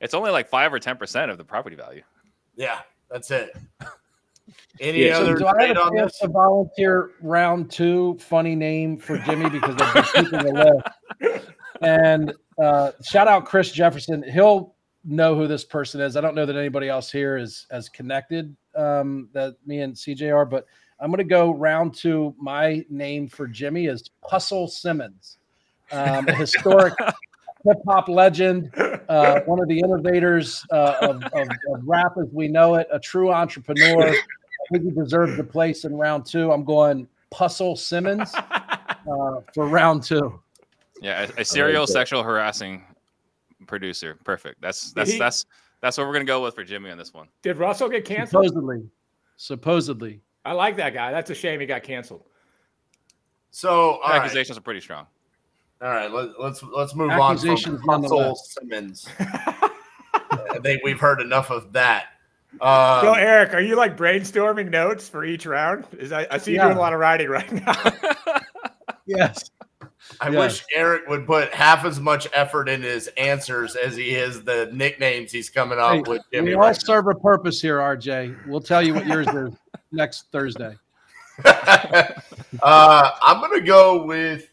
it's 0.00 0.14
only 0.14 0.30
like 0.30 0.48
five 0.48 0.72
or 0.72 0.78
ten 0.78 0.96
percent 0.96 1.32
of 1.32 1.38
the 1.38 1.44
property 1.44 1.74
value. 1.74 2.02
Yeah, 2.54 2.78
that's 3.10 3.32
it. 3.32 3.56
Any 4.80 5.06
Yeah, 5.06 5.18
so 5.18 5.34
do 5.34 5.46
I 5.46 5.66
have 5.66 5.76
a 5.76 5.80
on 5.80 5.94
this? 5.94 6.18
to 6.18 6.28
volunteer 6.28 7.12
round 7.20 7.70
two? 7.70 8.16
Funny 8.20 8.54
name 8.54 8.98
for 8.98 9.18
Jimmy 9.18 9.48
because 9.50 9.74
I've 9.78 9.94
been 9.94 10.24
keeping 10.24 10.54
the 10.54 10.82
list. 11.20 11.46
And 11.82 12.32
uh, 12.62 12.92
shout 13.02 13.28
out 13.28 13.44
Chris 13.44 13.70
Jefferson. 13.70 14.22
He'll 14.22 14.74
know 15.04 15.34
who 15.34 15.46
this 15.46 15.64
person 15.64 16.00
is. 16.00 16.16
I 16.16 16.20
don't 16.20 16.34
know 16.34 16.46
that 16.46 16.56
anybody 16.56 16.88
else 16.88 17.10
here 17.10 17.36
is 17.36 17.66
as 17.70 17.88
connected 17.88 18.56
um, 18.74 19.28
that 19.32 19.56
me 19.66 19.80
and 19.80 19.94
CJ 19.94 20.34
are, 20.34 20.44
but 20.46 20.66
I'm 21.00 21.10
going 21.10 21.18
to 21.18 21.24
go 21.24 21.52
round 21.52 21.94
two. 21.94 22.34
My 22.38 22.84
name 22.88 23.28
for 23.28 23.46
Jimmy 23.46 23.86
is 23.86 24.10
Puzzle 24.22 24.68
Simmons, 24.68 25.38
um, 25.92 26.28
a 26.28 26.32
historic 26.34 26.94
hip 27.66 27.78
hop 27.86 28.08
legend, 28.08 28.70
uh, 29.08 29.40
one 29.46 29.60
of 29.60 29.68
the 29.68 29.78
innovators 29.78 30.64
uh, 30.70 30.96
of, 31.02 31.22
of, 31.24 31.48
of, 31.48 31.80
rap 31.82 32.12
as 32.20 32.28
we 32.32 32.48
know 32.48 32.74
it, 32.76 32.86
a 32.92 32.98
true 32.98 33.32
entrepreneur. 33.32 34.08
I 34.14 34.72
think 34.72 34.84
he 34.84 34.90
deserves 34.90 35.38
a 35.38 35.44
place 35.44 35.84
in 35.84 35.94
round 35.96 36.26
two. 36.26 36.52
I'm 36.52 36.64
going 36.64 37.06
Puzzle 37.30 37.76
Simmons 37.76 38.34
uh, 38.34 39.40
for 39.54 39.66
round 39.68 40.02
two. 40.02 40.40
Yeah, 41.00 41.28
a, 41.36 41.40
a 41.40 41.44
serial 41.44 41.86
sexual 41.86 42.22
harassing 42.22 42.82
producer. 43.66 44.18
Perfect. 44.24 44.60
That's 44.60 44.92
that's 44.92 45.12
he, 45.12 45.18
that's 45.18 45.46
that's 45.80 45.98
what 45.98 46.06
we're 46.06 46.12
gonna 46.14 46.24
go 46.24 46.42
with 46.42 46.54
for 46.54 46.64
Jimmy 46.64 46.90
on 46.90 46.98
this 46.98 47.12
one. 47.12 47.28
Did 47.42 47.58
Russell 47.58 47.88
get 47.88 48.04
canceled? 48.04 48.46
Supposedly. 48.46 48.88
Supposedly. 49.36 50.20
I 50.44 50.52
like 50.52 50.76
that 50.76 50.94
guy. 50.94 51.10
That's 51.12 51.30
a 51.30 51.34
shame 51.34 51.60
he 51.60 51.66
got 51.66 51.82
canceled. 51.82 52.22
So 53.50 54.00
accusations 54.04 54.50
right. 54.50 54.58
are 54.58 54.62
pretty 54.62 54.80
strong. 54.80 55.06
All 55.82 55.90
right, 55.90 56.10
let, 56.10 56.28
us 56.28 56.34
let's, 56.38 56.62
let's 56.62 56.94
move 56.94 57.10
on 57.10 57.36
from 57.36 57.80
Russell 57.84 58.34
Simmons. 58.36 59.06
I 59.18 60.58
think 60.62 60.82
we've 60.82 60.98
heard 60.98 61.20
enough 61.20 61.50
of 61.50 61.72
that. 61.74 62.06
Um, 62.60 63.02
so, 63.02 63.12
Eric, 63.12 63.52
are 63.52 63.60
you 63.60 63.76
like 63.76 63.96
brainstorming 63.96 64.70
notes 64.70 65.08
for 65.08 65.24
each 65.24 65.44
round? 65.44 65.84
Is 65.98 66.12
I, 66.12 66.26
I 66.30 66.38
see 66.38 66.52
you 66.52 66.56
yeah. 66.56 66.64
doing 66.64 66.78
a 66.78 66.80
lot 66.80 66.94
of 66.94 67.00
writing 67.00 67.28
right 67.28 67.52
now. 67.52 67.74
yes. 69.06 69.50
I 70.20 70.30
yes. 70.30 70.38
wish 70.38 70.64
Eric 70.74 71.08
would 71.08 71.26
put 71.26 71.52
half 71.52 71.84
as 71.84 72.00
much 72.00 72.28
effort 72.32 72.68
in 72.68 72.80
his 72.80 73.08
answers 73.18 73.76
as 73.76 73.96
he 73.96 74.14
is 74.14 74.42
the 74.44 74.70
nicknames 74.72 75.32
he's 75.32 75.50
coming 75.50 75.78
up 75.78 75.92
hey, 75.92 76.02
with. 76.06 76.22
Jimmy 76.32 76.48
we 76.48 76.54
all 76.54 76.60
right 76.60 76.80
serve 76.80 77.08
a 77.08 77.14
purpose 77.14 77.60
here, 77.60 77.78
RJ. 77.78 78.46
We'll 78.46 78.60
tell 78.60 78.82
you 78.82 78.94
what 78.94 79.06
yours 79.06 79.26
is 79.28 79.52
next 79.92 80.26
Thursday. 80.32 80.76
uh, 81.44 82.14
I'm 82.62 83.40
gonna 83.42 83.60
go 83.60 84.04
with 84.04 84.48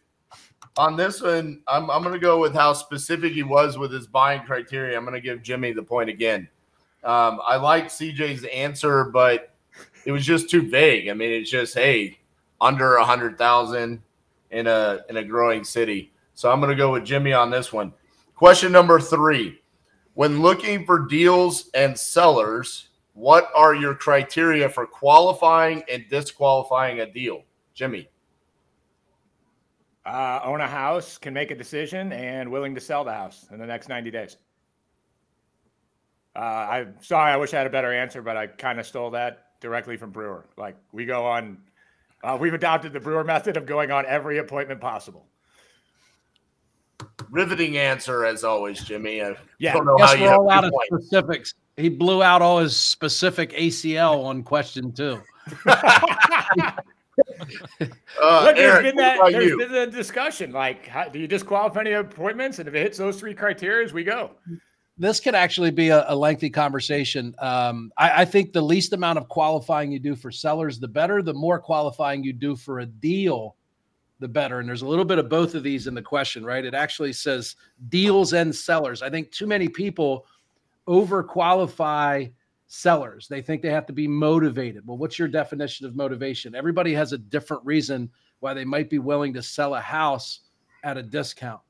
on 0.77 0.95
this 0.95 1.21
one. 1.21 1.61
I'm 1.67 1.89
I'm 1.89 2.03
gonna 2.03 2.19
go 2.19 2.39
with 2.39 2.53
how 2.53 2.73
specific 2.73 3.33
he 3.33 3.43
was 3.43 3.77
with 3.77 3.91
his 3.91 4.07
buying 4.07 4.43
criteria. 4.43 4.97
I'm 4.97 5.05
gonna 5.05 5.21
give 5.21 5.43
Jimmy 5.43 5.71
the 5.73 5.83
point 5.83 6.09
again. 6.09 6.47
Um, 7.03 7.41
I 7.45 7.57
like 7.57 7.87
CJ's 7.87 8.45
answer, 8.45 9.05
but 9.05 9.53
it 10.05 10.11
was 10.11 10.25
just 10.25 10.49
too 10.49 10.69
vague. 10.69 11.09
I 11.09 11.13
mean, 11.13 11.31
it's 11.31 11.49
just 11.49 11.73
hey, 11.73 12.19
under 12.61 12.95
a 12.95 13.05
hundred 13.05 13.37
thousand 13.37 14.01
in 14.51 14.67
a 14.67 15.01
in 15.09 15.17
a 15.17 15.23
growing 15.23 15.63
city. 15.63 16.11
So 16.35 16.51
I'm 16.51 16.59
going 16.59 16.71
to 16.71 16.75
go 16.75 16.91
with 16.91 17.05
Jimmy 17.05 17.33
on 17.33 17.51
this 17.51 17.71
one. 17.71 17.93
Question 18.35 18.71
number 18.71 18.99
three: 18.99 19.61
When 20.13 20.41
looking 20.41 20.85
for 20.85 20.99
deals 20.99 21.69
and 21.73 21.97
sellers, 21.97 22.87
what 23.13 23.51
are 23.55 23.75
your 23.75 23.93
criteria 23.93 24.69
for 24.69 24.87
qualifying 24.87 25.83
and 25.89 26.05
disqualifying 26.09 27.01
a 27.01 27.05
deal, 27.05 27.43
Jimmy? 27.73 28.09
Uh, 30.05 30.41
own 30.43 30.59
a 30.59 30.67
house, 30.67 31.17
can 31.17 31.33
make 31.33 31.49
a 31.51 31.55
decision, 31.55 32.11
and 32.11 32.51
willing 32.51 32.75
to 32.75 32.81
sell 32.81 33.03
the 33.05 33.13
house 33.13 33.45
in 33.51 33.59
the 33.59 33.65
next 33.65 33.87
90 33.87 34.11
days. 34.11 34.37
Uh, 36.35 36.39
I'm 36.39 36.95
sorry, 37.01 37.31
I 37.31 37.37
wish 37.37 37.53
I 37.53 37.57
had 37.57 37.67
a 37.67 37.69
better 37.69 37.93
answer, 37.93 38.21
but 38.21 38.35
I 38.35 38.47
kind 38.47 38.79
of 38.79 38.85
stole 38.85 39.11
that 39.11 39.59
directly 39.61 39.95
from 39.95 40.11
Brewer. 40.11 40.45
Like 40.57 40.75
we 40.91 41.05
go 41.05 41.25
on 41.25 41.57
uh, 42.23 42.37
we've 42.39 42.53
adopted 42.53 42.93
the 42.93 42.99
Brewer 42.99 43.23
method 43.23 43.57
of 43.57 43.65
going 43.65 43.91
on 43.91 44.05
every 44.05 44.37
appointment 44.37 44.79
possible. 44.79 45.27
Riveting 47.29 47.77
answer 47.77 48.25
as 48.25 48.43
always, 48.45 48.81
Jimmy. 48.83 49.21
I 49.21 49.35
yeah, 49.59 49.73
don't 49.73 49.85
know 49.85 49.97
how 49.97 50.13
you 50.13 50.27
all 50.27 50.49
out 50.49 50.63
of 50.63 50.71
specifics. 50.85 51.53
He 51.75 51.89
blew 51.89 52.23
out 52.23 52.41
all 52.41 52.59
his 52.59 52.77
specific 52.77 53.51
ACL 53.51 54.23
on 54.23 54.43
question 54.43 54.93
two. 54.93 55.21
uh, 57.81 58.43
Look, 58.43 58.55
there's 58.55 58.73
Eric, 58.73 58.83
been 58.83 58.95
that. 58.97 59.19
There's 59.31 59.45
you? 59.45 59.57
been 59.57 59.71
the 59.71 59.87
discussion. 59.87 60.51
Like, 60.51 60.87
how, 60.87 61.07
do 61.07 61.19
you 61.19 61.27
disqualify 61.27 61.81
any 61.81 61.91
appointments? 61.93 62.59
And 62.59 62.67
if 62.67 62.75
it 62.75 62.79
hits 62.79 62.97
those 62.97 63.19
three 63.19 63.33
criteria, 63.33 63.91
we 63.93 64.03
go 64.03 64.31
this 64.97 65.19
could 65.19 65.35
actually 65.35 65.71
be 65.71 65.89
a, 65.89 66.05
a 66.07 66.15
lengthy 66.15 66.49
conversation. 66.49 67.33
Um, 67.39 67.91
I, 67.97 68.21
I, 68.21 68.25
think 68.25 68.53
the 68.53 68.61
least 68.61 68.93
amount 68.93 69.17
of 69.17 69.27
qualifying 69.27 69.91
you 69.91 69.99
do 69.99 70.15
for 70.15 70.31
sellers, 70.31 70.79
the 70.79 70.87
better. 70.87 71.21
The 71.21 71.33
more 71.33 71.59
qualifying 71.59 72.23
you 72.23 72.31
do 72.31 72.55
for 72.55 72.79
a 72.79 72.85
deal, 72.85 73.55
the 74.19 74.27
better. 74.27 74.59
And 74.59 74.69
there's 74.69 74.83
a 74.83 74.87
little 74.87 75.05
bit 75.05 75.17
of 75.17 75.29
both 75.29 75.55
of 75.55 75.63
these 75.63 75.87
in 75.87 75.95
the 75.95 76.01
question, 76.01 76.45
right? 76.45 76.63
It 76.63 76.75
actually 76.75 77.13
says 77.13 77.55
deals 77.89 78.33
and 78.33 78.53
sellers. 78.53 79.01
I 79.01 79.09
think 79.09 79.31
too 79.31 79.47
many 79.47 79.67
people 79.67 80.25
over 80.85 81.23
overqualify 81.23 82.31
sellers. 82.73 83.27
They 83.27 83.41
think 83.41 83.61
they 83.61 83.69
have 83.69 83.85
to 83.85 83.93
be 83.93 84.07
motivated. 84.07 84.85
Well, 84.87 84.97
what's 84.97 85.19
your 85.19 85.27
definition 85.27 85.85
of 85.85 85.95
motivation? 85.95 86.55
Everybody 86.55 86.91
has 86.95 87.13
a 87.13 87.19
different 87.19 87.63
reason 87.63 88.09
why 88.39 88.55
they 88.55 88.65
might 88.65 88.89
be 88.89 88.97
willing 88.97 89.31
to 89.35 89.43
sell 89.43 89.75
a 89.75 89.79
house 89.79 90.39
at 90.83 90.97
a 90.97 91.03
discount. 91.03 91.61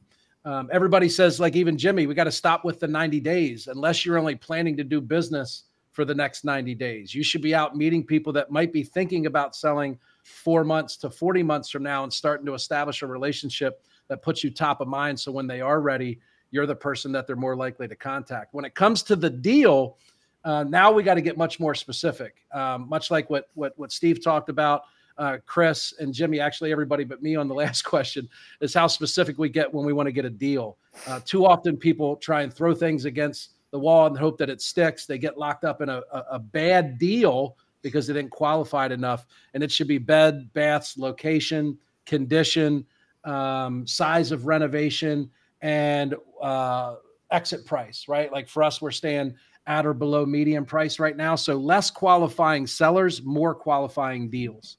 Um, 0.45 0.69
everybody 0.71 1.09
says, 1.09 1.41
like 1.41 1.57
even 1.57 1.77
Jimmy, 1.77 2.07
we 2.07 2.15
got 2.15 2.23
to 2.23 2.31
stop 2.31 2.63
with 2.63 2.79
the 2.79 2.87
90 2.87 3.19
days 3.19 3.67
unless 3.67 4.05
you're 4.05 4.17
only 4.17 4.35
planning 4.35 4.77
to 4.77 4.83
do 4.85 5.01
business 5.01 5.63
for 5.91 6.05
the 6.05 6.15
next 6.15 6.45
90 6.45 6.73
days. 6.75 7.13
You 7.13 7.21
should 7.21 7.41
be 7.41 7.53
out 7.53 7.75
meeting 7.75 8.05
people 8.05 8.31
that 8.33 8.49
might 8.49 8.71
be 8.71 8.83
thinking 8.83 9.25
about 9.25 9.57
selling 9.57 9.99
four 10.23 10.63
months 10.63 10.95
to 10.97 11.09
40 11.09 11.43
months 11.43 11.69
from 11.69 11.83
now 11.83 12.03
and 12.03 12.13
starting 12.13 12.45
to 12.45 12.53
establish 12.53 13.01
a 13.01 13.07
relationship 13.07 13.83
that 14.07 14.21
puts 14.21 14.41
you 14.41 14.49
top 14.49 14.79
of 14.79 14.87
mind. 14.87 15.19
So 15.19 15.33
when 15.33 15.47
they 15.47 15.59
are 15.59 15.81
ready, 15.81 16.21
you're 16.51 16.65
the 16.65 16.75
person 16.75 17.11
that 17.11 17.27
they're 17.27 17.35
more 17.35 17.57
likely 17.57 17.89
to 17.89 17.95
contact. 17.95 18.53
When 18.53 18.63
it 18.63 18.73
comes 18.73 19.03
to 19.03 19.15
the 19.17 19.29
deal, 19.29 19.97
uh, 20.43 20.63
now 20.63 20.91
we 20.91 21.03
got 21.03 21.15
to 21.15 21.21
get 21.21 21.37
much 21.37 21.59
more 21.59 21.75
specific, 21.75 22.45
um, 22.53 22.87
much 22.89 23.11
like 23.11 23.29
what, 23.29 23.49
what, 23.53 23.73
what 23.77 23.91
Steve 23.91 24.23
talked 24.23 24.49
about 24.49 24.83
uh, 25.17 25.37
Chris 25.45 25.93
and 25.99 26.13
Jimmy, 26.13 26.39
actually 26.39 26.71
everybody 26.71 27.03
but 27.03 27.21
me 27.21 27.35
on 27.35 27.47
the 27.47 27.53
last 27.63 27.83
question, 27.83 28.27
is 28.61 28.73
how 28.73 28.87
specific 28.87 29.37
we 29.37 29.49
get 29.49 29.71
when 29.71 29.85
we 29.85 29.93
want 29.93 30.07
to 30.07 30.11
get 30.11 30.25
a 30.25 30.29
deal. 30.29 30.77
Uh, 31.07 31.19
too 31.25 31.45
often 31.45 31.77
people 31.77 32.15
try 32.17 32.41
and 32.41 32.53
throw 32.53 32.73
things 32.73 33.05
against 33.05 33.51
the 33.71 33.79
wall 33.79 34.05
and 34.07 34.17
hope 34.17 34.37
that 34.37 34.49
it 34.49 34.61
sticks. 34.61 35.05
They 35.05 35.17
get 35.17 35.37
locked 35.37 35.63
up 35.63 35.81
in 35.81 35.89
a, 35.89 36.01
a, 36.11 36.23
a 36.31 36.39
bad 36.39 36.97
deal 36.97 37.57
because 37.81 38.07
they 38.07 38.13
didn't 38.13 38.31
qualify 38.31 38.87
enough. 38.87 39.25
And 39.53 39.63
it 39.63 39.71
should 39.71 39.87
be 39.87 39.97
bed, 39.97 40.51
baths, 40.53 40.97
location, 40.97 41.77
condition, 42.05 42.85
um, 43.23 43.85
size 43.87 44.31
of 44.31 44.45
renovation, 44.45 45.29
and 45.61 46.15
uh, 46.41 46.95
exit 47.31 47.65
price, 47.65 48.05
right? 48.07 48.31
Like 48.31 48.47
for 48.47 48.63
us, 48.63 48.81
we're 48.81 48.91
staying 48.91 49.35
at 49.67 49.85
or 49.85 49.93
below 49.93 50.25
median 50.25 50.65
price 50.65 50.99
right 50.99 51.15
now. 51.15 51.35
So 51.35 51.55
less 51.55 51.89
qualifying 51.89 52.67
sellers, 52.67 53.23
more 53.23 53.55
qualifying 53.55 54.29
deals 54.29 54.77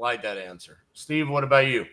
like 0.00 0.22
that 0.22 0.38
answer. 0.38 0.78
Steve, 0.94 1.28
what 1.28 1.44
about 1.44 1.66
you? 1.66 1.86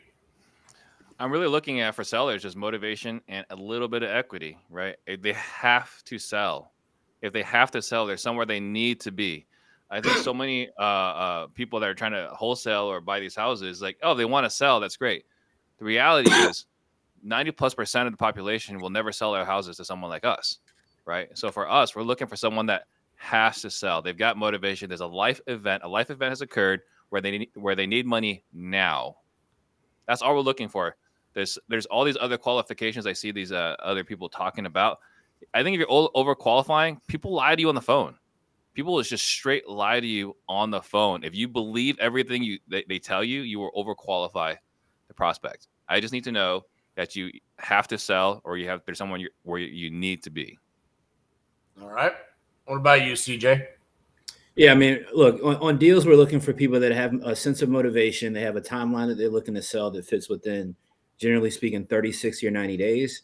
I'm 1.19 1.31
really 1.31 1.47
looking 1.47 1.81
at 1.81 1.95
for 1.95 2.03
sellers 2.03 2.43
just 2.43 2.55
motivation 2.55 3.21
and 3.27 3.45
a 3.49 3.55
little 3.55 3.87
bit 3.87 4.03
of 4.03 4.09
equity, 4.09 4.57
right? 4.69 4.95
They 5.05 5.33
have 5.33 6.03
to 6.05 6.17
sell. 6.17 6.71
If 7.21 7.33
they 7.33 7.41
have 7.43 7.71
to 7.71 7.81
sell, 7.81 8.05
there's 8.05 8.21
somewhere 8.21 8.45
they 8.45 8.59
need 8.59 8.99
to 9.01 9.11
be. 9.11 9.45
I 9.89 10.01
think 10.01 10.17
so 10.17 10.33
many 10.33 10.69
uh, 10.79 10.81
uh, 10.81 11.47
people 11.47 11.79
that 11.79 11.89
are 11.89 11.95
trying 11.95 12.11
to 12.11 12.29
wholesale 12.33 12.83
or 12.83 13.01
buy 13.01 13.19
these 13.19 13.35
houses, 13.35 13.81
like, 13.81 13.97
oh, 14.03 14.13
they 14.13 14.25
want 14.25 14.45
to 14.45 14.49
sell. 14.49 14.79
That's 14.79 14.97
great. 14.97 15.25
The 15.79 15.85
reality 15.85 16.29
is, 16.29 16.65
90 17.23 17.51
plus 17.51 17.73
percent 17.73 18.05
of 18.05 18.13
the 18.13 18.17
population 18.17 18.79
will 18.79 18.89
never 18.89 19.11
sell 19.11 19.33
their 19.33 19.45
houses 19.45 19.77
to 19.77 19.85
someone 19.85 20.09
like 20.09 20.25
us, 20.25 20.59
right? 21.07 21.35
So 21.35 21.51
for 21.51 21.69
us, 21.69 21.95
we're 21.95 22.03
looking 22.03 22.27
for 22.27 22.35
someone 22.35 22.67
that 22.67 22.83
has 23.15 23.61
to 23.61 23.71
sell. 23.71 24.01
They've 24.01 24.17
got 24.17 24.37
motivation. 24.37 24.89
There's 24.89 25.01
a 25.01 25.07
life 25.07 25.41
event. 25.47 25.83
A 25.83 25.87
life 25.87 26.11
event 26.11 26.29
has 26.29 26.41
occurred 26.41 26.81
where 27.09 27.21
they 27.21 27.37
need, 27.37 27.49
where 27.55 27.75
they 27.75 27.87
need 27.87 28.05
money 28.05 28.43
now. 28.53 29.15
That's 30.07 30.21
all 30.21 30.35
we're 30.35 30.41
looking 30.41 30.67
for. 30.67 30.95
There's 31.33 31.57
there's 31.67 31.85
all 31.87 32.03
these 32.03 32.17
other 32.19 32.37
qualifications 32.37 33.07
I 33.07 33.13
see 33.13 33.31
these 33.31 33.51
uh, 33.51 33.75
other 33.79 34.03
people 34.03 34.29
talking 34.29 34.65
about. 34.65 34.99
I 35.53 35.63
think 35.63 35.75
if 35.75 35.79
you're 35.79 36.09
over 36.15 36.35
qualifying, 36.35 36.99
people 37.07 37.33
lie 37.33 37.55
to 37.55 37.61
you 37.61 37.69
on 37.69 37.75
the 37.75 37.81
phone. 37.81 38.15
People 38.73 38.93
will 38.93 39.03
just 39.03 39.25
straight 39.25 39.67
lie 39.67 39.99
to 39.99 40.05
you 40.05 40.35
on 40.47 40.69
the 40.71 40.81
phone. 40.81 41.23
If 41.23 41.35
you 41.35 41.47
believe 41.47 41.97
everything 41.99 42.43
you 42.43 42.59
they, 42.67 42.83
they 42.87 42.99
tell 42.99 43.23
you, 43.23 43.41
you 43.41 43.59
will 43.59 43.71
overqualify 43.71 44.55
the 45.07 45.13
prospect. 45.13 45.67
I 45.87 45.99
just 45.99 46.13
need 46.13 46.23
to 46.25 46.31
know 46.31 46.63
that 46.95 47.15
you 47.15 47.31
have 47.59 47.87
to 47.87 47.97
sell 47.97 48.41
or 48.43 48.57
you 48.57 48.67
have 48.67 48.81
there's 48.85 48.97
someone 48.97 49.25
where 49.43 49.59
you 49.59 49.89
need 49.89 50.23
to 50.23 50.29
be. 50.29 50.57
All 51.81 51.89
right. 51.89 52.13
What 52.65 52.77
about 52.77 53.05
you, 53.05 53.13
CJ? 53.13 53.65
Yeah, 54.55 54.71
I 54.71 54.75
mean, 54.75 55.05
look, 55.13 55.39
on, 55.43 55.57
on, 55.57 55.77
deals, 55.77 56.07
we're 56.07 56.15
looking 56.15 56.39
for 56.39 56.51
people 56.51 56.79
that 56.79 56.91
have 56.91 57.13
a 57.23 57.35
sense 57.35 57.61
of 57.61 57.69
motivation. 57.69 58.33
They 58.33 58.41
have 58.41 58.55
a 58.55 58.61
timeline 58.61 59.07
that 59.07 59.15
they're 59.15 59.29
looking 59.29 59.53
to 59.53 59.61
sell 59.61 59.91
that 59.91 60.05
fits 60.05 60.29
within, 60.29 60.75
generally 61.19 61.51
speaking, 61.51 61.85
30, 61.85 62.11
60, 62.11 62.47
or 62.47 62.51
90 62.51 62.77
days. 62.77 63.21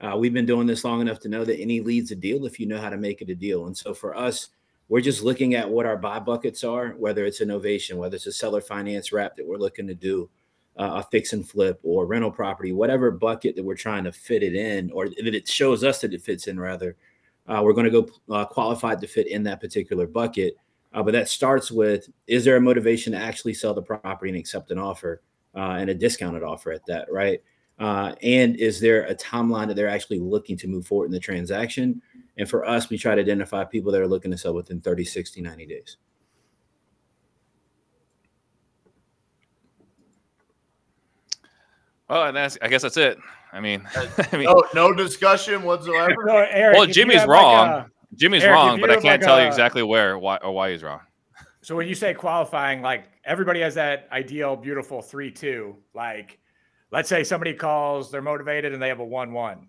Uh, 0.00 0.16
we've 0.16 0.32
been 0.32 0.46
doing 0.46 0.66
this 0.66 0.84
long 0.84 1.00
enough 1.00 1.18
to 1.20 1.28
know 1.28 1.44
that 1.44 1.58
any 1.58 1.80
lead's 1.80 2.12
a 2.12 2.14
deal 2.14 2.46
if 2.46 2.60
you 2.60 2.66
know 2.66 2.80
how 2.80 2.90
to 2.90 2.96
make 2.96 3.20
it 3.20 3.30
a 3.30 3.34
deal. 3.34 3.66
And 3.66 3.76
so 3.76 3.92
for 3.94 4.16
us, 4.16 4.50
we're 4.88 5.00
just 5.00 5.24
looking 5.24 5.54
at 5.54 5.68
what 5.68 5.86
our 5.86 5.96
buy 5.96 6.20
buckets 6.20 6.62
are, 6.62 6.90
whether 6.90 7.24
it's 7.24 7.40
a 7.40 7.46
novation, 7.46 7.96
whether 7.96 8.14
it's 8.14 8.26
a 8.26 8.32
seller 8.32 8.60
finance 8.60 9.10
wrap 9.10 9.34
that 9.36 9.46
we're 9.46 9.56
looking 9.56 9.88
to 9.88 9.94
do, 9.94 10.30
uh, 10.78 11.02
a 11.02 11.08
fix 11.10 11.32
and 11.32 11.48
flip, 11.48 11.80
or 11.82 12.06
rental 12.06 12.30
property, 12.30 12.72
whatever 12.72 13.10
bucket 13.10 13.56
that 13.56 13.64
we're 13.64 13.74
trying 13.74 14.04
to 14.04 14.12
fit 14.12 14.44
it 14.44 14.54
in, 14.54 14.92
or 14.92 15.08
that 15.08 15.34
it 15.34 15.48
shows 15.48 15.82
us 15.82 16.00
that 16.00 16.14
it 16.14 16.22
fits 16.22 16.46
in, 16.46 16.60
rather. 16.60 16.96
Uh, 17.48 17.60
we're 17.62 17.72
going 17.72 17.90
to 17.90 18.02
go 18.02 18.08
uh, 18.34 18.44
qualified 18.44 19.00
to 19.00 19.06
fit 19.06 19.28
in 19.28 19.42
that 19.42 19.60
particular 19.60 20.06
bucket 20.06 20.56
uh, 20.96 21.02
but 21.02 21.12
that 21.12 21.28
starts 21.28 21.70
with 21.70 22.08
is 22.26 22.44
there 22.44 22.56
a 22.56 22.60
motivation 22.60 23.12
to 23.12 23.18
actually 23.18 23.52
sell 23.52 23.74
the 23.74 23.82
property 23.82 24.30
and 24.30 24.38
accept 24.38 24.70
an 24.70 24.78
offer 24.78 25.20
uh, 25.54 25.76
and 25.78 25.90
a 25.90 25.94
discounted 25.94 26.42
offer 26.42 26.72
at 26.72 26.84
that, 26.86 27.06
right? 27.12 27.42
Uh, 27.78 28.14
and 28.22 28.56
is 28.56 28.80
there 28.80 29.04
a 29.04 29.14
timeline 29.14 29.68
that 29.68 29.74
they're 29.74 29.90
actually 29.90 30.18
looking 30.18 30.56
to 30.56 30.66
move 30.66 30.86
forward 30.86 31.04
in 31.04 31.10
the 31.10 31.20
transaction? 31.20 32.00
And 32.38 32.48
for 32.48 32.66
us, 32.66 32.88
we 32.88 32.96
try 32.96 33.14
to 33.14 33.20
identify 33.20 33.64
people 33.64 33.92
that 33.92 34.00
are 34.00 34.08
looking 34.08 34.30
to 34.30 34.38
sell 34.38 34.54
within 34.54 34.80
30, 34.80 35.04
60, 35.04 35.42
90 35.42 35.66
days. 35.66 35.96
Well, 42.08 42.28
and 42.28 42.36
that's 42.36 42.56
I 42.62 42.68
guess 42.68 42.82
that's 42.82 42.96
it. 42.96 43.18
I 43.56 43.60
mean, 43.60 43.82
I 44.32 44.36
mean, 44.36 44.44
No, 44.44 44.64
no 44.74 44.92
discussion 44.92 45.62
whatsoever. 45.62 46.14
So, 46.26 46.36
Eric, 46.36 46.76
well, 46.76 46.86
Jimmy's 46.86 47.20
have 47.20 47.28
like 47.28 47.40
wrong. 47.42 47.68
a- 47.68 47.90
Jimmy's 48.14 48.44
Eric, 48.44 48.54
wrong, 48.54 48.80
but 48.80 48.90
I 48.90 48.94
can't 48.94 49.04
like 49.04 49.20
tell 49.20 49.40
you 49.40 49.46
exactly 49.46 49.82
where 49.82 50.18
why 50.18 50.36
or 50.38 50.52
why 50.52 50.72
he's 50.72 50.82
wrong. 50.82 51.00
So 51.62 51.74
when 51.74 51.88
you 51.88 51.94
say 51.94 52.14
qualifying, 52.14 52.82
like 52.82 53.04
everybody 53.24 53.60
has 53.60 53.74
that 53.74 54.08
ideal, 54.12 54.56
beautiful 54.56 55.02
three-two. 55.02 55.76
Like, 55.94 56.38
let's 56.92 57.08
say 57.08 57.24
somebody 57.24 57.54
calls, 57.54 58.10
they're 58.10 58.22
motivated, 58.22 58.72
and 58.72 58.80
they 58.80 58.88
have 58.88 59.00
a 59.00 59.04
one-one. 59.04 59.68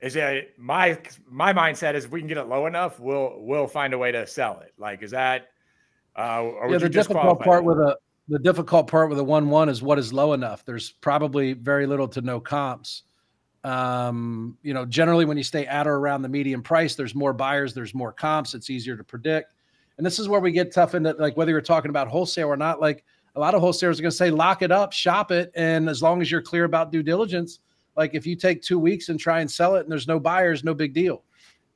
Is 0.00 0.16
it 0.16 0.54
my 0.58 0.98
my 1.28 1.52
mindset 1.52 1.94
is 1.94 2.04
if 2.06 2.10
we 2.10 2.20
can 2.20 2.28
get 2.28 2.38
it 2.38 2.48
low 2.48 2.66
enough, 2.66 3.00
we'll 3.00 3.34
we'll 3.38 3.66
find 3.66 3.92
a 3.92 3.98
way 3.98 4.12
to 4.12 4.26
sell 4.26 4.60
it. 4.60 4.72
Like, 4.78 5.02
is 5.02 5.10
that? 5.10 5.48
Uh, 6.16 6.42
or 6.42 6.66
yeah, 6.66 6.70
would 6.70 6.80
the 6.80 6.84
you 6.86 6.88
difficult 6.90 7.38
disqualify 7.38 7.44
part 7.44 7.64
with 7.64 7.78
a 7.78 7.96
the 8.28 8.38
difficult 8.38 8.88
part 8.88 9.08
with 9.08 9.18
a 9.18 9.24
one 9.24 9.48
one 9.48 9.68
is 9.68 9.82
what 9.82 9.98
is 9.98 10.12
low 10.12 10.32
enough. 10.32 10.64
There's 10.64 10.92
probably 10.92 11.52
very 11.52 11.86
little 11.86 12.08
to 12.08 12.20
no 12.20 12.40
comps. 12.40 13.02
Um, 13.62 14.56
you 14.62 14.74
know, 14.74 14.84
generally 14.84 15.24
when 15.24 15.36
you 15.36 15.42
stay 15.42 15.66
at 15.66 15.86
or 15.86 15.96
around 15.96 16.22
the 16.22 16.28
median 16.28 16.62
price, 16.62 16.94
there's 16.94 17.14
more 17.14 17.32
buyers, 17.32 17.74
there's 17.74 17.94
more 17.94 18.12
comps. 18.12 18.54
It's 18.54 18.70
easier 18.70 18.96
to 18.96 19.04
predict. 19.04 19.54
And 19.96 20.06
this 20.06 20.18
is 20.18 20.28
where 20.28 20.40
we 20.40 20.52
get 20.52 20.72
tough 20.72 20.94
into 20.94 21.12
like 21.14 21.36
whether 21.36 21.50
you're 21.50 21.60
talking 21.60 21.88
about 21.88 22.08
wholesale 22.08 22.48
or 22.48 22.56
not. 22.56 22.80
Like 22.80 23.04
a 23.34 23.40
lot 23.40 23.54
of 23.54 23.60
wholesalers 23.60 23.98
are 23.98 24.02
going 24.02 24.10
to 24.10 24.16
say, 24.16 24.30
lock 24.30 24.62
it 24.62 24.70
up, 24.70 24.92
shop 24.92 25.30
it, 25.30 25.50
and 25.54 25.88
as 25.88 26.02
long 26.02 26.20
as 26.20 26.30
you're 26.30 26.42
clear 26.42 26.64
about 26.64 26.92
due 26.92 27.02
diligence, 27.02 27.60
like 27.96 28.14
if 28.14 28.26
you 28.26 28.36
take 28.36 28.62
two 28.62 28.78
weeks 28.78 29.08
and 29.08 29.18
try 29.18 29.40
and 29.40 29.50
sell 29.50 29.76
it 29.76 29.80
and 29.80 29.90
there's 29.90 30.08
no 30.08 30.20
buyers, 30.20 30.64
no 30.64 30.74
big 30.74 30.92
deal. 30.92 31.22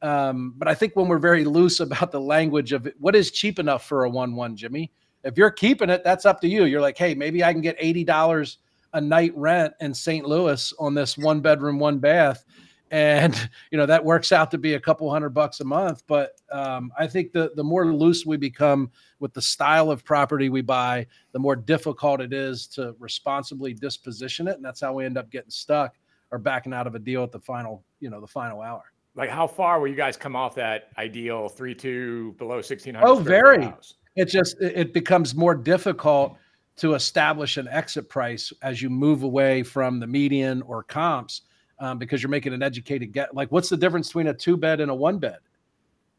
Um, 0.02 0.54
but 0.56 0.68
I 0.68 0.74
think 0.74 0.96
when 0.96 1.08
we're 1.08 1.18
very 1.18 1.44
loose 1.44 1.80
about 1.80 2.10
the 2.12 2.20
language 2.20 2.72
of 2.72 2.88
what 2.98 3.14
is 3.14 3.30
cheap 3.30 3.58
enough 3.58 3.86
for 3.86 4.04
a 4.04 4.10
one-one, 4.10 4.56
Jimmy? 4.56 4.90
If 5.24 5.36
you're 5.36 5.50
keeping 5.50 5.90
it, 5.90 6.02
that's 6.04 6.24
up 6.24 6.40
to 6.40 6.48
you. 6.48 6.64
You're 6.64 6.80
like, 6.80 6.96
hey, 6.96 7.14
maybe 7.14 7.44
I 7.44 7.52
can 7.52 7.62
get 7.62 7.76
eighty 7.78 8.04
dollars 8.04 8.58
a 8.92 9.00
night 9.00 9.32
rent 9.36 9.74
in 9.80 9.94
St. 9.94 10.26
Louis 10.26 10.72
on 10.78 10.94
this 10.94 11.16
one 11.16 11.40
bedroom, 11.40 11.78
one 11.78 11.98
bath, 11.98 12.44
and 12.90 13.48
you 13.70 13.78
know 13.78 13.86
that 13.86 14.04
works 14.04 14.32
out 14.32 14.50
to 14.50 14.58
be 14.58 14.74
a 14.74 14.80
couple 14.80 15.10
hundred 15.10 15.30
bucks 15.30 15.60
a 15.60 15.64
month. 15.64 16.02
But 16.06 16.32
um, 16.50 16.92
I 16.98 17.06
think 17.06 17.32
the 17.32 17.52
the 17.54 17.64
more 17.64 17.92
loose 17.92 18.26
we 18.26 18.36
become 18.36 18.90
with 19.18 19.32
the 19.34 19.42
style 19.42 19.90
of 19.90 20.04
property 20.04 20.48
we 20.48 20.62
buy, 20.62 21.06
the 21.32 21.38
more 21.38 21.56
difficult 21.56 22.20
it 22.20 22.32
is 22.32 22.66
to 22.68 22.94
responsibly 22.98 23.74
disposition 23.74 24.48
it, 24.48 24.56
and 24.56 24.64
that's 24.64 24.80
how 24.80 24.94
we 24.94 25.04
end 25.04 25.18
up 25.18 25.30
getting 25.30 25.50
stuck 25.50 25.96
or 26.30 26.38
backing 26.38 26.72
out 26.72 26.86
of 26.86 26.94
a 26.94 26.98
deal 26.98 27.24
at 27.24 27.32
the 27.32 27.40
final, 27.40 27.84
you 27.98 28.08
know, 28.08 28.20
the 28.20 28.26
final 28.26 28.60
hour. 28.60 28.84
like 29.16 29.28
how 29.28 29.46
far 29.46 29.80
will 29.80 29.88
you 29.88 29.96
guys 29.96 30.16
come 30.16 30.36
off 30.36 30.54
that 30.54 30.88
ideal 30.96 31.48
three-two 31.48 32.32
below 32.38 32.62
sixteen 32.62 32.94
hundred? 32.94 33.08
Oh, 33.08 33.16
very. 33.16 33.72
It 34.16 34.26
just 34.26 34.60
it 34.60 34.92
becomes 34.92 35.34
more 35.34 35.54
difficult 35.54 36.36
to 36.76 36.94
establish 36.94 37.56
an 37.56 37.68
exit 37.68 38.08
price 38.08 38.52
as 38.62 38.80
you 38.80 38.90
move 38.90 39.22
away 39.22 39.62
from 39.62 40.00
the 40.00 40.06
median 40.06 40.62
or 40.62 40.82
comps 40.82 41.42
um, 41.78 41.98
because 41.98 42.22
you're 42.22 42.30
making 42.30 42.52
an 42.52 42.62
educated 42.62 43.12
get 43.12 43.34
like 43.34 43.50
what's 43.52 43.68
the 43.68 43.76
difference 43.76 44.08
between 44.08 44.28
a 44.28 44.34
two 44.34 44.56
bed 44.56 44.80
and 44.80 44.90
a 44.90 44.94
one 44.94 45.18
bed 45.18 45.38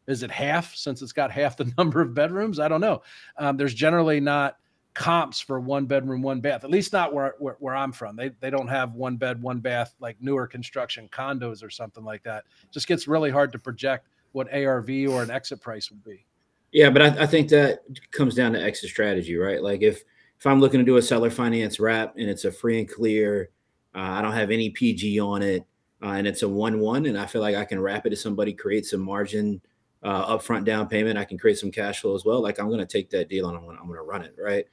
is 0.08 0.24
it 0.24 0.32
half 0.32 0.76
since 0.76 1.02
it's 1.02 1.14
got 1.14 1.32
half 1.32 1.58
the 1.58 1.72
number 1.78 2.02
of 2.02 2.14
bedrooms? 2.14 2.60
I 2.60 2.68
don't 2.68 2.82
know. 2.82 3.02
Um, 3.38 3.58
there's 3.58 3.74
generally 3.74 4.20
not 4.20 4.58
comps 4.94 5.40
for 5.40 5.58
one 5.58 5.86
bedroom 5.86 6.22
one 6.22 6.42
bath 6.42 6.66
at 6.66 6.70
least 6.70 6.92
not 6.92 7.14
where, 7.14 7.36
where, 7.40 7.56
where 7.60 7.74
i'm 7.74 7.94
from. 7.94 8.18
They, 8.18 8.32
they 8.42 8.50
don't 8.50 8.68
have 8.68 8.94
one 8.94 9.16
bed 9.16 9.42
one 9.42 9.62
bath 9.62 9.96
like 10.02 10.18
newer 10.20 10.48
construction 10.48 11.08
condos 11.10 11.64
or 11.64 11.70
something 11.70 12.04
like 12.04 12.24
that. 12.24 12.44
Just 12.72 12.88
gets 12.88 13.08
really 13.08 13.32
hard 13.32 13.54
to 13.54 13.60
project 13.60 14.10
what 14.34 14.54
arv 14.54 14.90
or 14.90 15.24
an 15.24 15.32
exit 15.32 15.62
price 15.62 15.90
would 15.90 16.04
be 16.04 16.26
Yeah, 16.72 16.90
but 16.90 17.02
I, 17.02 17.24
I 17.24 17.26
think 17.26 17.50
that 17.50 17.82
comes 18.12 18.36
down 18.36 18.54
to 18.54 18.62
exit 18.64 18.90
strategy, 18.90 19.36
right? 19.36 19.62
Like 19.62 19.82
if 19.82 20.04
if 20.40 20.48
I'm 20.48 20.60
looking 20.60 20.80
to 20.80 20.86
do 20.86 20.98
a 20.98 21.02
seller 21.02 21.30
finance 21.30 21.80
wrap 21.80 22.16
and 22.18 22.30
it's 22.30 22.46
a 22.46 22.52
free 22.52 22.80
and 22.80 22.90
clear, 22.90 23.50
uh, 23.94 24.00
I 24.00 24.22
don't 24.22 24.32
have 24.32 24.50
any 24.50 24.70
PG 24.72 25.20
on 25.20 25.44
it, 25.44 25.66
uh, 26.02 26.12
and 26.12 26.26
it's 26.26 26.44
a 26.44 26.50
one 26.50 26.80
one, 26.80 27.06
and 27.06 27.18
I 27.18 27.26
feel 27.26 27.42
like 27.42 27.56
I 27.56 27.66
can 27.66 27.80
wrap 27.80 28.06
it 28.06 28.12
to 28.12 28.16
somebody, 28.16 28.54
create 28.54 28.86
some 28.86 29.02
margin, 29.02 29.62
uh, 30.04 30.36
upfront 30.36 30.66
down 30.66 30.88
payment, 30.88 31.18
I 31.18 31.26
can 31.26 31.38
create 31.38 31.60
some 31.60 31.72
cash 31.72 32.02
flow 32.02 32.16
as 32.16 32.26
well. 32.26 32.42
Like 32.42 32.60
I'm 32.60 32.68
going 32.68 32.80
to 32.80 32.86
take 32.86 33.10
that 33.12 33.30
deal 33.30 33.48
and 33.48 33.58
I'm 33.58 33.66
going 33.66 33.78
I'm 33.78 33.88
to 33.88 34.02
run 34.02 34.24
it, 34.24 34.36
right? 34.40 34.66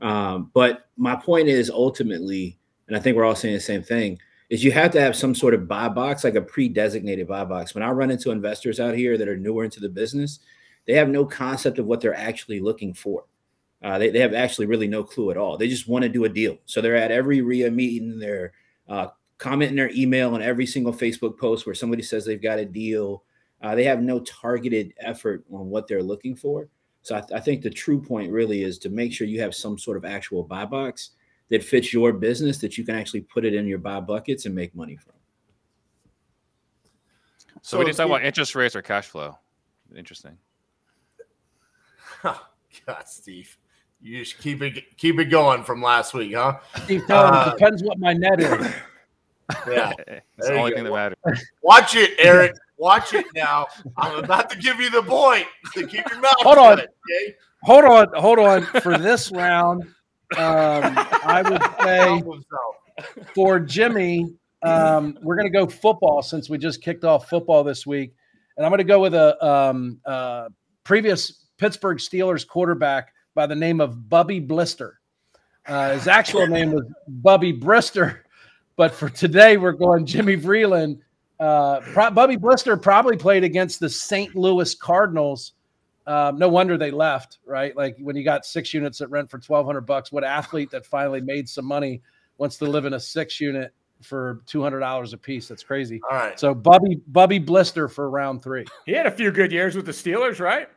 Um, 0.00 0.50
but 0.52 0.88
my 0.96 1.16
point 1.16 1.48
is 1.48 1.70
ultimately, 1.70 2.58
and 2.88 2.96
I 2.96 3.00
think 3.00 3.16
we're 3.16 3.24
all 3.24 3.34
saying 3.34 3.54
the 3.54 3.60
same 3.60 3.82
thing, 3.82 4.18
is 4.50 4.62
you 4.62 4.72
have 4.72 4.90
to 4.92 5.00
have 5.00 5.16
some 5.16 5.34
sort 5.34 5.54
of 5.54 5.66
buy 5.66 5.88
box, 5.88 6.22
like 6.22 6.34
a 6.34 6.42
pre-designated 6.42 7.26
buy 7.26 7.44
box. 7.44 7.74
When 7.74 7.82
I 7.82 7.90
run 7.90 8.10
into 8.10 8.30
investors 8.30 8.78
out 8.78 8.94
here 8.94 9.16
that 9.16 9.28
are 9.28 9.36
newer 9.36 9.64
into 9.64 9.80
the 9.80 9.88
business, 9.88 10.40
they 10.86 10.94
have 10.94 11.08
no 11.08 11.24
concept 11.24 11.78
of 11.78 11.86
what 11.86 12.00
they're 12.00 12.14
actually 12.14 12.60
looking 12.60 12.94
for. 12.94 13.24
Uh, 13.82 13.98
they, 13.98 14.10
they 14.10 14.20
have 14.20 14.34
actually 14.34 14.66
really 14.66 14.88
no 14.88 15.04
clue 15.04 15.30
at 15.30 15.36
all. 15.36 15.58
They 15.58 15.68
just 15.68 15.88
want 15.88 16.04
to 16.04 16.08
do 16.08 16.24
a 16.24 16.28
deal. 16.28 16.58
So 16.64 16.80
they're 16.80 16.96
at 16.96 17.10
every 17.10 17.42
REIA 17.42 17.70
meeting, 17.70 18.18
they're 18.18 18.52
uh, 18.88 19.08
commenting 19.38 19.76
their 19.76 19.90
email 19.90 20.34
on 20.34 20.42
every 20.42 20.66
single 20.66 20.92
Facebook 20.92 21.38
post 21.38 21.66
where 21.66 21.74
somebody 21.74 22.02
says 22.02 22.24
they've 22.24 22.40
got 22.40 22.58
a 22.58 22.64
deal. 22.64 23.24
Uh, 23.62 23.74
they 23.74 23.84
have 23.84 24.02
no 24.02 24.20
targeted 24.20 24.94
effort 25.00 25.44
on 25.52 25.68
what 25.68 25.86
they're 25.86 26.02
looking 26.02 26.34
for. 26.34 26.68
So 27.02 27.16
I, 27.16 27.20
th- 27.20 27.32
I 27.32 27.40
think 27.40 27.62
the 27.62 27.70
true 27.70 28.00
point 28.00 28.32
really 28.32 28.62
is 28.62 28.78
to 28.78 28.88
make 28.88 29.12
sure 29.12 29.26
you 29.26 29.40
have 29.40 29.54
some 29.54 29.78
sort 29.78 29.98
of 29.98 30.06
actual 30.06 30.42
buy 30.42 30.64
box 30.64 31.10
that 31.50 31.62
fits 31.62 31.92
your 31.92 32.12
business 32.12 32.58
that 32.58 32.78
you 32.78 32.84
can 32.84 32.94
actually 32.94 33.20
put 33.20 33.44
it 33.44 33.54
in 33.54 33.66
your 33.66 33.78
buy 33.78 34.00
buckets 34.00 34.46
and 34.46 34.54
make 34.54 34.74
money 34.74 34.96
from. 34.96 35.12
So, 37.60 37.78
we 37.78 37.84
didn't 37.84 37.96
talk 37.96 38.06
about 38.06 38.24
interest 38.24 38.54
rates 38.54 38.76
or 38.76 38.82
cash 38.82 39.06
flow. 39.06 39.38
Interesting. 39.96 40.36
God, 42.86 43.04
Steve, 43.06 43.56
you 44.00 44.20
just 44.20 44.38
keep 44.38 44.62
it 44.62 44.96
keep 44.96 45.18
it 45.18 45.26
going 45.26 45.62
from 45.64 45.82
last 45.82 46.14
week, 46.14 46.34
huh? 46.34 46.58
Steve, 46.84 47.04
tell 47.06 47.28
him 47.28 47.34
Uh, 47.34 47.46
it 47.48 47.58
depends 47.58 47.82
what 47.82 47.98
my 47.98 48.12
net 48.12 48.40
is. 48.40 48.74
Yeah. 49.68 49.92
it's 50.08 50.48
the 50.48 50.54
you 50.54 50.58
only 50.58 50.70
go. 50.70 50.76
thing 50.76 50.84
that 50.84 50.92
matters. 50.92 51.44
Watch 51.62 51.96
it, 51.96 52.12
Eric. 52.18 52.54
Watch 52.78 53.12
it 53.12 53.26
now. 53.34 53.66
I'm 53.98 54.24
about 54.24 54.48
to 54.50 54.58
give 54.58 54.80
you 54.80 54.88
the 54.88 55.02
point. 55.02 55.46
So 55.74 55.86
keep 55.86 56.08
your 56.10 56.20
mouth 56.20 56.32
Hold 56.38 56.58
on. 56.58 56.78
shut, 56.78 56.88
okay? 56.88 57.34
Hold 57.62 57.84
on, 57.84 58.08
hold 58.14 58.38
on. 58.38 58.62
For 58.80 58.96
this 58.96 59.30
round, 59.32 59.82
um, 60.38 60.94
I 61.24 61.42
would 61.46 61.62
say 61.82 62.22
for 63.34 63.60
Jimmy, 63.60 64.34
um, 64.62 65.18
we're 65.22 65.36
going 65.36 65.52
to 65.52 65.56
go 65.58 65.66
football 65.66 66.22
since 66.22 66.48
we 66.48 66.56
just 66.56 66.82
kicked 66.82 67.04
off 67.04 67.28
football 67.28 67.62
this 67.64 67.86
week, 67.86 68.14
and 68.56 68.64
I'm 68.64 68.70
going 68.70 68.78
to 68.78 68.84
go 68.84 69.00
with 69.00 69.14
a 69.14 69.46
um, 69.46 70.00
uh, 70.06 70.48
previous 70.84 71.43
Pittsburgh 71.56 71.98
Steelers 71.98 72.46
quarterback 72.46 73.12
by 73.34 73.46
the 73.46 73.54
name 73.54 73.80
of 73.80 74.08
Bubby 74.08 74.40
Blister. 74.40 75.00
Uh, 75.66 75.94
his 75.94 76.08
actual 76.08 76.46
name 76.46 76.72
was 76.72 76.84
Bubby 77.08 77.52
Brister, 77.52 78.18
but 78.76 78.92
for 78.92 79.08
today 79.08 79.56
we're 79.56 79.72
going 79.72 80.04
Jimmy 80.04 80.36
Vreeland. 80.36 80.98
Uh, 81.40 81.80
pro- 81.80 82.10
Bubby 82.10 82.36
Blister 82.36 82.76
probably 82.76 83.16
played 83.16 83.44
against 83.44 83.80
the 83.80 83.88
St. 83.88 84.34
Louis 84.36 84.74
Cardinals. 84.74 85.52
Um, 86.06 86.38
no 86.38 86.48
wonder 86.48 86.76
they 86.76 86.90
left, 86.90 87.38
right? 87.46 87.74
Like 87.74 87.96
when 87.98 88.14
you 88.14 88.24
got 88.24 88.44
six 88.44 88.74
units 88.74 88.98
that 88.98 89.08
rent 89.08 89.30
for 89.30 89.38
twelve 89.38 89.64
hundred 89.64 89.82
bucks, 89.82 90.12
what 90.12 90.22
athlete 90.22 90.70
that 90.70 90.84
finally 90.84 91.22
made 91.22 91.48
some 91.48 91.64
money 91.64 92.02
wants 92.36 92.58
to 92.58 92.66
live 92.66 92.84
in 92.84 92.92
a 92.92 93.00
six 93.00 93.40
unit 93.40 93.72
for 94.02 94.42
two 94.44 94.62
hundred 94.62 94.80
dollars 94.80 95.14
a 95.14 95.18
piece? 95.18 95.48
That's 95.48 95.62
crazy. 95.62 96.02
All 96.10 96.18
right. 96.18 96.38
So 96.38 96.54
Bubby 96.54 97.00
Bubby 97.06 97.38
Blister 97.38 97.88
for 97.88 98.10
round 98.10 98.42
three. 98.42 98.66
He 98.84 98.92
had 98.92 99.06
a 99.06 99.10
few 99.10 99.30
good 99.30 99.50
years 99.50 99.74
with 99.76 99.86
the 99.86 99.92
Steelers, 99.92 100.40
right? 100.40 100.68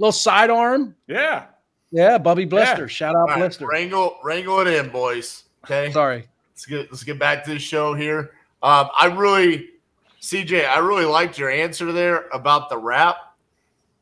Little 0.00 0.12
sidearm, 0.12 0.96
Yeah. 1.06 1.44
yeah. 1.90 2.16
Bubby 2.16 2.46
Blister. 2.46 2.88
Shout 2.88 3.14
out 3.14 3.20
All 3.20 3.26
right. 3.26 3.38
Blister. 3.38 3.66
Wrangle, 3.66 4.16
wrangle 4.24 4.60
it 4.60 4.66
in, 4.66 4.88
boys. 4.88 5.44
Okay. 5.64 5.92
Sorry. 5.92 6.26
let's 6.54 6.64
get 6.64 6.90
let's 6.90 7.04
get 7.04 7.18
back 7.18 7.44
to 7.44 7.50
the 7.50 7.58
show 7.58 7.92
here. 7.92 8.30
Um, 8.62 8.88
I 8.98 9.06
really, 9.14 9.68
CJ, 10.22 10.66
I 10.66 10.78
really 10.78 11.04
liked 11.04 11.38
your 11.38 11.50
answer 11.50 11.92
there 11.92 12.28
about 12.32 12.70
the 12.70 12.78
wrap, 12.78 13.16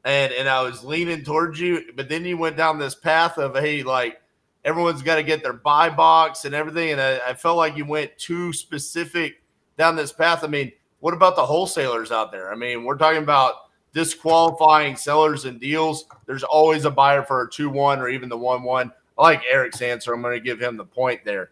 and 0.04 0.32
and 0.32 0.48
I 0.48 0.62
was 0.62 0.84
leaning 0.84 1.24
towards 1.24 1.58
you, 1.58 1.92
but 1.96 2.08
then 2.08 2.24
you 2.24 2.36
went 2.38 2.56
down 2.56 2.78
this 2.78 2.94
path 2.94 3.36
of 3.36 3.56
hey, 3.56 3.82
like 3.82 4.20
everyone's 4.64 5.02
got 5.02 5.16
to 5.16 5.24
get 5.24 5.42
their 5.42 5.52
buy 5.52 5.90
box 5.90 6.44
and 6.44 6.54
everything, 6.54 6.90
and 6.92 7.00
I, 7.00 7.18
I 7.30 7.34
felt 7.34 7.56
like 7.56 7.76
you 7.76 7.84
went 7.84 8.16
too 8.18 8.52
specific 8.52 9.42
down 9.76 9.96
this 9.96 10.12
path. 10.12 10.44
I 10.44 10.46
mean, 10.46 10.70
what 11.00 11.12
about 11.12 11.34
the 11.34 11.44
wholesalers 11.44 12.12
out 12.12 12.30
there? 12.30 12.52
I 12.52 12.54
mean, 12.54 12.84
we're 12.84 12.98
talking 12.98 13.22
about 13.24 13.54
disqualifying 13.98 14.94
sellers 14.94 15.44
and 15.44 15.60
deals. 15.60 16.04
There's 16.24 16.44
always 16.44 16.84
a 16.84 16.90
buyer 16.90 17.24
for 17.24 17.42
a 17.42 17.50
two 17.50 17.68
one 17.68 17.98
or 17.98 18.08
even 18.08 18.28
the 18.28 18.38
one 18.38 18.62
one. 18.62 18.92
I 19.18 19.22
like 19.22 19.42
Eric's 19.50 19.82
answer. 19.82 20.14
I'm 20.14 20.22
going 20.22 20.34
to 20.34 20.40
give 20.40 20.60
him 20.62 20.76
the 20.76 20.84
point 20.84 21.24
there. 21.24 21.50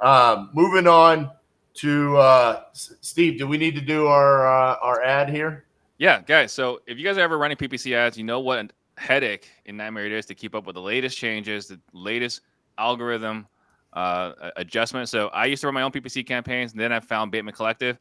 Um, 0.00 0.50
moving 0.52 0.86
on 0.86 1.30
to 1.76 2.18
uh, 2.18 2.64
Steve, 2.74 3.38
do 3.38 3.46
we 3.46 3.56
need 3.56 3.74
to 3.74 3.80
do 3.80 4.06
our 4.06 4.46
uh, 4.46 4.76
our 4.82 5.02
ad 5.02 5.30
here? 5.30 5.64
Yeah, 5.96 6.20
guys. 6.20 6.52
So 6.52 6.82
if 6.86 6.98
you 6.98 7.04
guys 7.04 7.16
are 7.16 7.22
ever 7.22 7.38
running 7.38 7.56
PPC 7.56 7.94
ads, 7.94 8.18
you 8.18 8.24
know 8.24 8.40
what 8.40 8.58
a 8.58 8.68
headache 9.00 9.48
and 9.64 9.78
nightmare 9.78 10.04
it 10.04 10.12
is 10.12 10.26
to 10.26 10.34
keep 10.34 10.54
up 10.54 10.66
with 10.66 10.74
the 10.74 10.82
latest 10.82 11.16
changes, 11.16 11.68
the 11.68 11.80
latest 11.94 12.42
algorithm 12.76 13.46
uh, 13.94 14.50
adjustment. 14.56 15.08
So 15.08 15.28
I 15.28 15.46
used 15.46 15.62
to 15.62 15.68
run 15.68 15.74
my 15.74 15.82
own 15.82 15.90
PPC 15.90 16.26
campaigns, 16.26 16.72
and 16.72 16.80
then 16.80 16.92
I 16.92 17.00
found 17.00 17.32
Bateman 17.32 17.54
Collective. 17.54 17.98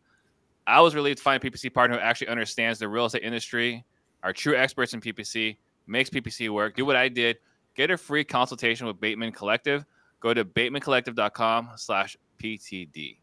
I 0.68 0.82
was 0.82 0.94
relieved 0.94 1.20
to 1.20 1.24
find 1.24 1.42
a 1.42 1.50
PPC 1.50 1.74
partner 1.74 1.98
who 1.98 2.04
actually 2.04 2.28
understands 2.28 2.78
the 2.78 2.90
real 2.90 3.06
estate 3.06 3.24
industry, 3.24 3.86
are 4.22 4.34
true 4.34 4.56
experts 4.56 4.94
in 4.94 5.00
PPC, 5.00 5.56
makes 5.88 6.10
PPC 6.10 6.50
work. 6.50 6.76
Do 6.76 6.86
what 6.86 6.98
I 6.98 7.08
did. 7.08 7.38
Get 7.74 7.90
a 7.90 7.98
free 7.98 8.26
consultation 8.26 8.86
with 8.86 9.00
Bateman 9.00 9.32
Collective. 9.32 9.86
Go 10.20 10.34
to 10.34 10.44
batemancollective.com 10.44 11.70
slash 11.78 12.18
PTD. 12.42 13.18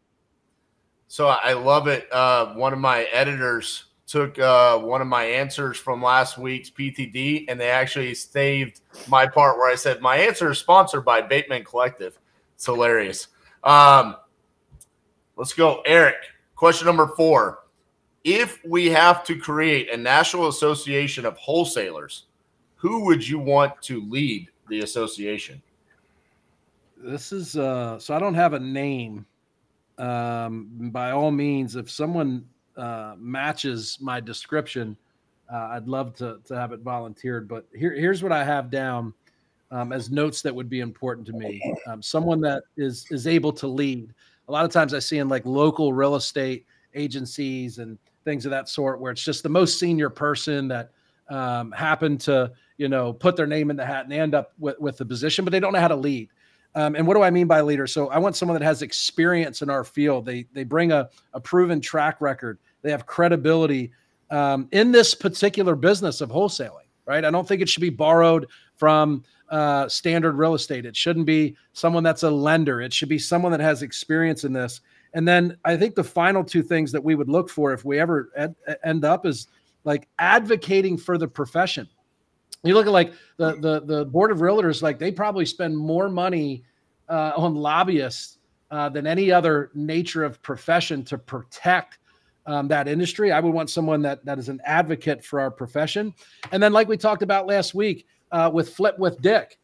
So 1.07 1.27
I 1.27 1.53
love 1.53 1.87
it. 1.87 2.11
Uh, 2.11 2.53
one 2.55 2.73
of 2.73 2.79
my 2.79 3.03
editors 3.11 3.85
took 4.07 4.39
uh, 4.39 4.79
one 4.79 5.01
of 5.01 5.07
my 5.07 5.23
answers 5.23 5.77
from 5.77 6.01
last 6.01 6.37
week's 6.37 6.69
PTD 6.71 7.45
and 7.47 7.59
they 7.59 7.69
actually 7.69 8.13
saved 8.15 8.81
my 9.07 9.27
part 9.27 9.57
where 9.57 9.71
I 9.71 9.75
said 9.75 10.01
my 10.01 10.17
answer 10.17 10.51
is 10.51 10.59
sponsored 10.59 11.05
by 11.05 11.21
Bateman 11.21 11.63
Collective. 11.63 12.17
It's 12.55 12.65
hilarious. 12.65 13.27
Um, 13.63 14.15
let's 15.35 15.53
go, 15.53 15.81
Eric. 15.85 16.15
Question 16.55 16.87
number 16.87 17.07
four. 17.07 17.59
If 18.23 18.63
we 18.65 18.89
have 18.89 19.23
to 19.25 19.37
create 19.37 19.91
a 19.91 19.97
national 19.97 20.47
association 20.47 21.25
of 21.25 21.37
wholesalers, 21.37 22.25
who 22.75 23.05
would 23.05 23.27
you 23.27 23.39
want 23.39 23.81
to 23.83 24.01
lead 24.09 24.49
the 24.69 24.79
association? 24.79 25.61
This 26.97 27.31
is 27.31 27.55
uh 27.55 27.99
so 27.99 28.15
I 28.15 28.19
don't 28.19 28.33
have 28.33 28.53
a 28.53 28.59
name. 28.59 29.25
Um 29.97 30.89
by 30.91 31.11
all 31.11 31.31
means, 31.31 31.75
if 31.75 31.91
someone 31.91 32.45
uh 32.77 33.15
matches 33.17 33.97
my 34.01 34.19
description, 34.19 34.97
uh, 35.53 35.69
I'd 35.73 35.87
love 35.87 36.15
to 36.15 36.39
to 36.45 36.55
have 36.55 36.71
it 36.71 36.79
volunteered. 36.79 37.47
But 37.47 37.67
here 37.75 37.93
here's 37.93 38.23
what 38.23 38.31
I 38.31 38.43
have 38.43 38.71
down 38.71 39.13
um, 39.71 39.91
as 39.91 40.09
notes 40.09 40.41
that 40.41 40.55
would 40.55 40.69
be 40.69 40.79
important 40.79 41.27
to 41.27 41.33
me. 41.33 41.61
Um, 41.87 42.01
someone 42.01 42.39
that 42.41 42.63
is 42.77 43.05
is 43.11 43.27
able 43.27 43.53
to 43.53 43.67
lead. 43.67 44.13
A 44.47 44.51
lot 44.51 44.65
of 44.65 44.71
times 44.71 44.93
I 44.93 44.99
see 44.99 45.17
in 45.17 45.27
like 45.27 45.45
local 45.45 45.93
real 45.93 46.15
estate 46.15 46.65
agencies 46.93 47.79
and 47.79 47.97
things 48.23 48.45
of 48.45 48.51
that 48.51 48.69
sort 48.69 48.99
where 48.99 49.11
it's 49.11 49.23
just 49.23 49.43
the 49.43 49.49
most 49.49 49.79
senior 49.79 50.09
person 50.09 50.67
that 50.67 50.91
um, 51.29 51.71
happen 51.71 52.17
to 52.19 52.51
you 52.77 52.87
know 52.87 53.13
put 53.13 53.35
their 53.35 53.47
name 53.47 53.69
in 53.69 53.75
the 53.75 53.85
hat 53.85 54.05
and 54.05 54.13
end 54.13 54.35
up 54.35 54.53
with, 54.59 54.79
with 54.79 54.97
the 54.97 55.05
position, 55.05 55.45
but 55.45 55.51
they 55.51 55.59
don't 55.59 55.73
know 55.73 55.79
how 55.79 55.87
to 55.87 55.95
lead. 55.95 56.29
Um, 56.75 56.95
and 56.95 57.07
what 57.07 57.13
do 57.13 57.23
I 57.23 57.29
mean 57.29 57.47
by 57.47 57.61
leader? 57.61 57.87
So 57.87 58.09
I 58.09 58.19
want 58.19 58.35
someone 58.35 58.59
that 58.59 58.65
has 58.65 58.81
experience 58.81 59.61
in 59.61 59.69
our 59.69 59.83
field. 59.83 60.25
They 60.25 60.45
they 60.53 60.63
bring 60.63 60.91
a, 60.91 61.09
a 61.33 61.39
proven 61.39 61.79
track 61.81 62.21
record. 62.21 62.59
They 62.81 62.91
have 62.91 63.05
credibility 63.05 63.91
um, 64.29 64.67
in 64.71 64.91
this 64.91 65.15
particular 65.15 65.75
business 65.75 66.21
of 66.21 66.29
wholesaling. 66.29 66.84
Right? 67.05 67.23
I 67.23 67.31
don't 67.31 67.47
think 67.47 67.61
it 67.61 67.69
should 67.69 67.81
be 67.81 67.89
borrowed 67.89 68.47
from 68.75 69.23
uh, 69.49 69.87
standard 69.87 70.35
real 70.35 70.55
estate. 70.55 70.85
It 70.85 70.95
shouldn't 70.95 71.25
be 71.25 71.55
someone 71.73 72.03
that's 72.03 72.23
a 72.23 72.29
lender. 72.29 72.81
It 72.81 72.93
should 72.93 73.09
be 73.09 73.19
someone 73.19 73.51
that 73.51 73.61
has 73.61 73.83
experience 73.83 74.43
in 74.43 74.53
this. 74.53 74.81
And 75.13 75.27
then 75.27 75.57
I 75.63 75.77
think 75.77 75.95
the 75.95 76.03
final 76.03 76.43
two 76.43 76.63
things 76.63 76.91
that 76.91 77.03
we 77.03 77.15
would 77.15 77.29
look 77.29 77.49
for 77.49 77.71
if 77.71 77.85
we 77.85 77.99
ever 77.99 78.31
ed- 78.35 78.55
end 78.83 79.05
up 79.05 79.25
is 79.25 79.47
like 79.83 80.07
advocating 80.19 80.97
for 80.97 81.17
the 81.17 81.27
profession. 81.27 81.87
You 82.63 82.73
look 82.73 82.87
at 82.87 82.91
like 82.91 83.13
the 83.37 83.55
the 83.55 83.81
the 83.81 84.05
board 84.05 84.31
of 84.31 84.39
realtors, 84.39 84.81
like 84.81 84.97
they 84.97 85.11
probably 85.11 85.45
spend 85.45 85.77
more 85.77 86.09
money 86.09 86.63
uh, 87.07 87.33
on 87.37 87.53
lobbyists 87.53 88.39
uh, 88.71 88.89
than 88.89 89.05
any 89.05 89.31
other 89.31 89.69
nature 89.75 90.23
of 90.23 90.41
profession 90.41 91.03
to 91.05 91.17
protect 91.17 91.99
um, 92.45 92.67
that 92.67 92.87
industry. 92.87 93.31
I 93.31 93.39
would 93.39 93.53
want 93.53 93.69
someone 93.69 94.01
that 94.03 94.23
that 94.25 94.37
is 94.39 94.49
an 94.49 94.61
advocate 94.65 95.23
for 95.23 95.39
our 95.39 95.51
profession. 95.51 96.13
And 96.51 96.61
then, 96.61 96.73
like 96.73 96.87
we 96.87 96.97
talked 96.97 97.21
about 97.21 97.47
last 97.47 97.73
week 97.73 98.07
uh, 98.31 98.49
with 98.53 98.73
Flip 98.75 98.97
with 98.99 99.21
Dick, 99.21 99.57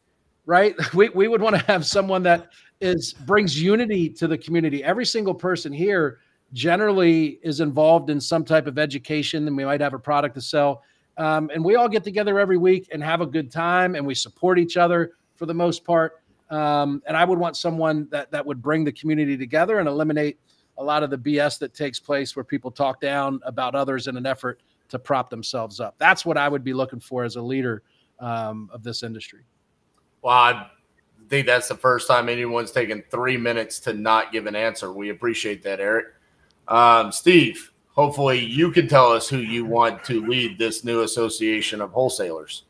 right? 0.46 0.74
We 0.94 1.08
we 1.10 1.28
would 1.28 1.40
want 1.40 1.56
to 1.56 1.62
have 1.62 1.86
someone 1.86 2.22
that 2.24 2.48
is 2.80 3.12
brings 3.12 3.60
unity 3.60 4.08
to 4.10 4.26
the 4.26 4.38
community. 4.38 4.82
Every 4.82 5.06
single 5.06 5.34
person 5.34 5.72
here 5.72 6.18
generally 6.52 7.40
is 7.42 7.60
involved 7.60 8.10
in 8.10 8.20
some 8.20 8.44
type 8.44 8.66
of 8.66 8.78
education, 8.78 9.46
and 9.46 9.56
we 9.56 9.64
might 9.64 9.80
have 9.80 9.94
a 9.94 9.98
product 9.98 10.34
to 10.34 10.40
sell. 10.40 10.82
Um, 11.18 11.50
and 11.52 11.62
we 11.64 11.76
all 11.76 11.88
get 11.88 12.04
together 12.04 12.38
every 12.38 12.56
week 12.56 12.88
and 12.92 13.02
have 13.02 13.20
a 13.20 13.26
good 13.26 13.50
time, 13.50 13.94
and 13.94 14.06
we 14.06 14.14
support 14.14 14.58
each 14.58 14.76
other 14.76 15.12
for 15.34 15.46
the 15.46 15.54
most 15.54 15.84
part. 15.84 16.22
Um, 16.50 17.02
and 17.06 17.16
I 17.16 17.24
would 17.24 17.38
want 17.38 17.56
someone 17.56 18.08
that 18.10 18.30
that 18.30 18.44
would 18.44 18.60
bring 18.60 18.84
the 18.84 18.92
community 18.92 19.36
together 19.36 19.78
and 19.78 19.88
eliminate 19.88 20.38
a 20.78 20.84
lot 20.84 21.02
of 21.02 21.10
the 21.10 21.18
BS 21.18 21.58
that 21.58 21.74
takes 21.74 22.00
place 22.00 22.34
where 22.34 22.44
people 22.44 22.70
talk 22.70 23.00
down 23.00 23.40
about 23.44 23.74
others 23.74 24.06
in 24.06 24.16
an 24.16 24.26
effort 24.26 24.60
to 24.88 24.98
prop 24.98 25.30
themselves 25.30 25.80
up. 25.80 25.94
That's 25.98 26.24
what 26.24 26.36
I 26.36 26.48
would 26.48 26.64
be 26.64 26.72
looking 26.72 27.00
for 27.00 27.24
as 27.24 27.36
a 27.36 27.42
leader 27.42 27.82
um, 28.20 28.70
of 28.72 28.82
this 28.82 29.02
industry. 29.02 29.40
Well, 30.22 30.34
I 30.34 30.70
think 31.28 31.46
that's 31.46 31.68
the 31.68 31.76
first 31.76 32.06
time 32.06 32.28
anyone's 32.28 32.70
taken 32.70 33.02
three 33.10 33.36
minutes 33.36 33.80
to 33.80 33.92
not 33.94 34.32
give 34.32 34.46
an 34.46 34.54
answer. 34.54 34.92
We 34.92 35.10
appreciate 35.10 35.62
that, 35.62 35.80
Eric. 35.80 36.06
Um, 36.68 37.10
Steve, 37.10 37.72
hopefully 37.88 38.38
you 38.38 38.70
can 38.70 38.86
tell 38.88 39.12
us 39.12 39.28
who 39.28 39.38
you 39.38 39.64
want 39.64 40.04
to 40.04 40.26
lead 40.26 40.58
this 40.58 40.84
new 40.84 41.02
association 41.02 41.80
of 41.80 41.90
wholesalers. 41.90 42.64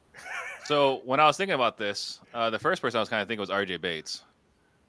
So 0.65 1.03
when 1.05 1.21
I 1.21 1.27
was 1.27 1.37
thinking 1.37 1.55
about 1.55 1.77
this, 1.77 2.21
uh, 2.33 2.51
the 2.51 2.59
first 2.59 2.81
person 2.81 2.99
I 2.99 3.01
was 3.01 3.09
kind 3.09 3.21
of 3.21 3.29
thinking 3.29 3.41
was 3.41 3.51
RJ 3.51 3.81
Bates, 3.81 4.23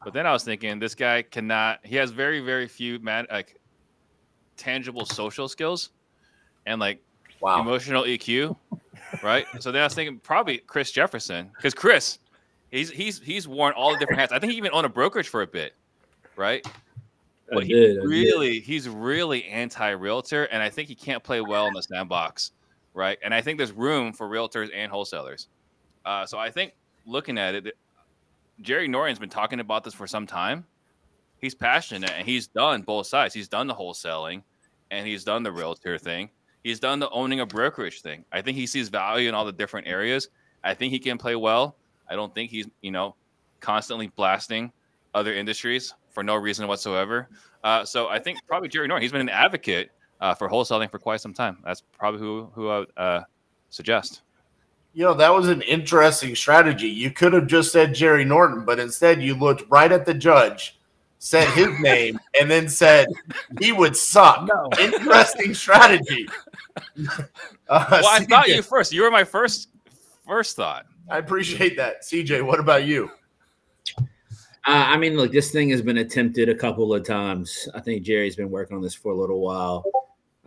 but 0.04 0.14
then 0.14 0.26
I 0.26 0.32
was 0.32 0.44
thinking 0.44 0.80
this 0.80 0.96
guy 0.96 1.22
cannot. 1.22 1.80
He 1.84 1.96
has 1.98 2.12
very 2.12 2.40
very 2.40 2.68
few 2.68 3.00
man 3.00 3.28
like 3.32 3.58
tangible 4.58 5.06
social 5.06 5.48
skills, 5.48 5.90
and 6.66 6.80
like 6.80 7.02
Wow. 7.40 7.60
emotional 7.60 8.04
EQ, 8.04 8.56
right? 9.22 9.46
so 9.60 9.72
then 9.72 9.82
I 9.82 9.86
was 9.86 9.94
thinking 9.94 10.20
probably 10.20 10.60
Chris 10.60 10.92
Jefferson 10.92 11.50
because 11.58 11.74
Chris, 11.74 12.20
he's 12.72 12.90
he's 12.90 13.20
he's 13.20 13.48
worn 13.48 13.74
all 13.74 13.92
the 13.92 13.98
different 13.98 14.20
hats. 14.20 14.32
I 14.32 14.40
think 14.40 14.52
he 14.52 14.58
even 14.58 14.72
owned 14.74 14.86
a 14.86 14.90
brokerage 14.90 15.28
for 15.28 15.42
a 15.42 15.48
bit, 15.48 15.74
right? 16.38 16.66
But 17.52 17.66
he 17.66 17.74
did. 17.74 17.98
really, 18.04 18.62
he's 18.62 18.88
really 18.88 19.44
anti-realtor, 19.46 20.46
and 20.46 20.64
I 20.64 20.70
think 20.70 20.88
he 20.88 20.96
can't 20.96 21.22
play 21.24 21.42
well 21.42 21.68
in 21.68 21.74
the 21.74 21.84
sandbox, 21.84 22.52
right? 22.94 23.18
And 23.24 23.34
I 23.34 23.42
think 23.42 23.58
there's 23.58 23.74
room 23.74 24.14
for 24.14 24.28
realtors 24.30 24.70
and 24.74 24.90
wholesalers. 24.90 25.50
Uh, 26.06 26.26
so 26.26 26.38
I 26.38 26.50
think 26.50 26.74
looking 27.06 27.38
at 27.38 27.56
it, 27.56 27.74
Jerry 28.62 28.88
Norton's 28.88 29.20
been 29.20 29.30
talking 29.30 29.60
about 29.60 29.84
this 29.84 29.94
for 29.94 30.08
some 30.08 30.28
time. 30.28 30.66
He's 31.40 31.56
passionate, 31.56 32.12
and 32.12 32.26
he's 32.26 32.48
done 32.48 32.84
both 32.84 33.08
sides. 33.08 33.34
He's 33.34 33.48
done 33.48 33.68
the 33.68 33.76
wholesaling, 33.76 34.44
and 34.92 35.06
he's 35.06 35.24
done 35.24 35.44
the 35.44 35.52
realtor 35.52 35.98
thing. 35.98 36.30
He's 36.64 36.80
done 36.80 37.00
the 37.00 37.10
owning 37.10 37.42
a 37.42 37.46
brokerage 37.46 38.02
thing. 38.02 38.24
I 38.32 38.42
think 38.42 38.58
he 38.58 38.66
sees 38.66 38.88
value 38.88 39.28
in 39.28 39.36
all 39.36 39.44
the 39.44 39.52
different 39.52 39.88
areas. 39.88 40.30
I 40.64 40.74
think 40.74 40.94
he 40.94 41.00
can 41.00 41.18
play 41.18 41.36
well. 41.36 41.76
I 42.10 42.16
don't 42.16 42.34
think 42.34 42.52
he's, 42.52 42.68
you 42.82 42.92
know, 42.92 43.16
constantly 43.60 44.08
blasting 44.08 44.72
other 45.14 45.34
industries 45.34 45.94
for 46.10 46.24
no 46.24 46.36
reason 46.36 46.68
whatsoever. 46.68 47.28
Uh, 47.64 47.84
so 47.84 48.08
I 48.08 48.20
think 48.20 48.40
probably 48.48 48.70
Jerry 48.70 48.88
Norton. 48.88 49.02
He's 49.02 49.12
been 49.12 49.22
an 49.22 49.30
advocate 49.30 49.92
uh, 50.22 50.34
for 50.34 50.50
wholesaling 50.50 50.90
for 50.90 51.00
quite 51.00 51.20
some 51.20 51.34
time. 51.34 51.58
That's 51.66 51.82
probably 51.98 52.20
who 52.22 52.50
who 52.54 52.70
I 52.70 52.80
would 52.80 52.92
uh, 52.96 53.22
suggest. 53.70 54.23
You 54.94 55.04
know, 55.06 55.14
that 55.16 55.34
was 55.34 55.50
an 55.50 55.62
interesting 55.64 56.36
strategy. 56.36 56.88
You 56.88 57.10
could 57.12 57.34
have 57.34 57.48
just 57.48 57.72
said 57.72 57.96
Jerry 57.96 58.24
Norton, 58.24 58.64
but 58.64 58.80
instead 58.80 59.22
you 59.22 59.34
looked 59.34 59.70
right 59.70 59.92
at 59.92 60.06
the 60.06 60.14
judge, 60.14 60.80
said 61.18 61.48
his 61.50 61.68
name, 61.80 62.20
and 62.40 62.50
then 62.50 62.70
said 62.70 63.08
he 63.60 63.72
would 63.72 63.98
suck. 63.98 64.48
No. 64.48 64.70
Interesting 64.80 65.54
strategy. 65.54 66.28
Uh, 67.70 67.86
Well, 68.04 68.08
I 68.08 68.26
thought 68.26 68.50
you 68.50 68.62
first. 68.62 68.92
You 68.92 69.04
were 69.04 69.12
my 69.12 69.24
first 69.24 69.70
first 70.28 70.56
thought. 70.56 70.86
I 71.10 71.18
appreciate 71.20 71.78
that. 71.78 72.02
CJ, 72.02 72.44
what 72.46 72.60
about 72.60 72.84
you? 72.86 73.10
Uh, 73.98 74.04
I 74.66 74.98
mean, 74.98 75.16
look, 75.16 75.32
this 75.32 75.52
thing 75.52 75.70
has 75.70 75.82
been 75.82 75.98
attempted 75.98 76.50
a 76.50 76.56
couple 76.56 76.94
of 76.94 77.06
times. 77.06 77.68
I 77.74 77.80
think 77.80 78.04
Jerry's 78.04 78.36
been 78.36 78.50
working 78.52 78.76
on 78.76 78.84
this 78.84 78.94
for 78.96 79.12
a 79.12 79.16
little 79.16 79.40
while. 79.40 79.84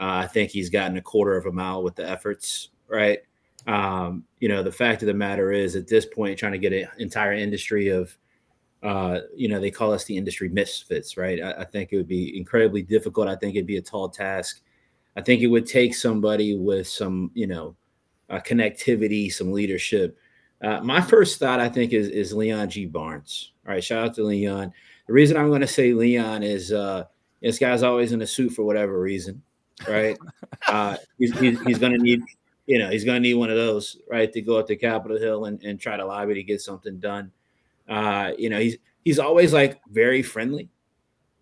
Uh, 0.01 0.25
I 0.25 0.27
think 0.27 0.51
he's 0.51 0.69
gotten 0.69 0.97
a 0.97 1.03
quarter 1.03 1.37
of 1.37 1.47
a 1.47 1.53
mile 1.53 1.83
with 1.83 1.95
the 1.95 2.09
efforts, 2.09 2.71
right? 2.89 3.21
Um, 3.67 4.25
you 4.39 4.49
know, 4.49 4.63
the 4.63 4.73
fact 4.73 5.03
of 5.03 5.07
the 5.07 5.15
matter 5.15 5.53
is, 5.53 5.77
at 5.77 5.89
this 5.89 6.07
point, 6.07 6.39
trying 6.39 6.53
to 6.53 6.59
get 6.59 6.73
an 6.73 6.89
entire 6.99 7.33
industry 7.33 7.89
of, 7.89 8.17
uh, 8.83 9.21
you 9.35 9.49
know, 9.49 9.61
they 9.61 9.71
call 9.71 9.93
us 9.93 10.05
the 10.05 10.17
industry 10.17 10.49
misfits, 10.49 11.17
right? 11.17 11.43
I, 11.43 11.63
I 11.63 11.65
think 11.65 11.93
it 11.93 11.97
would 11.97 12.09
be 12.09 12.39
incredibly 12.39 12.83
difficult. 12.83 13.29
I 13.29 13.37
think 13.37 13.57
it'd 13.57 13.67
be 13.67 13.79
a 13.79 13.83
tall 13.83 14.09
task. 14.09 14.61
I 15.17 15.23
think 15.23 15.43
it 15.43 15.49
would 15.49 15.67
take 15.67 15.95
somebody 15.95 16.57
with 16.57 16.87
some, 16.87 17.31
you 17.35 17.47
know, 17.47 17.75
uh, 18.31 18.41
connectivity, 18.41 19.33
some 19.33 19.53
leadership. 19.53 20.17
Uh, 20.63 20.81
my 20.81 21.01
first 21.01 21.39
thought, 21.39 21.61
I 21.61 21.69
think, 21.69 21.93
is 21.93 22.09
is 22.09 22.33
Leon 22.33 22.71
G. 22.71 22.87
Barnes. 22.87 23.53
All 23.67 23.75
right, 23.75 23.83
shout 23.83 24.09
out 24.09 24.15
to 24.15 24.25
Leon. 24.25 24.73
The 25.07 25.13
reason 25.13 25.37
I'm 25.37 25.49
going 25.49 25.61
to 25.61 25.67
say 25.67 25.93
Leon 25.93 26.43
is 26.43 26.73
uh, 26.73 27.05
this 27.43 27.59
guy's 27.59 27.83
always 27.83 28.13
in 28.13 28.23
a 28.23 28.27
suit 28.27 28.53
for 28.53 28.65
whatever 28.65 29.01
reason, 29.01 29.43
right? 29.89 30.19
uh, 30.69 30.97
he's 31.19 31.39
he's, 31.39 31.61
he's 31.63 31.79
going 31.79 31.93
to 31.93 31.99
need, 31.99 32.23
you 32.67 32.79
know, 32.79 32.91
he's 32.91 33.05
going 33.05 33.17
to 33.17 33.21
need 33.21 33.35
one 33.35 33.51
of 33.51 33.57
those, 33.57 33.99
right, 34.09 34.33
to 34.33 34.41
go 34.41 34.59
up 34.59 34.67
to 34.67 34.77
Capitol 34.77 35.19
Hill 35.19 35.45
and, 35.45 35.63
and 35.63 35.81
try 35.81 35.97
to 35.97 36.05
lobby 36.05 36.35
to 36.35 36.43
get 36.43 36.61
something 36.61 36.99
done. 36.99 37.31
Uh, 37.89 38.33
you 38.37 38.51
know, 38.51 38.59
he's 38.59 38.77
he's 39.05 39.19
always 39.19 39.53
like 39.53 39.81
very 39.89 40.23
friendly. 40.23 40.69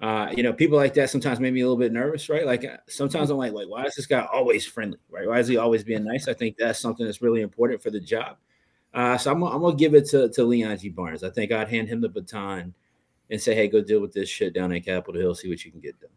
Uh, 0.01 0.31
you 0.37 0.43
know, 0.43 0.53
people 0.53 0.77
like 0.77 0.93
that 0.93 1.09
sometimes 1.09 1.41
make 1.41 1.55
me 1.55 1.61
a 1.61 1.65
little 1.65 1.79
bit 1.79 1.93
nervous, 1.93 2.29
right? 2.29 2.45
Like 2.45 2.65
uh, 2.65 2.77
sometimes 2.89 3.31
I'm 3.31 3.39
like, 3.39 3.53
like, 3.53 3.69
why 3.69 3.85
is 3.85 3.95
this 3.95 4.07
guy 4.07 4.27
always 4.31 4.67
friendly, 4.67 4.99
right? 5.11 5.27
Why 5.27 5.39
is 5.39 5.49
he 5.49 5.57
always 5.57 5.83
being 5.83 6.05
nice? 6.05 6.29
I 6.29 6.35
think 6.35 6.59
that's 6.59 6.79
something 6.79 7.07
that's 7.07 7.23
really 7.23 7.41
important 7.41 7.83
for 7.83 7.91
the 7.91 8.01
job. 8.01 8.37
Uh, 8.93 9.17
so 9.17 9.33
I'm, 9.33 9.43
I'm 9.43 9.63
gonna 9.63 9.77
give 9.77 9.95
it 9.95 10.07
to, 10.11 10.29
to 10.29 10.45
Leon 10.45 10.79
G. 10.79 10.91
Barnes. 10.91 11.25
I 11.25 11.31
think 11.31 11.53
I'd 11.53 11.69
hand 11.69 11.89
him 11.89 12.03
the 12.03 12.09
baton 12.09 12.75
and 13.31 13.41
say, 13.41 13.55
hey, 13.55 13.67
go 13.67 13.81
deal 13.81 14.01
with 14.01 14.13
this 14.13 14.29
shit 14.29 14.53
down 14.53 14.73
in 14.73 14.83
Capitol 14.83 15.21
Hill, 15.21 15.35
see 15.35 15.49
what 15.49 15.65
you 15.65 15.71
can 15.71 15.81
get 15.81 15.99
done. 16.01 16.11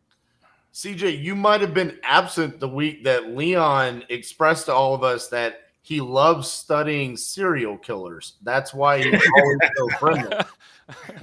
CJ, 0.78 1.24
you 1.24 1.36
might 1.36 1.60
have 1.62 1.74
been 1.74 1.98
absent 2.04 2.60
the 2.60 2.68
week 2.70 3.04
that 3.04 3.30
Leon 3.36 4.04
expressed 4.10 4.68
to 4.68 4.74
all 4.74 4.94
of 4.94 5.04
us 5.04 5.28
that 5.30 5.62
he 5.82 6.00
loves 6.00 6.48
studying 6.48 7.18
serial 7.18 7.76
killers. 7.80 8.34
That's 8.44 8.76
why 8.76 9.00
he's 9.02 9.08
always 9.40 9.58
so 9.76 9.90
friendly. 9.98 10.38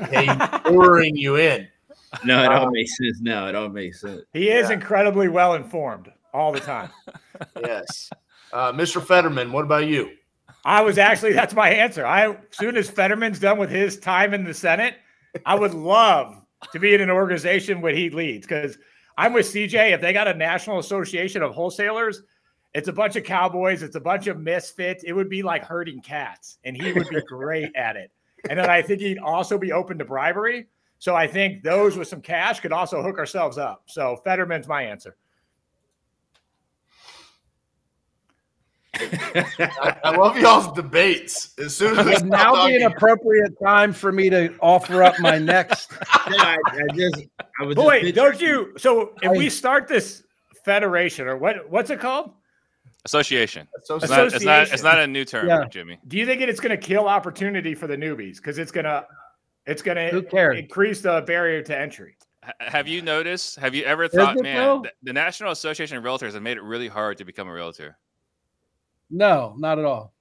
Okay, 0.03 0.27
he's 0.27 0.73
luring 0.73 1.15
you 1.17 1.37
in. 1.37 1.69
No, 2.25 2.43
it 2.43 2.51
all 2.51 2.67
Um, 2.67 2.73
makes 2.73 2.97
sense. 2.97 3.21
No, 3.21 3.47
it 3.47 3.55
all 3.55 3.69
makes 3.69 4.01
sense. 4.01 4.23
He 4.33 4.49
is 4.51 4.71
Yeah. 4.71 4.75
incredibly 4.75 5.29
well 5.29 5.55
informed 5.55 6.11
all 6.33 6.51
the 6.51 6.61
time. 6.61 6.91
Yes. 7.65 8.11
Uh, 8.53 8.73
Mr. 8.73 9.05
Fetterman, 9.05 9.53
what 9.53 9.65
about 9.65 9.87
you? 9.87 10.11
I 10.65 10.81
was 10.83 10.99
actually 10.99 11.33
that's 11.33 11.55
my 11.55 11.69
answer. 11.69 12.05
I 12.07 12.37
soon 12.51 12.77
as 12.77 12.89
Fetterman's 12.91 13.39
done 13.39 13.59
with 13.59 13.71
his 13.71 13.99
time 14.01 14.35
in 14.35 14.43
the 14.45 14.55
Senate, 14.55 14.97
I 15.47 15.55
would 15.55 15.75
love 15.75 16.41
to 16.73 16.79
be 16.81 16.93
in 16.95 17.01
an 17.01 17.11
organization 17.11 17.81
where 17.81 17.95
he 17.95 18.11
leads 18.11 18.47
because 18.49 18.79
I'm 19.17 19.33
with 19.33 19.47
CJ. 19.47 19.93
If 19.93 20.01
they 20.01 20.13
got 20.13 20.29
a 20.29 20.35
national 20.35 20.79
association 20.79 21.43
of 21.43 21.55
wholesalers, 21.55 22.23
it's 22.75 22.89
a 22.89 22.93
bunch 22.93 23.15
of 23.15 23.23
cowboys, 23.25 23.83
it's 23.83 23.95
a 23.95 24.01
bunch 24.01 24.27
of 24.27 24.41
misfits. 24.41 25.05
It 25.05 25.13
would 25.13 25.29
be 25.29 25.43
like 25.43 25.65
herding 25.65 26.01
cats, 26.01 26.59
and 26.65 26.77
he 26.77 26.93
would 26.93 27.09
be 27.09 27.21
great 27.27 27.75
at 27.77 27.97
it. 27.97 28.11
And 28.51 28.59
then 28.59 28.69
I 28.69 28.83
think 28.83 29.01
he'd 29.01 29.19
also 29.19 29.57
be 29.57 29.73
open 29.73 29.97
to 29.99 30.05
bribery. 30.05 30.67
So 30.99 31.15
I 31.15 31.27
think 31.27 31.63
those 31.63 31.97
with 31.97 32.09
some 32.09 32.21
cash 32.21 32.61
could 32.61 32.73
also 32.73 33.03
hook 33.03 33.19
ourselves 33.19 33.59
up. 33.59 33.83
So 33.87 34.17
Fetterman's 34.25 34.67
my 34.67 34.83
answer. 34.83 35.17
I, 38.95 39.97
I 40.05 40.17
love 40.17 40.37
y'all's 40.39 40.73
debates. 40.73 41.55
As 41.59 41.77
soon 41.77 41.99
as 41.99 42.05
we 42.05 42.13
Would 42.13 42.19
stop 42.21 42.31
now 42.31 42.67
be 42.67 42.77
an 42.77 42.83
appropriate 42.83 43.53
time 43.63 43.93
for 43.93 44.13
me 44.13 44.31
to 44.31 44.55
offer 44.61 45.03
up 45.03 45.19
my 45.21 45.39
next. 45.39 45.93
No, 46.31 46.39
I, 46.39 46.57
I 46.67 46.95
just, 46.95 47.17
I 47.61 47.65
was. 47.65 47.75
But 47.77 47.83
just 47.83 47.87
wait, 47.87 48.03
picturing- 48.05 48.15
don't 48.15 48.41
you? 48.41 48.73
So 48.79 49.13
if 49.21 49.29
I- 49.31 49.33
we 49.33 49.51
start 49.51 49.89
this 49.89 50.23
federation 50.65 51.27
or 51.29 51.37
what? 51.37 51.69
What's 51.69 51.91
it 51.91 52.01
called? 52.01 52.33
Association. 53.05 53.69
So- 53.83 53.97
It's 53.97 54.09
not, 54.09 54.27
it's 54.33 54.43
not. 54.45 54.69
It's 54.73 54.83
not 54.83 54.99
a 54.99 55.07
new 55.07 55.27
term, 55.27 55.49
Yeah. 55.49 55.65
Jimmy. 55.69 55.99
Do 56.09 56.17
you 56.17 56.25
think 56.25 56.41
it's 56.41 56.61
going 56.61 56.71
to 56.71 56.79
kill 56.79 57.07
opportunity 57.07 57.75
for 57.75 57.87
the 57.87 57.97
newbies 57.97 58.37
because 58.37 58.57
it's 58.59 58.73
going 58.73 58.85
to 58.85 59.07
it's 59.67 59.83
going 59.83 59.97
to 59.97 60.51
increase 60.53 61.03
the 61.03 61.23
barrier 61.27 61.63
to 61.63 61.79
entry? 61.79 62.17
Have 62.61 62.89
you 62.89 63.03
noticed? 63.03 63.57
Have 63.57 63.75
you 63.75 63.85
ever 63.85 64.09
thought, 64.09 64.39
man, 64.41 64.57
though? 64.57 64.83
the, 64.83 64.91
the 65.03 65.13
National 65.13 65.51
Association 65.53 65.97
of 65.97 66.05
Realtors 66.05 66.33
have 66.35 66.43
made 66.43 66.57
it 66.57 66.63
really 66.63 66.89
hard 66.89 67.19
to 67.19 67.25
become 67.25 67.49
a 67.49 67.53
realtor? 67.53 67.97
No, 69.15 69.55
not 69.59 69.79
at 69.79 69.85
all. 69.85 70.13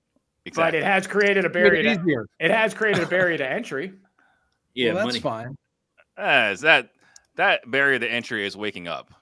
But 0.55 0.75
it 0.75 0.83
has 0.83 1.07
created 1.07 1.45
a 1.45 1.49
barrier. 1.49 1.91
it 1.91 2.03
To, 2.03 2.25
it 2.39 2.51
has 2.51 2.73
created 2.73 3.03
a 3.03 3.07
barrier 3.07 3.37
to 3.37 3.49
entry. 3.49 3.93
Yeah, 4.75 4.93
well, 4.93 5.05
that's 5.05 5.23
money. 5.23 5.43
fine. 5.45 5.57
Ah, 6.17 6.49
is 6.49 6.61
that 6.61 6.89
that 7.35 7.69
barrier 7.69 7.99
to 7.99 8.11
entry 8.11 8.43
is 8.43 8.57
waking 8.57 8.87
up? 8.87 9.13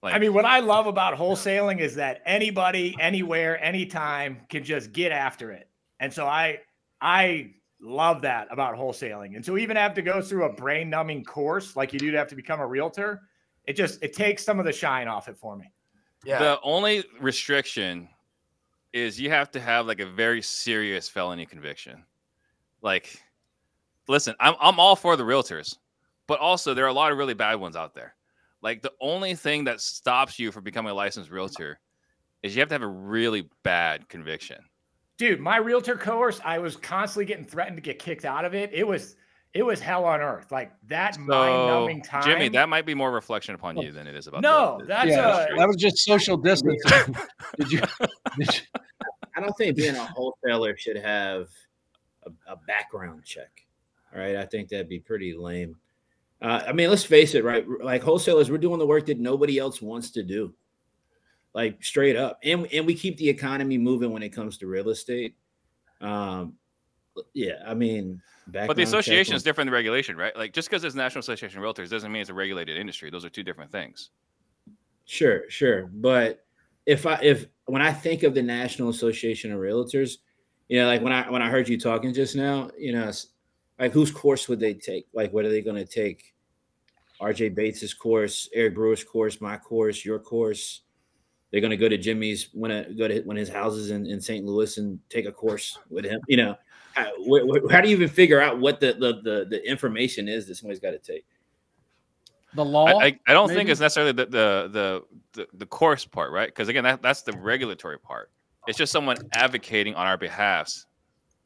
Like, 0.00 0.14
I 0.14 0.20
mean, 0.20 0.32
what 0.32 0.44
I 0.44 0.60
love 0.60 0.86
about 0.86 1.18
wholesaling 1.18 1.80
is 1.80 1.96
that 1.96 2.22
anybody, 2.24 2.94
anywhere, 3.00 3.60
anytime 3.60 4.42
can 4.48 4.62
just 4.62 4.92
get 4.92 5.10
after 5.10 5.50
it. 5.50 5.68
And 5.98 6.12
so 6.14 6.24
I 6.28 6.60
I 7.00 7.50
love 7.80 8.22
that 8.22 8.46
about 8.52 8.76
wholesaling. 8.76 9.34
And 9.34 9.44
so 9.44 9.58
even 9.58 9.76
have 9.76 9.94
to 9.94 10.02
go 10.02 10.22
through 10.22 10.44
a 10.44 10.52
brain 10.52 10.88
numbing 10.88 11.24
course 11.24 11.74
like 11.74 11.92
you 11.92 11.98
do 11.98 12.12
to 12.12 12.18
have 12.18 12.28
to 12.28 12.36
become 12.36 12.60
a 12.60 12.66
realtor, 12.66 13.22
it 13.64 13.72
just 13.72 14.00
it 14.04 14.12
takes 14.12 14.44
some 14.44 14.60
of 14.60 14.66
the 14.66 14.72
shine 14.72 15.08
off 15.08 15.28
it 15.28 15.36
for 15.36 15.56
me. 15.56 15.72
yeah. 16.24 16.38
the 16.38 16.60
only 16.62 17.02
restriction 17.20 18.08
is 18.96 19.20
you 19.20 19.28
have 19.28 19.50
to 19.50 19.60
have 19.60 19.86
like 19.86 20.00
a 20.00 20.06
very 20.06 20.40
serious 20.40 21.06
felony 21.06 21.44
conviction. 21.44 22.02
Like, 22.80 23.22
listen, 24.08 24.34
I'm 24.40 24.54
I'm 24.58 24.80
all 24.80 24.96
for 24.96 25.16
the 25.16 25.22
realtors, 25.22 25.76
but 26.26 26.40
also 26.40 26.72
there 26.72 26.86
are 26.86 26.88
a 26.88 26.94
lot 26.94 27.12
of 27.12 27.18
really 27.18 27.34
bad 27.34 27.56
ones 27.56 27.76
out 27.76 27.94
there. 27.94 28.14
Like 28.62 28.80
the 28.80 28.92
only 29.00 29.34
thing 29.34 29.64
that 29.64 29.82
stops 29.82 30.38
you 30.38 30.50
from 30.50 30.64
becoming 30.64 30.92
a 30.92 30.94
licensed 30.94 31.30
realtor 31.30 31.78
is 32.42 32.56
you 32.56 32.60
have 32.60 32.68
to 32.70 32.74
have 32.74 32.82
a 32.82 32.86
really 32.86 33.50
bad 33.62 34.08
conviction. 34.08 34.58
Dude, 35.18 35.40
my 35.40 35.58
realtor 35.58 35.96
course, 35.96 36.40
I 36.42 36.58
was 36.58 36.76
constantly 36.76 37.26
getting 37.26 37.44
threatened 37.44 37.76
to 37.76 37.82
get 37.82 37.98
kicked 37.98 38.24
out 38.24 38.46
of 38.46 38.54
it. 38.54 38.70
It 38.72 38.86
was 38.86 39.16
it 39.56 39.64
was 39.64 39.80
hell 39.80 40.04
on 40.04 40.20
earth. 40.20 40.52
Like 40.52 40.72
that 40.88 41.18
mind-numbing 41.18 42.02
time. 42.02 42.22
Jimmy, 42.22 42.48
that 42.50 42.68
might 42.68 42.86
be 42.86 42.94
more 42.94 43.10
reflection 43.10 43.54
upon 43.54 43.76
you 43.78 43.90
than 43.92 44.06
it 44.06 44.14
is 44.14 44.26
about. 44.26 44.42
No, 44.42 44.76
the- 44.78 44.84
the- 44.84 44.88
that's 44.88 45.10
yeah, 45.10 45.46
a- 45.52 45.56
that 45.56 45.66
was 45.66 45.76
just 45.76 45.98
social 45.98 46.36
distancing. 46.36 47.14
did 47.58 47.72
you? 47.72 47.80
Did 48.38 48.54
you 48.54 48.60
I 49.36 49.40
don't 49.40 49.56
think 49.58 49.76
being 49.76 49.94
a 49.96 50.04
wholesaler 50.04 50.76
should 50.78 50.96
have 50.96 51.48
a, 52.24 52.52
a 52.52 52.56
background 52.66 53.22
check. 53.24 53.66
All 54.14 54.20
right. 54.20 54.36
I 54.36 54.46
think 54.46 54.68
that'd 54.70 54.88
be 54.88 54.98
pretty 55.00 55.34
lame. 55.34 55.76
Uh, 56.40 56.62
I 56.66 56.72
mean, 56.72 56.88
let's 56.88 57.04
face 57.04 57.34
it, 57.34 57.44
right? 57.44 57.66
Like 57.82 58.02
wholesalers, 58.02 58.50
we're 58.50 58.58
doing 58.58 58.78
the 58.78 58.86
work 58.86 59.06
that 59.06 59.18
nobody 59.18 59.58
else 59.58 59.82
wants 59.82 60.10
to 60.12 60.22
do. 60.22 60.54
Like 61.54 61.82
straight 61.84 62.16
up. 62.16 62.38
And 62.42 62.66
and 62.72 62.86
we 62.86 62.94
keep 62.94 63.16
the 63.16 63.28
economy 63.28 63.78
moving 63.78 64.10
when 64.10 64.22
it 64.22 64.30
comes 64.30 64.58
to 64.58 64.66
real 64.66 64.88
estate. 64.90 65.34
Um 66.00 66.54
yeah, 67.34 67.54
I 67.66 67.74
mean 67.74 68.20
But 68.50 68.76
the 68.76 68.82
association 68.82 69.34
is 69.34 69.42
different 69.42 69.66
than 69.68 69.72
regulation, 69.74 70.16
right? 70.16 70.36
Like 70.36 70.52
just 70.52 70.68
because 70.68 70.84
it's 70.84 70.94
National 70.94 71.20
Association 71.20 71.62
of 71.62 71.64
Realtors 71.64 71.90
doesn't 71.90 72.10
mean 72.12 72.20
it's 72.20 72.30
a 72.30 72.34
regulated 72.34 72.76
industry. 72.76 73.10
Those 73.10 73.24
are 73.24 73.30
two 73.30 73.42
different 73.42 73.72
things. 73.72 74.10
Sure, 75.04 75.48
sure. 75.48 75.86
But 75.92 76.44
if 76.84 77.06
I 77.06 77.18
if 77.22 77.46
when 77.66 77.82
I 77.82 77.92
think 77.92 78.22
of 78.22 78.34
the 78.34 78.42
National 78.42 78.88
Association 78.88 79.52
of 79.52 79.60
Realtors, 79.60 80.18
you 80.68 80.80
know, 80.80 80.86
like 80.86 81.02
when 81.02 81.12
I 81.12 81.30
when 81.30 81.42
I 81.42 81.48
heard 81.48 81.68
you 81.68 81.78
talking 81.78 82.12
just 82.12 82.36
now, 82.36 82.70
you 82.78 82.92
know, 82.92 83.10
like 83.78 83.92
whose 83.92 84.10
course 84.10 84.48
would 84.48 84.60
they 84.60 84.74
take? 84.74 85.06
Like, 85.12 85.32
what 85.32 85.44
are 85.44 85.50
they 85.50 85.62
going 85.62 85.76
to 85.76 85.86
take? 85.86 86.34
RJ 87.20 87.54
Bates's 87.54 87.94
course, 87.94 88.48
Eric 88.52 88.74
Brewer's 88.74 89.02
course, 89.02 89.40
my 89.40 89.56
course, 89.56 90.04
your 90.04 90.18
course. 90.18 90.82
They're 91.50 91.60
going 91.60 91.70
to 91.70 91.76
go 91.76 91.88
to 91.88 91.96
Jimmy's 91.96 92.50
when 92.52 92.70
I 92.70 92.82
go 92.84 93.08
to 93.08 93.22
when 93.22 93.36
his 93.36 93.48
house 93.48 93.74
is 93.74 93.90
in, 93.90 94.06
in 94.06 94.20
St. 94.20 94.44
Louis 94.44 94.76
and 94.78 94.98
take 95.08 95.26
a 95.26 95.32
course 95.32 95.78
with 95.88 96.04
him. 96.04 96.20
You 96.28 96.36
know, 96.36 96.56
how, 96.96 97.12
wh- 97.24 97.46
wh- 97.46 97.70
how 97.70 97.80
do 97.80 97.88
you 97.88 97.96
even 97.96 98.08
figure 98.08 98.40
out 98.40 98.58
what 98.58 98.80
the 98.80 98.94
the 98.94 99.20
the, 99.22 99.46
the 99.50 99.68
information 99.68 100.28
is 100.28 100.46
that 100.46 100.56
somebody's 100.56 100.80
got 100.80 100.92
to 100.92 100.98
take? 100.98 101.24
the 102.54 102.64
law? 102.64 102.86
I, 102.86 103.06
I, 103.06 103.20
I 103.28 103.32
don't 103.32 103.48
think 103.48 103.68
it's 103.68 103.80
necessarily 103.80 104.12
the 104.12 104.26
the 104.26 104.70
the 104.72 105.02
the, 105.34 105.46
the 105.58 105.66
course 105.66 106.04
part, 106.04 106.32
right? 106.32 106.48
Because 106.48 106.68
again, 106.68 106.84
that, 106.84 107.02
that's 107.02 107.22
the 107.22 107.32
regulatory 107.32 107.98
part. 107.98 108.30
It's 108.66 108.78
just 108.78 108.90
someone 108.90 109.16
advocating 109.34 109.94
on 109.94 110.06
our 110.06 110.16
behalfs 110.16 110.86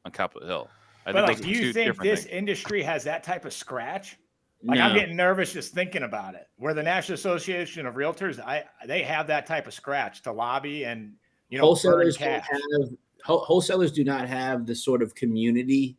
on 0.05 0.13
Capitol 0.13 0.47
Hill. 0.47 0.69
I 1.05 1.13
but 1.13 1.27
think 1.27 1.41
like, 1.41 1.47
do 1.47 1.51
you 1.53 1.73
think 1.73 2.01
this 2.01 2.23
things. 2.23 2.33
industry 2.33 2.83
has 2.83 3.05
that 3.05 3.25
type 3.25 3.45
of 3.45 3.53
scratch? 3.53 4.19
Like 4.63 4.79
I'm 4.79 4.95
getting 4.95 5.17
nervous 5.17 5.53
just 5.53 5.73
thinking 5.73 6.03
about 6.03 6.35
it. 6.35 6.47
Where 6.57 6.75
the 6.75 6.83
National 6.83 7.15
Association 7.15 7.87
of 7.87 7.95
Realtors, 7.95 8.39
I 8.39 8.65
they 8.87 9.03
have 9.03 9.27
that 9.29 9.47
type 9.47 9.67
of 9.67 9.75
scratch 9.75 10.23
to 10.23 10.33
lobby 10.33 10.85
and 10.85 11.15
you 11.49 11.59
know 11.59 11.63
burn 11.63 11.67
wholesalers 11.69 12.17
don't 12.17 12.29
cash. 12.29 12.47
have 12.51 12.61
whole- 12.73 12.99
wholesalers 13.25 13.93
do 13.93 14.05
not 14.05 14.29
have 14.29 14.67
the 14.67 14.75
sort 14.75 15.03
of 15.03 15.15
community 15.15 15.97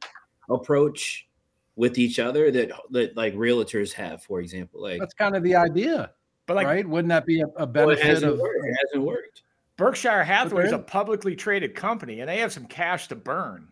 approach 0.49 1.27
with 1.75 1.97
each 1.97 2.19
other 2.19 2.51
that 2.51 2.71
that 2.91 3.15
like 3.15 3.33
realtors 3.35 3.93
have, 3.93 4.23
for 4.23 4.39
example. 4.39 4.81
Like 4.81 4.99
That's 4.99 5.13
kind 5.13 5.35
of 5.35 5.43
the 5.43 5.55
idea, 5.55 6.11
But 6.45 6.55
like 6.55 6.67
right? 6.67 6.87
Wouldn't 6.87 7.09
that 7.09 7.25
be 7.25 7.41
a, 7.41 7.45
a 7.45 7.49
well, 7.65 7.65
it 7.65 7.73
benefit 7.73 8.05
hasn't 8.05 8.33
of? 8.33 8.39
worked. 8.39 8.65
It 8.65 8.77
hasn't 8.85 9.03
worked. 9.03 9.43
Berkshire 9.77 10.23
Hathaway 10.23 10.65
is 10.65 10.73
a 10.73 10.79
publicly 10.79 11.35
traded 11.35 11.73
company 11.73 12.19
and 12.19 12.29
they 12.29 12.37
have 12.37 12.53
some 12.53 12.65
cash 12.65 13.07
to 13.07 13.15
burn 13.15 13.67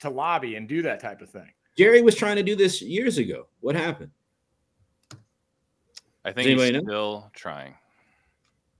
to 0.00 0.10
lobby 0.10 0.56
and 0.56 0.68
do 0.68 0.82
that 0.82 1.00
type 1.00 1.22
of 1.22 1.30
thing. 1.30 1.48
Jerry 1.78 2.02
was 2.02 2.16
trying 2.16 2.36
to 2.36 2.42
do 2.42 2.56
this 2.56 2.82
years 2.82 3.18
ago. 3.18 3.46
What 3.60 3.76
happened? 3.76 4.10
I 6.24 6.32
think 6.32 6.48
he's 6.48 6.60
anybody 6.60 6.72
know? 6.72 6.82
still 6.82 7.30
trying. 7.34 7.74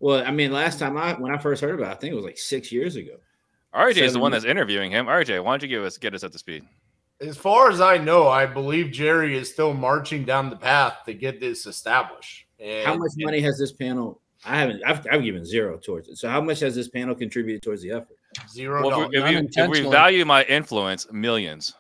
Well, 0.01 0.25
I 0.27 0.33
mean, 0.33 0.51
last 0.53 0.81
time 0.81 0.97
I 0.97 1.13
when 1.15 1.33
I 1.33 1.39
first 1.39 1.63
heard 1.63 1.75
about 1.75 1.93
it, 1.93 1.97
I 1.97 2.01
think 2.01 2.13
it 2.13 2.17
was 2.17 2.25
like 2.25 2.39
six 2.39 2.73
years 2.73 2.97
ago. 2.97 3.17
RJ 3.75 4.03
is 4.03 4.13
the 4.13 4.19
one 4.19 4.33
that's 4.33 4.45
interviewing 4.45 4.91
him. 4.91 5.07
RJ, 5.07 5.43
why 5.43 5.53
don't 5.53 5.63
you 5.63 5.69
give 5.69 5.83
us 5.83 5.97
get 5.99 6.15
us 6.15 6.25
up 6.25 6.33
to 6.33 6.39
speed? 6.39 6.65
As 7.21 7.37
far 7.37 7.71
as 7.71 7.81
I 7.81 7.99
know, 7.99 8.29
I 8.29 8.47
believe 8.47 8.91
Jerry 8.91 9.37
is 9.37 9.51
still 9.51 9.73
marching 9.73 10.25
down 10.25 10.51
the 10.51 10.57
path 10.57 10.99
to 11.07 11.15
get 11.15 11.41
this 11.41 11.67
established. 11.67 12.47
And 12.59 12.87
How 12.87 12.97
much 12.97 13.13
money 13.17 13.41
has 13.41 13.59
this 13.59 13.73
panel? 13.73 14.21
I 14.45 14.59
haven't. 14.59 14.83
I've, 14.85 15.07
I've 15.11 15.23
given 15.23 15.45
zero 15.45 15.79
towards 15.79 16.09
it. 16.09 16.17
So 16.17 16.29
how 16.29 16.41
much 16.41 16.61
has 16.61 16.75
this 16.75 16.89
panel 16.89 17.15
contributed 17.15 17.63
towards 17.63 17.83
the 17.83 17.93
effort? 17.93 18.17
Zero 18.51 18.81
Well, 18.83 18.91
dollars. 18.91 19.11
if, 19.13 19.25
we, 19.25 19.37
if, 19.37 19.57
you, 19.57 19.65
if 19.65 19.71
we 19.71 19.81
value 19.91 20.25
my 20.25 20.43
influence, 20.45 21.07
millions. 21.13 21.75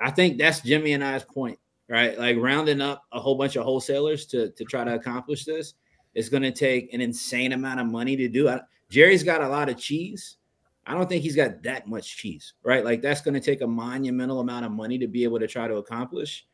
I 0.00 0.10
think 0.10 0.38
that's 0.38 0.60
Jimmy 0.60 0.92
and 0.92 1.04
I's 1.04 1.22
point, 1.24 1.58
right? 1.88 2.18
Like 2.18 2.36
rounding 2.38 2.80
up 2.80 3.04
a 3.12 3.20
whole 3.20 3.36
bunch 3.36 3.54
of 3.56 3.64
wholesalers 3.64 4.26
to 4.26 4.50
to 4.50 4.64
try 4.64 4.82
to 4.82 4.94
accomplish 4.94 5.44
this 5.44 5.74
is 6.14 6.28
going 6.28 6.42
to 6.42 6.50
take 6.52 6.92
an 6.92 7.00
insane 7.00 7.52
amount 7.52 7.80
of 7.80 7.86
money 7.86 8.16
to 8.16 8.28
do. 8.28 8.48
I, 8.48 8.60
Jerry's 8.90 9.22
got 9.22 9.40
a 9.40 9.48
lot 9.48 9.68
of 9.68 9.76
cheese. 9.78 10.36
I 10.86 10.94
don't 10.94 11.08
think 11.08 11.22
he's 11.22 11.36
got 11.36 11.62
that 11.62 11.86
much 11.86 12.16
cheese, 12.16 12.54
right? 12.62 12.84
Like 12.84 13.00
that's 13.00 13.20
going 13.20 13.34
to 13.34 13.40
take 13.40 13.62
a 13.62 13.66
monumental 13.66 14.40
amount 14.40 14.66
of 14.66 14.72
money 14.72 14.98
to 14.98 15.06
be 15.06 15.24
able 15.24 15.38
to 15.38 15.46
try 15.46 15.66
to 15.66 15.76
accomplish. 15.76 16.46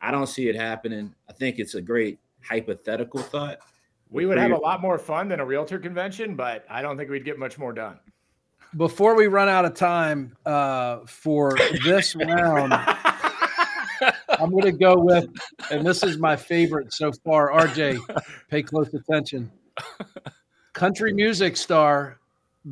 I 0.00 0.10
don't 0.10 0.26
see 0.26 0.48
it 0.48 0.56
happening. 0.56 1.14
I 1.28 1.32
think 1.32 1.58
it's 1.58 1.74
a 1.74 1.80
great 1.80 2.18
hypothetical 2.42 3.20
thought. 3.20 3.58
We 4.10 4.26
would 4.26 4.38
have 4.38 4.52
a 4.52 4.56
lot 4.56 4.80
more 4.80 4.98
fun 4.98 5.28
than 5.28 5.40
a 5.40 5.44
realtor 5.44 5.78
convention, 5.78 6.36
but 6.36 6.64
I 6.70 6.82
don't 6.82 6.96
think 6.96 7.10
we'd 7.10 7.24
get 7.24 7.38
much 7.38 7.58
more 7.58 7.72
done. 7.72 7.98
Before 8.76 9.16
we 9.16 9.26
run 9.26 9.48
out 9.48 9.64
of 9.64 9.74
time 9.74 10.36
uh, 10.44 11.00
for 11.06 11.56
this 11.84 12.14
round, 12.26 12.72
I'm 14.38 14.50
going 14.50 14.64
to 14.64 14.72
go 14.72 14.96
with 14.98 15.28
and 15.70 15.86
this 15.86 16.02
is 16.02 16.18
my 16.18 16.36
favorite 16.36 16.92
so 16.92 17.12
far. 17.24 17.50
RJ, 17.50 18.00
pay 18.48 18.62
close 18.62 18.92
attention. 18.94 19.50
Country 20.72 21.12
music 21.12 21.56
star 21.56 22.18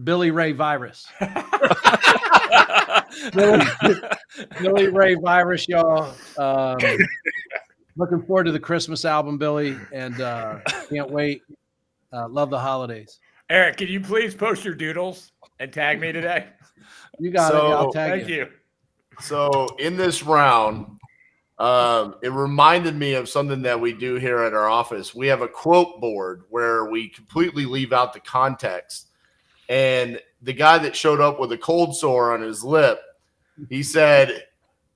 Billy 0.02 0.30
Ray 0.30 0.52
Virus. 0.52 1.06
Billy, 3.32 3.64
Billy 4.60 4.88
Ray 4.88 5.14
Virus, 5.14 5.68
y'all. 5.68 6.14
Um, 6.36 6.78
looking 7.96 8.22
forward 8.22 8.44
to 8.44 8.52
the 8.52 8.60
Christmas 8.60 9.04
album, 9.04 9.38
Billy, 9.38 9.76
and 9.92 10.20
uh, 10.20 10.58
can't 10.90 11.10
wait. 11.10 11.42
Uh, 12.12 12.28
love 12.28 12.50
the 12.50 12.58
holidays. 12.58 13.20
Eric, 13.50 13.76
can 13.76 13.88
you 13.88 14.00
please 14.00 14.34
post 14.34 14.64
your 14.64 14.74
doodles 14.74 15.32
and 15.60 15.72
tag 15.72 16.00
me 16.00 16.12
today? 16.12 16.46
You 17.18 17.30
got 17.30 17.54
it. 17.54 17.58
I'll 17.58 17.92
tag 17.92 18.20
Thank 18.20 18.28
you. 18.28 18.36
you. 18.36 18.48
So 19.20 19.66
in 19.78 19.96
this 19.96 20.22
round, 20.22 20.98
um, 21.58 22.16
it 22.22 22.32
reminded 22.32 22.96
me 22.96 23.14
of 23.14 23.28
something 23.28 23.62
that 23.62 23.80
we 23.80 23.92
do 23.92 24.16
here 24.16 24.40
at 24.40 24.54
our 24.54 24.68
office. 24.68 25.14
We 25.14 25.28
have 25.28 25.42
a 25.42 25.48
quote 25.48 26.00
board 26.00 26.44
where 26.50 26.86
we 26.86 27.08
completely 27.08 27.64
leave 27.64 27.92
out 27.92 28.12
the 28.12 28.20
context. 28.20 29.10
And 29.68 30.20
the 30.42 30.52
guy 30.52 30.78
that 30.78 30.94
showed 30.94 31.20
up 31.20 31.40
with 31.40 31.52
a 31.52 31.58
cold 31.58 31.96
sore 31.96 32.34
on 32.34 32.42
his 32.42 32.62
lip, 32.62 33.00
he 33.68 33.82
said, 33.82 34.46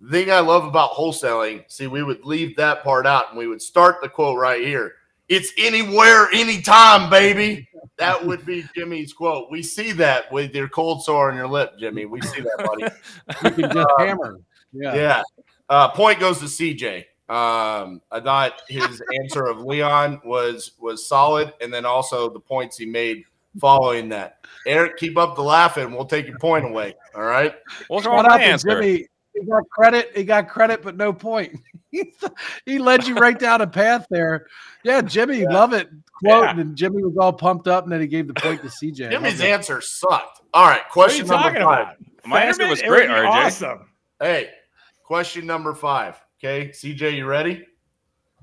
"The 0.01 0.11
thing 0.11 0.31
I 0.31 0.41
love 0.41 0.65
about 0.65 0.93
wholesaling, 0.93 1.65
see, 1.69 1.87
we 1.87 2.03
would 2.03 2.25
leave 2.25 2.57
that 2.57 2.83
part 2.83 3.07
out 3.07 3.31
and 3.31 3.39
we 3.39 3.47
would 3.47 3.63
start 3.63 3.97
the 4.03 4.09
quote 4.09 4.39
right 4.39 4.61
here. 4.61 4.95
It's 5.29 5.53
anywhere, 5.59 6.29
anytime, 6.33 7.11
baby. 7.11 7.69
That 7.99 8.25
would 8.25 8.47
be 8.47 8.65
Jimmy's 8.75 9.13
quote. 9.13 9.51
We 9.51 9.63
see 9.63 9.93
that 9.93 10.33
with 10.33 10.55
your 10.55 10.69
cold 10.69 11.03
sore 11.03 11.31
on 11.31 11.37
your 11.37 11.49
lip, 11.49 11.73
Jimmy. 11.79 12.07
We 12.07 12.21
see 12.23 12.41
that, 12.41 12.65
buddy. 12.65 12.95
You 13.45 13.69
can 13.69 13.75
just 13.75 13.89
hammer. 13.99 14.39
Yeah. 14.73 14.95
Yeah. 14.95 15.23
Uh, 15.69 15.89
point 15.89 16.19
goes 16.19 16.39
to 16.39 16.47
CJ. 16.47 17.05
Um, 17.29 18.01
I 18.11 18.21
thought 18.21 18.63
his 18.69 19.03
answer 19.21 19.45
of 19.45 19.61
Leon 19.61 20.23
was 20.25 20.73
was 20.81 21.07
solid, 21.07 21.53
and 21.61 21.73
then 21.73 21.85
also 21.85 22.31
the 22.31 22.41
points 22.41 22.79
he 22.79 22.87
made 22.87 23.25
following 23.61 24.09
that. 24.11 24.45
Eric, 24.67 24.97
keep 24.97 25.17
up 25.17 25.35
the 25.37 25.43
laughing. 25.43 25.93
We'll 25.93 26.05
take 26.05 26.27
your 26.27 26.39
point 26.39 26.65
away. 26.65 26.95
All 27.15 27.23
right. 27.23 27.55
What's 27.89 28.07
wrong 28.07 28.19
with 28.19 28.27
out 28.27 28.41
answer? 28.41 28.69
Jimmy. 28.81 29.07
He 29.35 29.45
got 29.47 29.63
credit. 29.71 30.11
He 30.17 30.25
got 30.25 30.49
credit, 30.49 30.83
but 30.83 30.97
no 30.97 31.13
point. 31.13 31.59
he 32.67 32.79
led 32.79 33.07
you 33.07 33.15
right 33.15 33.39
down 33.39 33.61
a 33.61 33.67
path 33.67 34.07
there. 34.11 34.47
Yeah, 34.83 35.01
Jimmy, 35.01 35.47
love 35.47 35.73
it. 35.73 35.89
Quoting, 36.25 36.57
Yeah. 36.57 36.61
and 36.63 36.77
Jimmy 36.77 37.05
was 37.05 37.17
all 37.17 37.33
pumped 37.33 37.69
up, 37.69 37.85
and 37.85 37.93
then 37.93 38.01
he 38.01 38.07
gave 38.09 38.27
the 38.27 38.35
point 38.35 38.61
to 38.63 38.69
CJ. 38.69 39.11
Jimmy's 39.11 39.41
answer 39.41 39.81
sucked. 39.81 40.41
All 40.53 40.67
right. 40.67 40.81
What 40.95 41.11
are 41.13 41.15
you 41.15 41.25
Question 41.25 41.27
number 41.29 41.43
talking 41.61 41.63
five. 41.63 41.97
about? 41.97 42.27
My 42.27 42.43
answer 42.43 42.67
was 42.69 42.83
great, 42.83 43.07
be 43.07 43.13
RJ. 43.13 43.27
Awesome. 43.29 43.91
Hey, 44.21 44.51
question 45.05 45.47
number 45.47 45.73
five. 45.75 46.21
Okay, 46.43 46.69
CJ, 46.71 47.17
you 47.17 47.27
ready? 47.27 47.65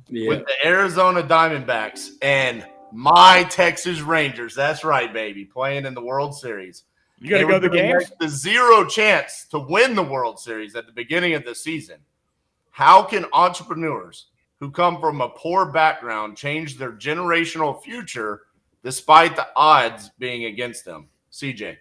Yeah. 0.08 0.30
With 0.30 0.46
the 0.46 0.68
Arizona 0.68 1.22
Diamondbacks 1.24 2.10
and 2.22 2.66
my 2.96 3.44
Texas 3.50 4.00
Rangers. 4.00 4.56
That's 4.56 4.86
right, 4.86 5.12
baby. 5.12 5.44
Playing 5.44 5.86
in 5.86 5.94
the 5.94 6.02
World 6.02 6.34
Series. 6.34 6.86
You 7.20 7.30
got 7.30 7.40
to 7.40 7.44
go 7.44 7.54
were 7.54 7.60
the 7.60 7.68
gonna 7.68 7.82
games. 7.82 8.12
The 8.20 8.30
zero 8.30 8.86
chance 8.86 9.46
to 9.52 9.60
win 9.60 9.96
the 9.96 10.04
World 10.04 10.40
Series 10.40 10.76
at 10.76 10.86
the 10.86 10.94
beginning 10.94 11.34
of 11.34 11.44
the 11.44 11.54
season. 11.54 11.98
How 12.72 13.04
can 13.04 13.26
entrepreneurs 13.34 14.28
who 14.60 14.72
come 14.72 15.00
from 15.02 15.20
a 15.20 15.30
poor 15.30 15.66
background 15.66 16.38
change 16.38 16.78
their 16.78 16.94
generational 16.94 17.82
future 17.82 18.44
despite 18.82 19.36
the 19.36 19.48
odds 19.58 20.12
being 20.18 20.46
against 20.46 20.86
them? 20.86 21.10
CJ. 21.32 21.76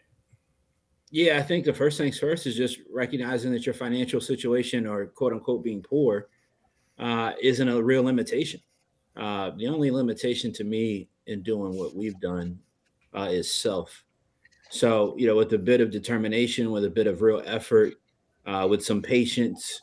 Yeah, 1.11 1.39
I 1.39 1.43
think 1.43 1.65
the 1.65 1.73
first 1.73 1.97
things 1.97 2.19
first 2.19 2.45
is 2.49 2.57
just 2.57 2.81
recognizing 2.93 3.53
that 3.53 3.65
your 3.65 3.75
financial 3.75 4.21
situation 4.21 4.85
or 4.85 5.07
quote 5.07 5.33
unquote 5.33 5.63
being 5.63 5.81
poor 5.81 6.27
uh, 6.99 7.33
isn't 7.41 7.69
a 7.69 7.81
real 7.81 8.03
limitation. 8.03 8.61
Uh, 9.17 9.51
the 9.57 9.69
only 9.69 9.91
limitation 9.91 10.53
to 10.53 10.65
me 10.65 11.09
in 11.27 11.43
doing 11.43 11.79
what 11.79 11.95
we've 11.95 12.19
done 12.21 12.59
uh, 13.17 13.29
is 13.31 13.53
self. 13.53 14.05
So, 14.71 15.15
you 15.17 15.27
know, 15.27 15.37
with 15.37 15.53
a 15.53 15.59
bit 15.59 15.81
of 15.81 15.91
determination, 15.91 16.71
with 16.71 16.85
a 16.85 16.91
bit 16.91 17.07
of 17.07 17.23
real 17.23 17.43
effort, 17.45 17.95
uh, 18.47 18.67
with 18.69 18.85
some 18.85 19.01
patience, 19.01 19.81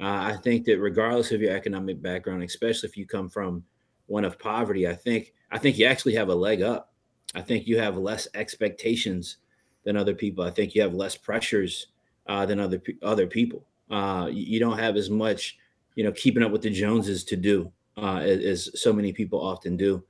uh, 0.00 0.32
I 0.32 0.38
think 0.42 0.64
that 0.64 0.78
regardless 0.78 1.30
of 1.30 1.42
your 1.42 1.54
economic 1.54 2.00
background, 2.00 2.42
especially 2.42 2.88
if 2.88 2.96
you 2.96 3.06
come 3.06 3.28
from 3.28 3.62
one 4.06 4.24
of 4.24 4.38
poverty, 4.38 4.88
I 4.88 4.94
think 4.94 5.34
I 5.50 5.58
think 5.58 5.78
you 5.78 5.86
actually 5.86 6.14
have 6.14 6.28
a 6.28 6.34
leg 6.34 6.62
up. 6.62 6.92
I 7.34 7.42
think 7.42 7.66
you 7.66 7.78
have 7.78 7.96
less 7.96 8.26
expectations 8.34 9.36
than 9.84 9.96
other 9.96 10.14
people. 10.14 10.42
I 10.42 10.50
think 10.50 10.74
you 10.74 10.82
have 10.82 10.94
less 10.94 11.16
pressures 11.16 11.88
uh, 12.26 12.46
than 12.46 12.58
other 12.58 12.82
other 13.02 13.26
people. 13.26 13.66
Uh, 13.90 14.28
you, 14.32 14.42
you 14.42 14.60
don't 14.60 14.78
have 14.78 14.96
as 14.96 15.10
much, 15.10 15.58
you 15.96 16.04
know, 16.04 16.12
keeping 16.12 16.42
up 16.42 16.50
with 16.50 16.62
the 16.62 16.70
Joneses 16.70 17.24
to 17.24 17.36
do 17.36 17.70
uh, 18.00 18.18
as, 18.18 18.44
as 18.44 18.80
so 18.80 18.92
many 18.92 19.12
people 19.12 19.40
often 19.40 19.76
do. 19.76 20.02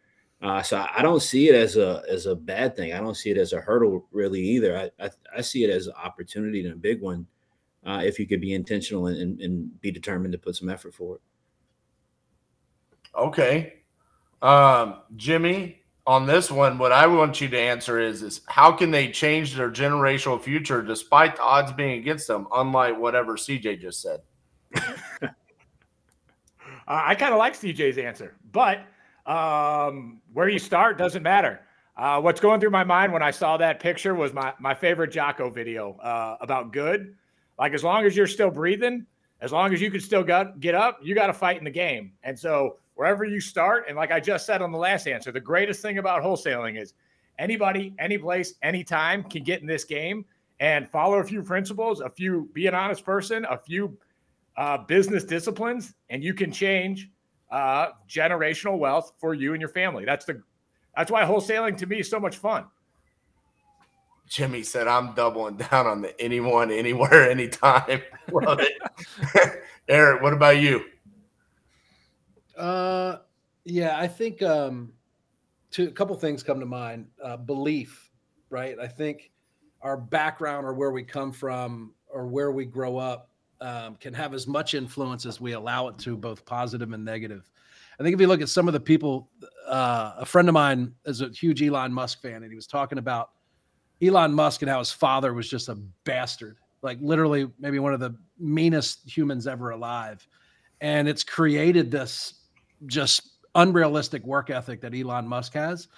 Uh, 0.42 0.62
so 0.62 0.78
I, 0.78 0.98
I 0.98 1.02
don't 1.02 1.22
see 1.22 1.48
it 1.48 1.54
as 1.54 1.76
a 1.76 2.02
as 2.08 2.26
a 2.26 2.34
bad 2.34 2.74
thing. 2.74 2.92
I 2.92 3.00
don't 3.00 3.16
see 3.16 3.30
it 3.30 3.36
as 3.36 3.52
a 3.52 3.60
hurdle 3.60 4.06
really 4.10 4.40
either. 4.40 4.76
I 4.78 5.04
I, 5.04 5.10
I 5.36 5.40
see 5.40 5.64
it 5.64 5.70
as 5.70 5.86
an 5.86 5.94
opportunity 6.02 6.64
and 6.64 6.72
a 6.72 6.76
big 6.76 7.00
one 7.00 7.26
uh, 7.84 8.02
if 8.04 8.18
you 8.18 8.26
could 8.26 8.40
be 8.40 8.54
intentional 8.54 9.06
and, 9.06 9.18
and, 9.18 9.40
and 9.40 9.80
be 9.80 9.90
determined 9.90 10.32
to 10.32 10.38
put 10.38 10.56
some 10.56 10.68
effort 10.68 10.94
forward. 10.94 11.20
Okay. 13.14 13.74
Um, 14.42 15.00
Jimmy, 15.16 15.82
on 16.06 16.26
this 16.26 16.50
one, 16.50 16.78
what 16.78 16.92
I 16.92 17.06
want 17.06 17.40
you 17.40 17.48
to 17.48 17.58
answer 17.58 18.00
is 18.00 18.22
is 18.22 18.40
how 18.46 18.72
can 18.72 18.90
they 18.90 19.08
change 19.08 19.54
their 19.54 19.70
generational 19.70 20.40
future 20.40 20.82
despite 20.82 21.36
the 21.36 21.42
odds 21.42 21.72
being 21.72 21.98
against 21.98 22.26
them, 22.26 22.46
unlike 22.54 22.98
whatever 22.98 23.36
CJ 23.36 23.80
just 23.80 24.00
said? 24.00 24.20
Uh, 26.90 27.02
I 27.06 27.14
kind 27.14 27.32
of 27.32 27.38
like 27.38 27.54
CJ's 27.54 27.98
answer, 27.98 28.34
but 28.50 28.80
um, 29.24 30.20
where 30.32 30.48
you 30.48 30.58
start 30.58 30.98
doesn't 30.98 31.22
matter. 31.22 31.60
Uh, 31.96 32.20
what's 32.20 32.40
going 32.40 32.58
through 32.58 32.70
my 32.70 32.82
mind 32.82 33.12
when 33.12 33.22
I 33.22 33.30
saw 33.30 33.56
that 33.58 33.78
picture 33.78 34.16
was 34.16 34.32
my, 34.32 34.52
my 34.58 34.74
favorite 34.74 35.12
Jocko 35.12 35.50
video 35.50 35.92
uh, 35.98 36.36
about 36.40 36.72
good. 36.72 37.14
Like, 37.60 37.74
as 37.74 37.84
long 37.84 38.06
as 38.06 38.16
you're 38.16 38.26
still 38.26 38.50
breathing, 38.50 39.06
as 39.40 39.52
long 39.52 39.72
as 39.72 39.80
you 39.80 39.88
can 39.88 40.00
still 40.00 40.24
get, 40.24 40.58
get 40.58 40.74
up, 40.74 40.98
you 41.00 41.14
got 41.14 41.28
to 41.28 41.32
fight 41.32 41.58
in 41.58 41.64
the 41.64 41.70
game. 41.70 42.10
And 42.24 42.36
so, 42.36 42.78
wherever 42.96 43.24
you 43.24 43.40
start, 43.40 43.84
and 43.86 43.96
like 43.96 44.10
I 44.10 44.18
just 44.18 44.44
said 44.44 44.60
on 44.60 44.72
the 44.72 44.78
last 44.78 45.06
answer, 45.06 45.30
the 45.30 45.38
greatest 45.38 45.82
thing 45.82 45.98
about 45.98 46.24
wholesaling 46.24 46.76
is 46.76 46.94
anybody, 47.38 47.94
any 48.00 48.18
place, 48.18 48.54
anytime 48.62 49.22
can 49.22 49.44
get 49.44 49.60
in 49.60 49.66
this 49.68 49.84
game 49.84 50.24
and 50.58 50.88
follow 50.88 51.18
a 51.18 51.24
few 51.24 51.40
principles, 51.40 52.00
a 52.00 52.10
few, 52.10 52.50
be 52.52 52.66
an 52.66 52.74
honest 52.74 53.04
person, 53.04 53.46
a 53.48 53.56
few 53.56 53.96
uh, 54.60 54.76
business 54.76 55.24
disciplines, 55.24 55.94
and 56.10 56.22
you 56.22 56.34
can 56.34 56.52
change 56.52 57.08
uh, 57.50 57.88
generational 58.06 58.78
wealth 58.78 59.14
for 59.18 59.32
you 59.32 59.54
and 59.54 59.60
your 59.60 59.70
family. 59.70 60.04
That's 60.04 60.26
the 60.26 60.42
that's 60.94 61.10
why 61.10 61.22
wholesaling 61.24 61.78
to 61.78 61.86
me 61.86 62.00
is 62.00 62.10
so 62.10 62.20
much 62.20 62.36
fun. 62.36 62.66
Jimmy 64.28 64.62
said, 64.62 64.86
I'm 64.86 65.14
doubling 65.14 65.56
down 65.56 65.86
on 65.86 66.02
the 66.02 66.20
anyone, 66.20 66.70
anywhere, 66.70 67.30
anytime. 67.30 68.02
Love 68.32 68.60
it. 68.60 69.62
Eric, 69.88 70.22
what 70.22 70.34
about 70.34 70.58
you? 70.58 70.84
Uh, 72.56 73.16
yeah, 73.64 73.98
I 73.98 74.06
think 74.06 74.42
um, 74.42 74.92
two, 75.70 75.88
a 75.88 75.90
couple 75.90 76.14
things 76.16 76.42
come 76.42 76.60
to 76.60 76.66
mind. 76.66 77.06
Uh, 77.24 77.38
belief, 77.38 78.10
right? 78.50 78.78
I 78.78 78.88
think 78.88 79.32
our 79.80 79.96
background 79.96 80.66
or 80.66 80.74
where 80.74 80.92
we 80.92 81.02
come 81.02 81.32
from 81.32 81.94
or 82.08 82.26
where 82.26 82.52
we 82.52 82.66
grow 82.66 82.98
up 82.98 83.29
um, 83.60 83.96
can 83.96 84.14
have 84.14 84.34
as 84.34 84.46
much 84.46 84.74
influence 84.74 85.26
as 85.26 85.40
we 85.40 85.52
allow 85.52 85.88
it 85.88 85.98
to, 85.98 86.16
both 86.16 86.44
positive 86.44 86.92
and 86.92 87.04
negative. 87.04 87.50
I 87.98 88.02
think 88.02 88.14
if 88.14 88.20
you 88.20 88.26
look 88.26 88.40
at 88.40 88.48
some 88.48 88.66
of 88.66 88.72
the 88.72 88.80
people, 88.80 89.28
uh, 89.66 90.14
a 90.16 90.24
friend 90.24 90.48
of 90.48 90.54
mine 90.54 90.94
is 91.04 91.20
a 91.20 91.28
huge 91.28 91.62
Elon 91.62 91.92
Musk 91.92 92.22
fan, 92.22 92.42
and 92.42 92.50
he 92.50 92.56
was 92.56 92.66
talking 92.66 92.96
about 92.96 93.32
Elon 94.02 94.32
Musk 94.32 94.62
and 94.62 94.70
how 94.70 94.78
his 94.78 94.90
father 94.90 95.34
was 95.34 95.48
just 95.48 95.68
a 95.68 95.74
bastard, 96.04 96.56
like 96.82 96.98
literally 97.02 97.50
maybe 97.58 97.78
one 97.78 97.92
of 97.92 98.00
the 98.00 98.14
meanest 98.38 99.00
humans 99.04 99.46
ever 99.46 99.70
alive. 99.70 100.26
And 100.80 101.08
it's 101.08 101.22
created 101.22 101.90
this 101.90 102.34
just 102.86 103.32
unrealistic 103.54 104.24
work 104.24 104.48
ethic 104.48 104.80
that 104.80 104.94
Elon 104.94 105.28
Musk 105.28 105.52
has. 105.52 105.88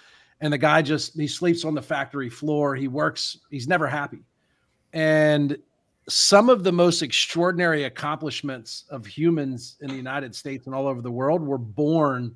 And 0.41 0.53
the 0.53 0.59
guy 0.59 0.83
just 0.83 1.15
he 1.15 1.29
sleeps 1.29 1.65
on 1.65 1.75
the 1.75 1.83
factory 1.83 2.29
floor. 2.29 2.75
He 2.75 2.89
works, 2.89 3.39
he's 3.49 3.69
never 3.69 3.87
happy. 3.87 4.25
And 4.93 5.57
some 6.09 6.49
of 6.49 6.65
the 6.65 6.73
most 6.73 7.03
extraordinary 7.03 7.85
accomplishments 7.85 8.85
of 8.91 9.07
humans 9.07 9.77
in 9.81 9.89
the 9.89 9.95
United 9.95 10.35
States 10.35 10.67
and 10.67 10.75
all 10.75 10.87
over 10.87 11.01
the 11.01 11.11
world 11.11 11.43
were 11.43 11.59
born 11.59 12.35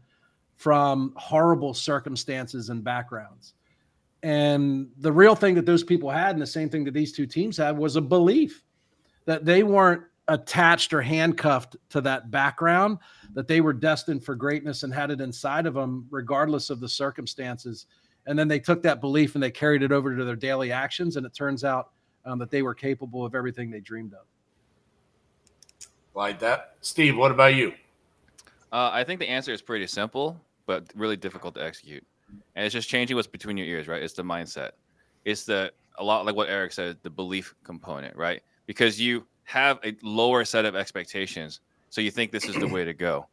from 0.54 1.12
horrible 1.16 1.74
circumstances 1.74 2.70
and 2.70 2.82
backgrounds. 2.84 3.54
And 4.22 4.88
the 4.98 5.12
real 5.12 5.34
thing 5.34 5.54
that 5.56 5.66
those 5.66 5.84
people 5.84 6.10
had, 6.10 6.30
and 6.30 6.42
the 6.42 6.46
same 6.46 6.68
thing 6.68 6.84
that 6.84 6.94
these 6.94 7.12
two 7.12 7.26
teams 7.26 7.56
had, 7.56 7.76
was 7.76 7.96
a 7.96 8.00
belief 8.00 8.62
that 9.26 9.44
they 9.44 9.62
weren't 9.62 10.02
attached 10.28 10.92
or 10.92 11.02
handcuffed 11.02 11.76
to 11.90 12.00
that 12.00 12.30
background, 12.30 12.98
that 13.34 13.46
they 13.46 13.60
were 13.60 13.72
destined 13.72 14.24
for 14.24 14.34
greatness 14.34 14.82
and 14.82 14.92
had 14.92 15.10
it 15.10 15.20
inside 15.20 15.66
of 15.66 15.74
them, 15.74 16.06
regardless 16.10 16.70
of 16.70 16.80
the 16.80 16.88
circumstances. 16.88 17.86
And 18.26 18.38
then 18.38 18.48
they 18.48 18.58
took 18.58 18.82
that 18.82 19.00
belief 19.00 19.34
and 19.34 19.42
they 19.42 19.50
carried 19.50 19.82
it 19.82 19.92
over 19.92 20.16
to 20.16 20.24
their 20.24 20.36
daily 20.36 20.72
actions. 20.72 21.16
And 21.16 21.26
it 21.26 21.34
turns 21.34 21.62
out 21.62 21.90
um, 22.26 22.38
that 22.40 22.50
they 22.50 22.62
were 22.62 22.74
capable 22.74 23.24
of 23.24 23.34
everything 23.34 23.70
they 23.70 23.80
dreamed 23.80 24.12
of. 24.12 24.26
Like 26.14 26.38
that. 26.40 26.74
Steve, 26.80 27.16
what 27.16 27.30
about 27.30 27.54
you? 27.54 27.72
Uh, 28.72 28.90
I 28.92 29.04
think 29.04 29.20
the 29.20 29.28
answer 29.28 29.52
is 29.52 29.62
pretty 29.62 29.86
simple, 29.86 30.38
but 30.66 30.84
really 30.94 31.16
difficult 31.16 31.54
to 31.54 31.62
execute. 31.62 32.04
And 32.56 32.66
it's 32.66 32.72
just 32.72 32.88
changing 32.88 33.16
what's 33.16 33.28
between 33.28 33.56
your 33.56 33.66
ears, 33.66 33.86
right? 33.86 34.02
It's 34.02 34.14
the 34.14 34.24
mindset. 34.24 34.70
It's 35.24 35.44
the 35.44 35.72
a 35.98 36.04
lot 36.04 36.26
like 36.26 36.34
what 36.34 36.48
Eric 36.48 36.72
said, 36.72 36.98
the 37.02 37.10
belief 37.10 37.54
component, 37.64 38.16
right? 38.16 38.42
Because 38.66 39.00
you 39.00 39.24
have 39.44 39.78
a 39.84 39.96
lower 40.02 40.44
set 40.44 40.64
of 40.64 40.74
expectations, 40.74 41.60
so 41.88 42.00
you 42.00 42.10
think 42.10 42.32
this 42.32 42.46
is 42.46 42.56
the 42.56 42.66
way 42.66 42.84
to 42.84 42.92
go. 42.92 43.26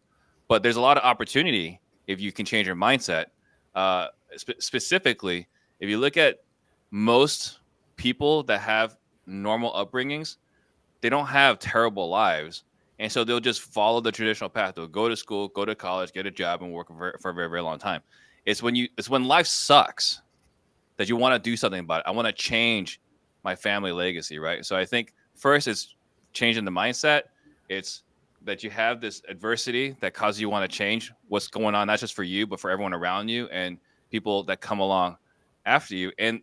But 0.47 0.61
there's 0.61 0.75
a 0.75 0.81
lot 0.81 0.97
of 0.97 1.03
opportunity 1.03 1.79
if 2.07 2.21
you 2.21 2.31
can 2.31 2.45
change 2.45 2.67
your 2.67 2.75
mindset. 2.75 3.25
Uh, 3.73 4.07
spe- 4.35 4.59
specifically, 4.59 5.47
if 5.79 5.89
you 5.89 5.97
look 5.97 6.15
at 6.15 6.43
most 6.91 7.59
people 7.95 8.43
that 8.43 8.59
have 8.59 8.97
normal 9.25 9.71
upbringings, 9.73 10.37
they 11.01 11.09
don't 11.09 11.27
have 11.27 11.59
terrible 11.59 12.09
lives 12.09 12.63
and 12.99 13.11
so 13.11 13.23
they'll 13.23 13.39
just 13.39 13.61
follow 13.61 13.99
the 13.99 14.11
traditional 14.11 14.49
path. 14.49 14.75
They'll 14.75 14.87
go 14.87 15.09
to 15.09 15.17
school, 15.17 15.47
go 15.49 15.65
to 15.65 15.75
college, 15.75 16.13
get 16.13 16.25
a 16.25 16.31
job, 16.31 16.61
and 16.61 16.71
work 16.71 16.87
for, 16.87 17.17
for 17.19 17.31
a 17.31 17.33
very, 17.33 17.49
very 17.49 17.61
long 17.61 17.79
time. 17.79 18.01
It's 18.45 18.61
when 18.61 18.75
you 18.75 18.87
it's 18.97 19.09
when 19.09 19.25
life 19.25 19.47
sucks 19.47 20.21
that 20.97 21.09
you 21.09 21.15
want 21.15 21.33
to 21.33 21.49
do 21.49 21.57
something 21.57 21.79
about 21.79 22.01
it. 22.01 22.03
I 22.07 22.11
want 22.11 22.27
to 22.27 22.33
change 22.33 23.01
my 23.43 23.55
family 23.55 23.91
legacy, 23.91 24.37
right? 24.37 24.65
So 24.65 24.77
I 24.77 24.85
think 24.85 25.13
first 25.35 25.67
it's 25.67 25.95
changing 26.33 26.65
the 26.65 26.71
mindset. 26.71 27.23
It's 27.67 28.03
that 28.43 28.63
you 28.63 28.69
have 28.69 29.01
this 29.01 29.21
adversity 29.27 29.95
that 30.01 30.13
causes 30.13 30.39
you 30.39 30.49
want 30.49 30.69
to 30.69 30.77
change 30.77 31.11
what's 31.29 31.47
going 31.47 31.73
on, 31.73 31.87
not 31.87 31.99
just 31.99 32.13
for 32.13 32.23
you, 32.23 32.45
but 32.45 32.59
for 32.59 32.69
everyone 32.69 32.93
around 32.93 33.29
you 33.29 33.47
and 33.47 33.77
people 34.11 34.43
that 34.43 34.61
come 34.61 34.79
along 34.79 35.17
after 35.65 35.95
you. 35.95 36.11
And 36.19 36.41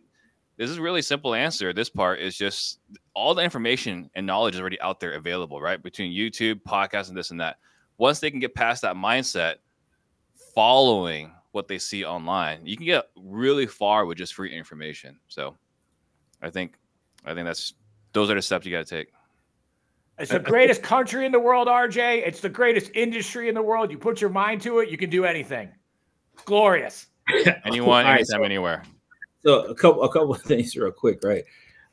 this 0.61 0.69
is 0.69 0.77
really 0.77 1.01
simple 1.01 1.33
answer. 1.33 1.73
This 1.73 1.89
part 1.89 2.19
is 2.19 2.37
just 2.37 2.81
all 3.15 3.33
the 3.33 3.41
information 3.41 4.11
and 4.13 4.27
knowledge 4.27 4.53
is 4.53 4.61
already 4.61 4.79
out 4.79 4.99
there 4.99 5.13
available, 5.13 5.59
right? 5.59 5.81
Between 5.81 6.13
YouTube, 6.13 6.61
podcasts, 6.61 7.09
and 7.09 7.17
this 7.17 7.31
and 7.31 7.41
that. 7.41 7.57
Once 7.97 8.19
they 8.19 8.29
can 8.29 8.39
get 8.39 8.53
past 8.53 8.83
that 8.83 8.95
mindset, 8.95 9.55
following 10.53 11.33
what 11.51 11.67
they 11.67 11.79
see 11.79 12.05
online, 12.05 12.63
you 12.63 12.77
can 12.77 12.85
get 12.85 13.05
really 13.15 13.65
far 13.65 14.05
with 14.05 14.19
just 14.19 14.35
free 14.35 14.55
information. 14.55 15.17
So 15.29 15.57
I 16.43 16.51
think 16.51 16.75
I 17.25 17.33
think 17.33 17.47
that's 17.47 17.73
those 18.13 18.29
are 18.29 18.35
the 18.35 18.41
steps 18.43 18.63
you 18.63 18.71
got 18.71 18.85
to 18.85 18.95
take. 18.97 19.11
It's 20.19 20.29
the 20.29 20.37
greatest 20.37 20.83
country 20.83 21.25
in 21.25 21.31
the 21.31 21.39
world, 21.39 21.69
RJ. 21.69 22.27
It's 22.27 22.39
the 22.39 22.49
greatest 22.49 22.91
industry 22.93 23.49
in 23.49 23.55
the 23.55 23.63
world. 23.63 23.89
You 23.89 23.97
put 23.97 24.21
your 24.21 24.29
mind 24.29 24.61
to 24.61 24.77
it, 24.77 24.89
you 24.89 24.97
can 24.97 25.09
do 25.09 25.25
anything. 25.25 25.71
It's 26.35 26.43
glorious. 26.43 27.07
Anyone, 27.65 28.05
All 28.05 28.11
right, 28.11 28.19
anytime, 28.19 28.25
so- 28.25 28.43
anywhere. 28.43 28.83
So 29.43 29.65
a 29.65 29.75
couple 29.75 30.03
a 30.03 30.11
couple 30.11 30.33
of 30.33 30.41
things 30.43 30.75
real 30.75 30.91
quick, 30.91 31.23
right? 31.23 31.43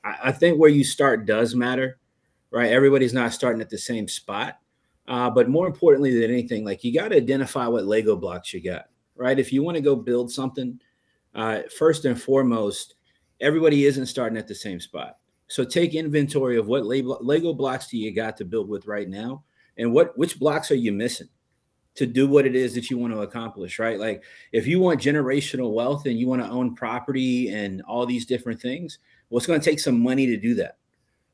I, 0.04 0.16
I 0.24 0.32
think 0.32 0.58
where 0.58 0.70
you 0.70 0.84
start 0.84 1.26
does 1.26 1.54
matter, 1.54 1.98
right? 2.50 2.70
Everybody's 2.70 3.14
not 3.14 3.32
starting 3.32 3.60
at 3.60 3.70
the 3.70 3.78
same 3.78 4.08
spot. 4.08 4.58
Uh, 5.06 5.30
but 5.30 5.48
more 5.48 5.66
importantly 5.66 6.12
than 6.20 6.30
anything, 6.30 6.66
like 6.66 6.84
you 6.84 6.92
got 6.92 7.08
to 7.08 7.16
identify 7.16 7.66
what 7.66 7.86
Lego 7.86 8.14
blocks 8.14 8.52
you 8.52 8.62
got, 8.62 8.86
right? 9.16 9.38
If 9.38 9.54
you 9.54 9.62
want 9.62 9.76
to 9.76 9.80
go 9.80 9.96
build 9.96 10.30
something, 10.30 10.78
uh, 11.34 11.60
first 11.78 12.04
and 12.04 12.20
foremost, 12.20 12.96
everybody 13.40 13.86
isn't 13.86 14.06
starting 14.06 14.36
at 14.36 14.46
the 14.46 14.54
same 14.54 14.78
spot. 14.80 15.16
So 15.46 15.64
take 15.64 15.94
inventory 15.94 16.58
of 16.58 16.66
what 16.66 16.84
Lego, 16.84 17.54
blocks 17.54 17.88
do 17.88 17.96
you 17.96 18.14
got 18.14 18.36
to 18.36 18.44
build 18.44 18.68
with 18.68 18.86
right 18.86 19.08
now, 19.08 19.44
and 19.78 19.94
what 19.94 20.16
which 20.18 20.38
blocks 20.38 20.70
are 20.70 20.76
you 20.76 20.92
missing 20.92 21.28
to 21.98 22.06
do 22.06 22.26
what 22.28 22.46
it 22.46 22.54
is 22.54 22.74
that 22.74 22.90
you 22.90 22.98
want 22.98 23.12
to 23.12 23.20
accomplish, 23.20 23.78
right? 23.78 23.98
Like 23.98 24.22
if 24.52 24.66
you 24.66 24.80
want 24.80 25.00
generational 25.00 25.72
wealth 25.72 26.06
and 26.06 26.18
you 26.18 26.28
want 26.28 26.42
to 26.42 26.48
own 26.48 26.74
property 26.74 27.48
and 27.50 27.82
all 27.82 28.06
these 28.06 28.24
different 28.24 28.60
things, 28.60 28.98
well, 29.28 29.38
it's 29.38 29.46
going 29.46 29.60
to 29.60 29.70
take 29.70 29.80
some 29.80 30.00
money 30.00 30.26
to 30.26 30.36
do 30.36 30.54
that, 30.54 30.78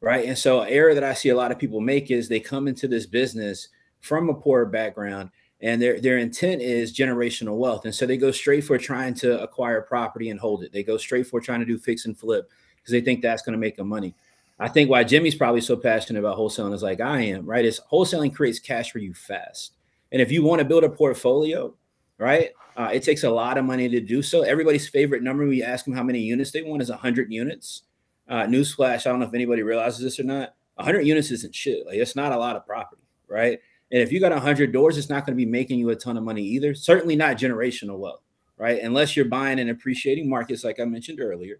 right? 0.00 0.24
And 0.26 0.36
so, 0.36 0.62
error 0.62 0.94
that 0.94 1.04
I 1.04 1.14
see 1.14 1.28
a 1.28 1.36
lot 1.36 1.52
of 1.52 1.58
people 1.58 1.80
make 1.80 2.10
is 2.10 2.28
they 2.28 2.40
come 2.40 2.66
into 2.66 2.88
this 2.88 3.06
business 3.06 3.68
from 4.00 4.28
a 4.28 4.34
poor 4.34 4.64
background 4.66 5.30
and 5.60 5.80
their 5.80 6.00
their 6.00 6.18
intent 6.18 6.60
is 6.60 6.92
generational 6.92 7.56
wealth, 7.56 7.84
and 7.84 7.94
so 7.94 8.06
they 8.06 8.16
go 8.16 8.30
straight 8.30 8.64
for 8.64 8.76
trying 8.76 9.14
to 9.14 9.40
acquire 9.42 9.80
property 9.80 10.30
and 10.30 10.40
hold 10.40 10.62
it. 10.62 10.72
They 10.72 10.82
go 10.82 10.96
straight 10.96 11.26
for 11.26 11.40
trying 11.40 11.60
to 11.60 11.66
do 11.66 11.78
fix 11.78 12.04
and 12.06 12.18
flip 12.18 12.50
because 12.76 12.92
they 12.92 13.00
think 13.00 13.22
that's 13.22 13.42
going 13.42 13.52
to 13.54 13.58
make 13.58 13.76
them 13.76 13.88
money. 13.88 14.14
I 14.58 14.68
think 14.68 14.90
why 14.90 15.04
Jimmy's 15.04 15.34
probably 15.34 15.60
so 15.60 15.76
passionate 15.76 16.20
about 16.20 16.38
wholesaling 16.38 16.74
is 16.74 16.82
like 16.82 17.00
I 17.00 17.20
am, 17.22 17.46
right? 17.46 17.64
Is 17.64 17.80
wholesaling 17.90 18.34
creates 18.34 18.58
cash 18.58 18.92
for 18.92 18.98
you 18.98 19.14
fast. 19.14 19.73
And 20.14 20.22
if 20.22 20.30
you 20.30 20.44
want 20.44 20.60
to 20.60 20.64
build 20.64 20.84
a 20.84 20.88
portfolio, 20.88 21.74
right, 22.18 22.50
uh, 22.76 22.90
it 22.92 23.02
takes 23.02 23.24
a 23.24 23.30
lot 23.30 23.58
of 23.58 23.64
money 23.64 23.88
to 23.88 24.00
do 24.00 24.22
so. 24.22 24.42
Everybody's 24.42 24.88
favorite 24.88 25.24
number, 25.24 25.42
when 25.42 25.50
we 25.50 25.60
ask 25.60 25.84
them 25.84 25.92
how 25.92 26.04
many 26.04 26.20
units 26.20 26.52
they 26.52 26.62
want, 26.62 26.82
is 26.82 26.88
100 26.88 27.32
units. 27.32 27.82
Uh, 28.28 28.44
newsflash, 28.44 29.06
I 29.06 29.10
don't 29.10 29.18
know 29.18 29.26
if 29.26 29.34
anybody 29.34 29.64
realizes 29.64 30.04
this 30.04 30.20
or 30.20 30.22
not. 30.22 30.54
100 30.76 31.00
units 31.00 31.32
isn't 31.32 31.52
shit. 31.52 31.84
Like, 31.84 31.96
it's 31.96 32.14
not 32.14 32.30
a 32.30 32.38
lot 32.38 32.54
of 32.54 32.64
property, 32.64 33.02
right? 33.26 33.58
And 33.90 34.00
if 34.00 34.12
you 34.12 34.20
got 34.20 34.30
100 34.30 34.70
doors, 34.70 34.96
it's 34.96 35.10
not 35.10 35.26
going 35.26 35.36
to 35.36 35.44
be 35.44 35.50
making 35.50 35.80
you 35.80 35.90
a 35.90 35.96
ton 35.96 36.16
of 36.16 36.22
money 36.22 36.42
either. 36.42 36.76
Certainly 36.76 37.16
not 37.16 37.36
generational 37.36 37.98
wealth, 37.98 38.22
right? 38.56 38.80
Unless 38.84 39.16
you're 39.16 39.24
buying 39.24 39.58
in 39.58 39.70
appreciating 39.70 40.30
markets, 40.30 40.62
like 40.62 40.78
I 40.78 40.84
mentioned 40.84 41.20
earlier, 41.20 41.58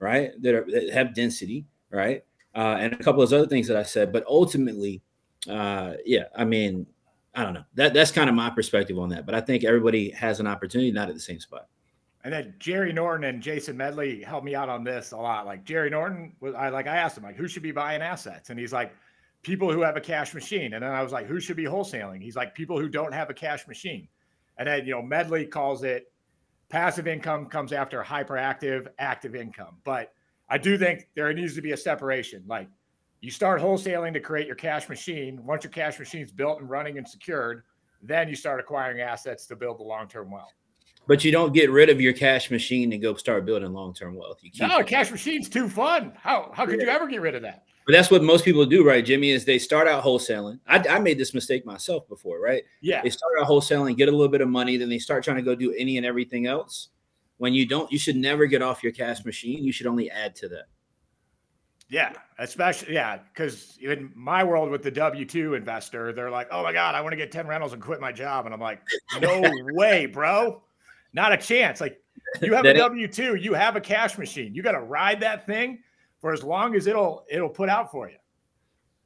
right, 0.00 0.32
that, 0.42 0.54
are, 0.56 0.66
that 0.72 0.90
have 0.92 1.14
density, 1.14 1.66
right? 1.90 2.24
Uh, 2.52 2.78
and 2.80 2.94
a 2.94 2.96
couple 2.96 3.22
of 3.22 3.32
other 3.32 3.46
things 3.46 3.68
that 3.68 3.76
I 3.76 3.84
said. 3.84 4.12
But 4.12 4.24
ultimately, 4.26 5.02
uh, 5.48 5.94
yeah, 6.04 6.24
I 6.36 6.44
mean, 6.44 6.84
I 7.34 7.44
don't 7.44 7.54
know. 7.54 7.64
That 7.74 7.94
that's 7.94 8.10
kind 8.10 8.28
of 8.28 8.36
my 8.36 8.50
perspective 8.50 8.98
on 8.98 9.08
that. 9.10 9.24
But 9.24 9.34
I 9.34 9.40
think 9.40 9.64
everybody 9.64 10.10
has 10.10 10.40
an 10.40 10.46
opportunity, 10.46 10.90
not 10.92 11.08
at 11.08 11.14
the 11.14 11.20
same 11.20 11.40
spot. 11.40 11.68
And 12.24 12.32
then 12.32 12.54
Jerry 12.58 12.92
Norton 12.92 13.24
and 13.24 13.42
Jason 13.42 13.76
Medley 13.76 14.22
helped 14.22 14.44
me 14.44 14.54
out 14.54 14.68
on 14.68 14.84
this 14.84 15.12
a 15.12 15.16
lot. 15.16 15.46
Like 15.46 15.64
Jerry 15.64 15.90
Norton 15.90 16.34
was 16.40 16.54
I 16.54 16.68
like 16.68 16.86
I 16.86 16.96
asked 16.96 17.16
him 17.16 17.24
like 17.24 17.36
who 17.36 17.48
should 17.48 17.62
be 17.62 17.72
buying 17.72 18.02
assets? 18.02 18.50
And 18.50 18.58
he's 18.58 18.72
like 18.72 18.94
people 19.42 19.72
who 19.72 19.80
have 19.80 19.96
a 19.96 20.00
cash 20.00 20.34
machine. 20.34 20.74
And 20.74 20.82
then 20.82 20.90
I 20.90 21.02
was 21.02 21.12
like, 21.12 21.26
who 21.26 21.40
should 21.40 21.56
be 21.56 21.64
wholesaling? 21.64 22.22
He's 22.22 22.36
like 22.36 22.54
people 22.54 22.78
who 22.78 22.88
don't 22.88 23.12
have 23.12 23.30
a 23.30 23.34
cash 23.34 23.66
machine. 23.66 24.08
And 24.58 24.68
then 24.68 24.86
you 24.86 24.92
know, 24.92 25.02
Medley 25.02 25.46
calls 25.46 25.82
it 25.82 26.12
passive 26.68 27.06
income 27.06 27.46
comes 27.46 27.72
after 27.72 28.02
hyperactive 28.02 28.88
active 28.98 29.34
income. 29.34 29.76
But 29.84 30.12
I 30.48 30.58
do 30.58 30.78
think 30.78 31.08
there 31.14 31.32
needs 31.32 31.54
to 31.54 31.62
be 31.62 31.72
a 31.72 31.76
separation. 31.76 32.44
Like 32.46 32.68
you 33.22 33.30
start 33.30 33.62
wholesaling 33.62 34.12
to 34.12 34.20
create 34.20 34.46
your 34.46 34.56
cash 34.56 34.88
machine. 34.88 35.40
Once 35.46 35.64
your 35.64 35.70
cash 35.70 35.98
machine's 35.98 36.32
built 36.32 36.60
and 36.60 36.68
running 36.68 36.98
and 36.98 37.08
secured, 37.08 37.62
then 38.02 38.28
you 38.28 38.34
start 38.34 38.58
acquiring 38.58 39.00
assets 39.00 39.46
to 39.46 39.56
build 39.56 39.78
the 39.78 39.84
long-term 39.84 40.30
wealth. 40.30 40.52
But 41.06 41.24
you 41.24 41.30
don't 41.32 41.52
get 41.54 41.70
rid 41.70 41.88
of 41.88 42.00
your 42.00 42.12
cash 42.12 42.50
machine 42.50 42.92
and 42.92 43.00
go 43.00 43.14
start 43.14 43.44
building 43.44 43.72
long 43.72 43.94
term 43.94 44.14
wealth. 44.16 44.38
You 44.42 44.50
keep 44.50 44.68
No, 44.68 44.78
it. 44.78 44.86
cash 44.86 45.10
machine's 45.10 45.48
too 45.48 45.68
fun. 45.68 46.12
How 46.16 46.50
how 46.54 46.66
could 46.66 46.80
you 46.80 46.88
ever 46.88 47.08
get 47.08 47.20
rid 47.20 47.34
of 47.34 47.42
that? 47.42 47.64
But 47.86 47.92
that's 47.92 48.10
what 48.10 48.22
most 48.22 48.44
people 48.44 48.64
do, 48.64 48.84
right, 48.86 49.04
Jimmy? 49.04 49.30
Is 49.30 49.44
they 49.44 49.58
start 49.58 49.88
out 49.88 50.04
wholesaling. 50.04 50.60
I, 50.68 50.78
I 50.88 50.98
made 51.00 51.18
this 51.18 51.34
mistake 51.34 51.66
myself 51.66 52.08
before, 52.08 52.40
right? 52.40 52.62
Yeah. 52.80 53.02
They 53.02 53.10
start 53.10 53.32
out 53.40 53.48
wholesaling, 53.48 53.96
get 53.96 54.08
a 54.08 54.12
little 54.12 54.28
bit 54.28 54.40
of 54.40 54.48
money, 54.48 54.76
then 54.76 54.88
they 54.88 55.00
start 55.00 55.24
trying 55.24 55.38
to 55.38 55.42
go 55.42 55.56
do 55.56 55.72
any 55.76 55.96
and 55.96 56.06
everything 56.06 56.46
else. 56.46 56.90
When 57.38 57.52
you 57.52 57.66
don't, 57.66 57.90
you 57.90 57.98
should 57.98 58.14
never 58.14 58.46
get 58.46 58.62
off 58.62 58.84
your 58.84 58.92
cash 58.92 59.24
machine. 59.24 59.64
You 59.64 59.72
should 59.72 59.88
only 59.88 60.08
add 60.08 60.36
to 60.36 60.48
that. 60.50 60.66
Yeah, 61.92 62.14
especially 62.38 62.94
yeah, 62.94 63.18
because 63.18 63.76
in 63.82 64.10
my 64.14 64.42
world 64.42 64.70
with 64.70 64.82
the 64.82 64.90
W 64.90 65.26
two 65.26 65.52
investor, 65.52 66.14
they're 66.14 66.30
like, 66.30 66.48
"Oh 66.50 66.62
my 66.62 66.72
god, 66.72 66.94
I 66.94 67.02
want 67.02 67.12
to 67.12 67.18
get 67.18 67.30
ten 67.30 67.46
rentals 67.46 67.74
and 67.74 67.82
quit 67.82 68.00
my 68.00 68.10
job," 68.10 68.46
and 68.46 68.54
I'm 68.54 68.60
like, 68.60 68.80
"No 69.20 69.42
way, 69.74 70.06
bro, 70.06 70.62
not 71.12 71.32
a 71.32 71.36
chance." 71.36 71.82
Like, 71.82 72.00
you 72.40 72.54
have 72.54 72.64
a 72.64 72.68
That 72.68 72.76
ain't- 72.76 72.78
W 72.78 73.06
two, 73.08 73.34
you 73.34 73.52
have 73.52 73.76
a 73.76 73.80
cash 73.80 74.16
machine, 74.16 74.54
you 74.54 74.62
got 74.62 74.72
to 74.72 74.80
ride 74.80 75.20
that 75.20 75.44
thing 75.46 75.80
for 76.22 76.32
as 76.32 76.42
long 76.42 76.74
as 76.76 76.86
it'll 76.86 77.26
it'll 77.30 77.50
put 77.50 77.68
out 77.68 77.90
for 77.92 78.08
you. 78.08 78.16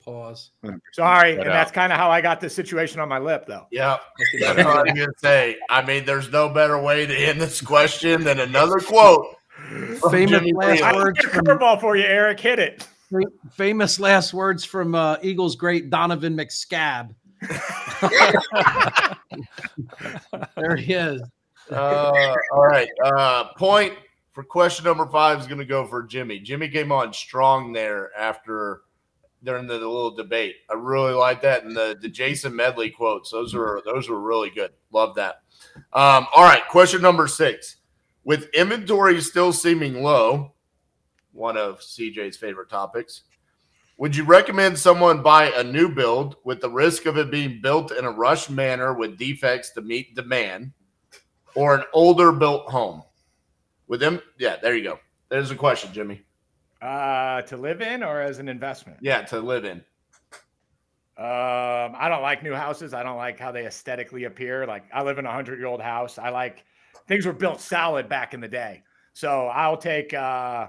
Pause. 0.04 0.52
Sorry, 0.92 1.34
Put 1.34 1.46
and 1.48 1.50
that's 1.50 1.72
kind 1.72 1.92
of 1.92 1.98
how 1.98 2.08
I 2.08 2.20
got 2.20 2.40
this 2.40 2.54
situation 2.54 3.00
on 3.00 3.08
my 3.08 3.18
lip, 3.18 3.46
though. 3.48 3.66
Yeah, 3.72 3.96
that's 4.38 4.58
what 4.58 4.66
I 4.68 4.82
was 4.82 4.92
gonna 4.92 5.08
say. 5.16 5.56
I 5.68 5.84
mean, 5.84 6.04
there's 6.04 6.30
no 6.30 6.48
better 6.48 6.80
way 6.80 7.04
to 7.04 7.16
end 7.16 7.40
this 7.40 7.60
question 7.60 8.22
than 8.22 8.38
another 8.38 8.76
quote. 8.78 9.26
From 9.66 10.10
Famous 10.10 10.52
last 10.52 10.94
words 10.94 11.18
hit 11.20 11.30
from 11.30 11.44
curveball 11.44 11.80
for 11.80 11.96
you, 11.96 12.04
Eric. 12.04 12.40
Hit 12.40 12.58
it. 12.58 12.86
famous 13.52 14.00
last 14.00 14.34
words 14.34 14.64
from 14.64 14.94
uh, 14.94 15.16
Eagles 15.22 15.56
great 15.56 15.90
Donovan 15.90 16.36
McScab. 16.36 17.14
there 20.56 20.76
he 20.76 20.92
is. 20.94 21.22
Uh, 21.70 22.34
all 22.52 22.66
right. 22.66 22.88
Uh, 23.04 23.44
point 23.56 23.94
for 24.32 24.44
question 24.44 24.84
number 24.84 25.06
five 25.06 25.40
is 25.40 25.46
going 25.46 25.58
to 25.58 25.64
go 25.64 25.86
for 25.86 26.02
Jimmy. 26.02 26.38
Jimmy 26.38 26.68
came 26.68 26.92
on 26.92 27.12
strong 27.12 27.72
there 27.72 28.10
after 28.18 28.82
during 29.42 29.66
the, 29.66 29.74
little 29.74 30.14
debate. 30.14 30.56
I 30.70 30.74
really 30.74 31.12
like 31.12 31.42
that, 31.42 31.64
and 31.64 31.76
the 31.76 31.96
the 32.00 32.08
Jason 32.08 32.54
Medley 32.54 32.90
quotes. 32.90 33.30
Those 33.30 33.54
were 33.54 33.82
those 33.84 34.08
were 34.08 34.20
really 34.20 34.50
good. 34.50 34.72
Love 34.92 35.14
that. 35.16 35.42
Um, 35.92 36.26
all 36.34 36.44
right. 36.44 36.62
Question 36.68 37.02
number 37.02 37.26
six. 37.26 37.75
With 38.26 38.52
inventory 38.54 39.20
still 39.20 39.52
seeming 39.52 40.02
low, 40.02 40.52
one 41.32 41.56
of 41.56 41.78
CJ's 41.78 42.36
favorite 42.36 42.68
topics. 42.68 43.22
Would 43.98 44.16
you 44.16 44.24
recommend 44.24 44.76
someone 44.80 45.22
buy 45.22 45.52
a 45.52 45.62
new 45.62 45.88
build 45.88 46.34
with 46.44 46.60
the 46.60 46.68
risk 46.68 47.06
of 47.06 47.16
it 47.18 47.30
being 47.30 47.60
built 47.62 47.92
in 47.92 48.04
a 48.04 48.10
rush 48.10 48.50
manner 48.50 48.92
with 48.92 49.16
defects 49.16 49.70
to 49.70 49.80
meet 49.80 50.14
demand? 50.16 50.72
or 51.54 51.74
an 51.74 51.84
older 51.94 52.32
built 52.32 52.68
home 52.68 53.02
with 53.86 53.98
them 53.98 54.20
yeah 54.38 54.56
there 54.60 54.76
you 54.76 54.84
go 54.84 54.98
there's 55.30 55.50
a 55.50 55.54
question 55.56 55.90
jimmy 55.90 56.20
Uh, 56.82 57.40
to 57.40 57.56
live 57.56 57.80
in 57.80 58.02
or 58.02 58.20
as 58.20 58.38
an 58.40 58.46
investment? 58.50 58.98
yeah 59.00 59.22
to 59.22 59.40
live 59.40 59.64
in 59.64 59.78
Um, 61.16 61.94
I 61.96 62.08
don't 62.10 62.20
like 62.20 62.42
new 62.42 62.52
houses. 62.52 62.92
I 62.92 63.02
don't 63.02 63.16
like 63.16 63.38
how 63.40 63.50
they 63.52 63.64
aesthetically 63.66 64.24
appear. 64.24 64.66
Like 64.66 64.84
I 64.92 65.02
live 65.02 65.16
in 65.18 65.24
a 65.24 65.32
hundred 65.32 65.58
year 65.58 65.66
old 65.68 65.80
house. 65.80 66.18
I 66.18 66.28
like 66.28 66.66
things 67.06 67.26
were 67.26 67.32
built 67.32 67.60
solid 67.60 68.08
back 68.08 68.34
in 68.34 68.40
the 68.40 68.48
day. 68.48 68.82
So 69.12 69.46
I'll 69.46 69.76
take 69.76 70.12
uh, 70.12 70.66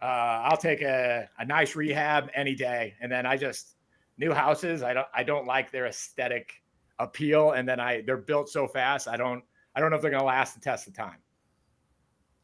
uh, 0.00 0.04
I'll 0.04 0.56
take 0.56 0.82
a, 0.82 1.28
a 1.38 1.44
nice 1.44 1.76
rehab 1.76 2.30
any 2.34 2.54
day. 2.54 2.94
And 3.00 3.10
then 3.10 3.26
I 3.26 3.36
just 3.36 3.76
new 4.16 4.32
houses. 4.32 4.82
I 4.82 4.94
don't 4.94 5.06
I 5.14 5.22
don't 5.22 5.46
like 5.46 5.70
their 5.70 5.86
aesthetic 5.86 6.52
appeal. 6.98 7.52
And 7.52 7.68
then 7.68 7.80
I 7.80 8.02
they're 8.02 8.16
built 8.16 8.48
so 8.48 8.66
fast. 8.66 9.08
I 9.08 9.16
don't 9.16 9.42
I 9.74 9.80
don't 9.80 9.90
know 9.90 9.96
if 9.96 10.02
they're 10.02 10.10
gonna 10.10 10.24
last 10.24 10.54
the 10.54 10.60
test 10.60 10.86
of 10.86 10.94
time. 10.94 11.18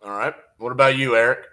All 0.03 0.11
right. 0.11 0.35
What 0.59 0.73
about 0.73 0.97
you, 0.97 1.17
Eric? 1.17 1.47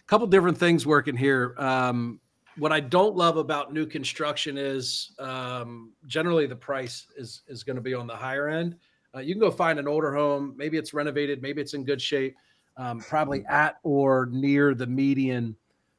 A 0.00 0.06
couple 0.06 0.26
different 0.26 0.58
things 0.58 0.86
working 0.86 1.16
here. 1.16 1.54
Um, 1.56 2.20
what 2.58 2.72
I 2.72 2.80
don't 2.80 3.16
love 3.16 3.38
about 3.38 3.72
new 3.72 3.86
construction 3.86 4.58
is 4.58 5.12
um, 5.18 5.92
generally 6.06 6.46
the 6.46 6.56
price 6.56 7.06
is 7.16 7.42
is 7.48 7.62
going 7.62 7.76
to 7.76 7.82
be 7.82 7.94
on 7.94 8.06
the 8.06 8.16
higher 8.16 8.48
end. 8.48 8.76
Uh, 9.14 9.20
you 9.20 9.34
can 9.34 9.40
go 9.40 9.50
find 9.50 9.78
an 9.78 9.86
older 9.86 10.14
home, 10.14 10.54
maybe 10.56 10.78
it's 10.78 10.94
renovated, 10.94 11.42
maybe 11.42 11.60
it's 11.60 11.74
in 11.74 11.84
good 11.84 12.00
shape, 12.00 12.34
um, 12.76 12.98
probably 13.00 13.44
at 13.46 13.76
or 13.82 14.28
near 14.32 14.74
the 14.74 14.86
median 14.86 15.54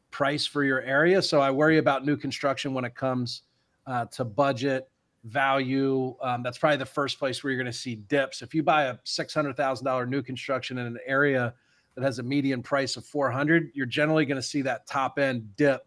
price 0.09 0.45
for 0.45 0.63
your 0.63 0.81
area. 0.81 1.21
So 1.21 1.39
I 1.39 1.51
worry 1.51 1.77
about 1.77 2.05
new 2.05 2.17
construction 2.17 2.73
when 2.73 2.85
it 2.85 2.95
comes 2.95 3.43
uh, 3.85 4.05
to 4.05 4.23
budget 4.23 4.89
value. 5.25 6.15
Um, 6.21 6.43
that's 6.43 6.57
probably 6.57 6.77
the 6.77 6.85
first 6.85 7.19
place 7.19 7.43
where 7.43 7.51
you're 7.51 7.61
going 7.61 7.71
to 7.71 7.77
see 7.77 7.95
dips. 7.95 8.41
If 8.41 8.53
you 8.53 8.63
buy 8.63 8.85
a 8.85 8.97
six 9.03 9.33
hundred 9.33 9.55
thousand 9.55 9.85
dollar 9.85 10.05
new 10.05 10.21
construction 10.21 10.77
in 10.79 10.87
an 10.87 10.97
area 11.05 11.53
that 11.95 12.03
has 12.03 12.19
a 12.19 12.23
median 12.23 12.63
price 12.63 12.97
of 12.97 13.05
four 13.05 13.29
hundred, 13.31 13.71
you're 13.73 13.85
generally 13.85 14.25
going 14.25 14.41
to 14.41 14.47
see 14.47 14.61
that 14.63 14.87
top 14.87 15.19
end 15.19 15.55
dip 15.55 15.85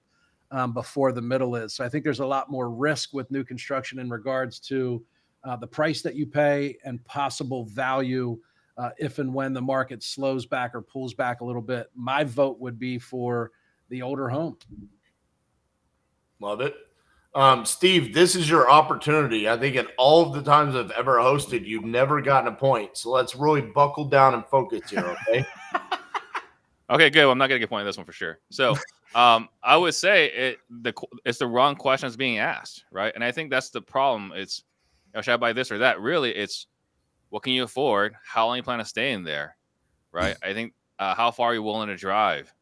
um, 0.53 0.73
before 0.73 1.13
the 1.13 1.23
middle 1.23 1.57
is. 1.57 1.75
So 1.75 1.85
I 1.85 1.89
think 1.89 2.05
there's 2.05 2.21
a 2.21 2.27
lot 2.27 2.51
more 2.51 2.71
risk 2.71 3.13
with 3.13 3.31
new 3.31 3.45
construction 3.45 3.99
in 3.99 4.09
regards 4.09 4.61
to 4.61 5.05
uh, 5.47 5.57
the 5.57 5.67
price 5.67 6.03
that 6.03 6.17
you 6.17 6.27
pay 6.27 6.77
and 6.85 7.03
possible 7.05 7.65
value 7.67 8.39
uh, 8.77 8.91
if 8.99 9.19
and 9.19 9.33
when 9.33 9.53
the 9.53 9.61
market 9.61 10.03
slows 10.03 10.45
back 10.45 10.75
or 10.75 10.83
pulls 10.83 11.15
back 11.15 11.41
a 11.41 11.45
little 11.45 11.63
bit. 11.63 11.91
My 11.95 12.25
vote 12.25 12.59
would 12.61 12.79
be 12.79 12.99
for 12.99 13.53
the 13.89 14.03
older 14.03 14.29
home. 14.29 14.59
Love 16.41 16.61
it. 16.61 16.75
Um, 17.35 17.65
Steve, 17.67 18.15
this 18.15 18.35
is 18.35 18.49
your 18.49 18.71
opportunity. 18.71 19.49
I 19.49 19.59
think 19.59 19.77
in 19.77 19.87
all 19.99 20.27
of 20.27 20.33
the 20.33 20.43
times 20.43 20.75
I've 20.75 20.91
ever 20.93 21.17
hosted, 21.17 21.67
you've 21.67 21.85
never 21.85 22.23
gotten 22.23 22.53
a 22.53 22.57
point. 22.57 22.97
So 22.97 23.11
let's 23.11 23.37
really 23.37 23.61
buckle 23.61 24.07
down 24.07 24.35
and 24.35 24.45
focus 24.47 24.91
here, 24.91 25.05
okay? 25.29 25.45
okay, 26.91 27.11
good. 27.11 27.25
Well, 27.25 27.33
I'm 27.33 27.39
not 27.39 27.49
gonna 27.49 27.59
get 27.59 27.67
a 27.67 27.69
point 27.69 27.81
on 27.81 27.87
this 27.87 27.99
one 27.99 28.07
for 28.07 28.13
sure. 28.13 28.39
So 28.51 28.75
um, 29.15 29.51
I 29.63 29.77
would 29.77 29.95
say 29.95 30.27
it 30.27 30.59
the 30.71 30.95
it's 31.27 31.39
the 31.39 31.47
wrong 31.47 31.77
questions 31.77 32.17
being 32.17 32.39
asked, 32.39 32.85
right? 32.91 33.13
And 33.15 33.23
I 33.23 33.33
think 33.33 33.51
that's 33.51 33.69
the 33.69 33.83
problem. 33.83 34.33
It's 34.35 34.63
know, 35.17 35.23
should 35.23 35.35
I 35.35 35.39
buy 35.39 35.53
this 35.53 35.71
or 35.71 35.79
that? 35.79 36.01
Really, 36.01 36.31
it's 36.35 36.67
what 37.31 37.43
can 37.43 37.53
you 37.53 37.65
afford? 37.65 38.15
How 38.25 38.47
long 38.47 38.57
you 38.57 38.63
plan 38.63 38.79
to 38.79 38.85
stay 38.85 39.13
in 39.13 39.25
there, 39.25 39.57
right? 40.13 40.37
I 40.43 40.53
think 40.53 40.75
uh, 40.99 41.15
how 41.15 41.31
far 41.31 41.51
are 41.51 41.55
you 41.55 41.63
willing 41.63 41.89
to 41.89 41.97
drive? 41.97 42.53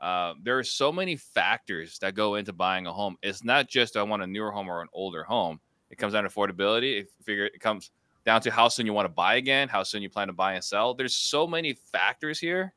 Uh, 0.00 0.34
there 0.42 0.58
are 0.58 0.64
so 0.64 0.92
many 0.92 1.16
factors 1.16 1.98
that 2.00 2.14
go 2.14 2.34
into 2.34 2.52
buying 2.52 2.86
a 2.86 2.92
home. 2.92 3.16
It's 3.22 3.42
not 3.42 3.68
just 3.68 3.96
I 3.96 4.02
want 4.02 4.22
a 4.22 4.26
newer 4.26 4.50
home 4.50 4.68
or 4.68 4.82
an 4.82 4.88
older 4.92 5.24
home. 5.24 5.58
It 5.90 5.96
comes 5.96 6.12
down 6.12 6.24
to 6.24 6.30
affordability. 6.30 7.00
It 7.00 7.10
figure 7.24 7.46
it 7.46 7.60
comes 7.60 7.90
down 8.24 8.40
to 8.42 8.50
how 8.50 8.68
soon 8.68 8.86
you 8.86 8.92
want 8.92 9.06
to 9.06 9.12
buy 9.12 9.36
again, 9.36 9.68
how 9.68 9.82
soon 9.82 10.02
you 10.02 10.10
plan 10.10 10.26
to 10.26 10.32
buy 10.32 10.54
and 10.54 10.62
sell. 10.62 10.94
There's 10.94 11.14
so 11.14 11.46
many 11.46 11.72
factors 11.72 12.38
here 12.38 12.74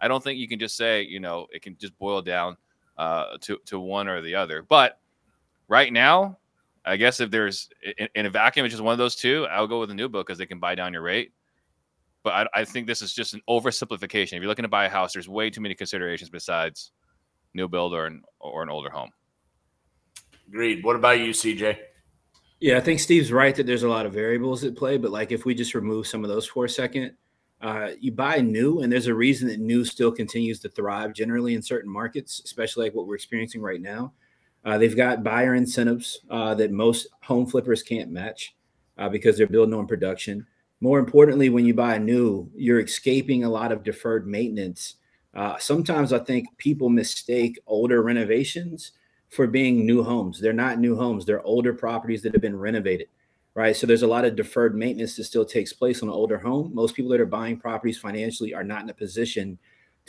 I 0.00 0.08
don't 0.08 0.24
think 0.24 0.38
you 0.38 0.48
can 0.48 0.58
just 0.58 0.76
say, 0.76 1.02
you 1.02 1.20
know, 1.20 1.46
it 1.52 1.62
can 1.62 1.76
just 1.78 1.96
boil 1.98 2.22
down 2.22 2.56
uh, 2.96 3.36
to 3.42 3.58
to 3.66 3.78
one 3.78 4.08
or 4.08 4.20
the 4.22 4.34
other. 4.34 4.62
But 4.62 4.98
right 5.68 5.92
now, 5.92 6.38
I 6.84 6.96
guess 6.96 7.20
if 7.20 7.30
there's 7.30 7.68
in, 7.98 8.08
in 8.14 8.26
a 8.26 8.30
vacuum, 8.30 8.64
it's 8.64 8.72
just 8.72 8.82
one 8.82 8.92
of 8.92 8.98
those 8.98 9.16
two. 9.16 9.46
I'll 9.50 9.66
go 9.66 9.80
with 9.80 9.90
a 9.90 9.94
new 9.94 10.08
book 10.08 10.26
because 10.26 10.38
they 10.38 10.46
can 10.46 10.58
buy 10.58 10.74
down 10.74 10.92
your 10.92 11.02
rate. 11.02 11.32
But 12.22 12.32
I, 12.54 12.60
I 12.60 12.64
think 12.64 12.86
this 12.86 13.02
is 13.02 13.14
just 13.14 13.34
an 13.34 13.40
oversimplification. 13.48 14.34
If 14.34 14.42
you're 14.42 14.46
looking 14.46 14.64
to 14.64 14.68
buy 14.68 14.86
a 14.86 14.90
house, 14.90 15.12
there's 15.12 15.28
way 15.28 15.50
too 15.50 15.60
many 15.60 15.74
considerations 15.74 16.30
besides 16.30 16.92
new 17.54 17.68
build 17.68 17.94
or 17.94 18.06
an 18.06 18.22
or 18.38 18.62
an 18.62 18.68
older 18.68 18.90
home. 18.90 19.10
Agreed. 20.48 20.84
What 20.84 20.96
about 20.96 21.20
you, 21.20 21.30
CJ? 21.30 21.78
Yeah, 22.60 22.76
I 22.76 22.80
think 22.80 23.00
Steve's 23.00 23.32
right 23.32 23.54
that 23.54 23.66
there's 23.66 23.84
a 23.84 23.88
lot 23.88 24.04
of 24.04 24.12
variables 24.12 24.64
at 24.64 24.76
play. 24.76 24.98
But 24.98 25.10
like 25.10 25.32
if 25.32 25.44
we 25.44 25.54
just 25.54 25.74
remove 25.74 26.06
some 26.06 26.24
of 26.24 26.28
those 26.28 26.46
for 26.46 26.64
a 26.66 26.68
second, 26.68 27.12
uh, 27.60 27.90
you 28.00 28.12
buy 28.12 28.36
new, 28.36 28.80
and 28.80 28.92
there's 28.92 29.06
a 29.06 29.14
reason 29.14 29.48
that 29.48 29.60
new 29.60 29.84
still 29.84 30.10
continues 30.10 30.60
to 30.60 30.68
thrive 30.68 31.12
generally 31.12 31.54
in 31.54 31.62
certain 31.62 31.90
markets, 31.90 32.40
especially 32.44 32.86
like 32.86 32.94
what 32.94 33.06
we're 33.06 33.14
experiencing 33.14 33.60
right 33.60 33.80
now. 33.80 34.12
Uh, 34.64 34.78
they've 34.78 34.96
got 34.96 35.24
buyer 35.24 35.54
incentives 35.54 36.20
uh, 36.30 36.54
that 36.54 36.70
most 36.70 37.08
home 37.22 37.46
flippers 37.46 37.82
can't 37.82 38.10
match 38.10 38.54
uh, 38.98 39.08
because 39.08 39.36
they're 39.36 39.46
building 39.46 39.74
on 39.74 39.86
production. 39.86 40.46
More 40.80 40.98
importantly, 40.98 41.48
when 41.48 41.64
you 41.64 41.74
buy 41.74 41.98
new, 41.98 42.50
you're 42.54 42.80
escaping 42.80 43.44
a 43.44 43.50
lot 43.50 43.72
of 43.72 43.82
deferred 43.82 44.26
maintenance. 44.26 44.96
Uh, 45.34 45.56
sometimes 45.58 46.12
I 46.12 46.18
think 46.18 46.46
people 46.58 46.88
mistake 46.88 47.58
older 47.66 48.02
renovations 48.02 48.92
for 49.28 49.46
being 49.46 49.86
new 49.86 50.02
homes. 50.02 50.40
They're 50.40 50.52
not 50.52 50.78
new 50.78 50.96
homes, 50.96 51.24
they're 51.24 51.42
older 51.42 51.72
properties 51.72 52.22
that 52.22 52.32
have 52.32 52.42
been 52.42 52.58
renovated 52.58 53.08
right? 53.54 53.76
So 53.76 53.86
there's 53.86 54.02
a 54.02 54.06
lot 54.06 54.24
of 54.24 54.36
deferred 54.36 54.76
maintenance 54.76 55.16
that 55.16 55.24
still 55.24 55.44
takes 55.44 55.72
place 55.72 56.02
on 56.02 56.08
an 56.08 56.14
older 56.14 56.38
home. 56.38 56.74
Most 56.74 56.94
people 56.94 57.10
that 57.10 57.20
are 57.20 57.26
buying 57.26 57.58
properties 57.58 57.98
financially 57.98 58.54
are 58.54 58.64
not 58.64 58.82
in 58.82 58.90
a 58.90 58.94
position 58.94 59.58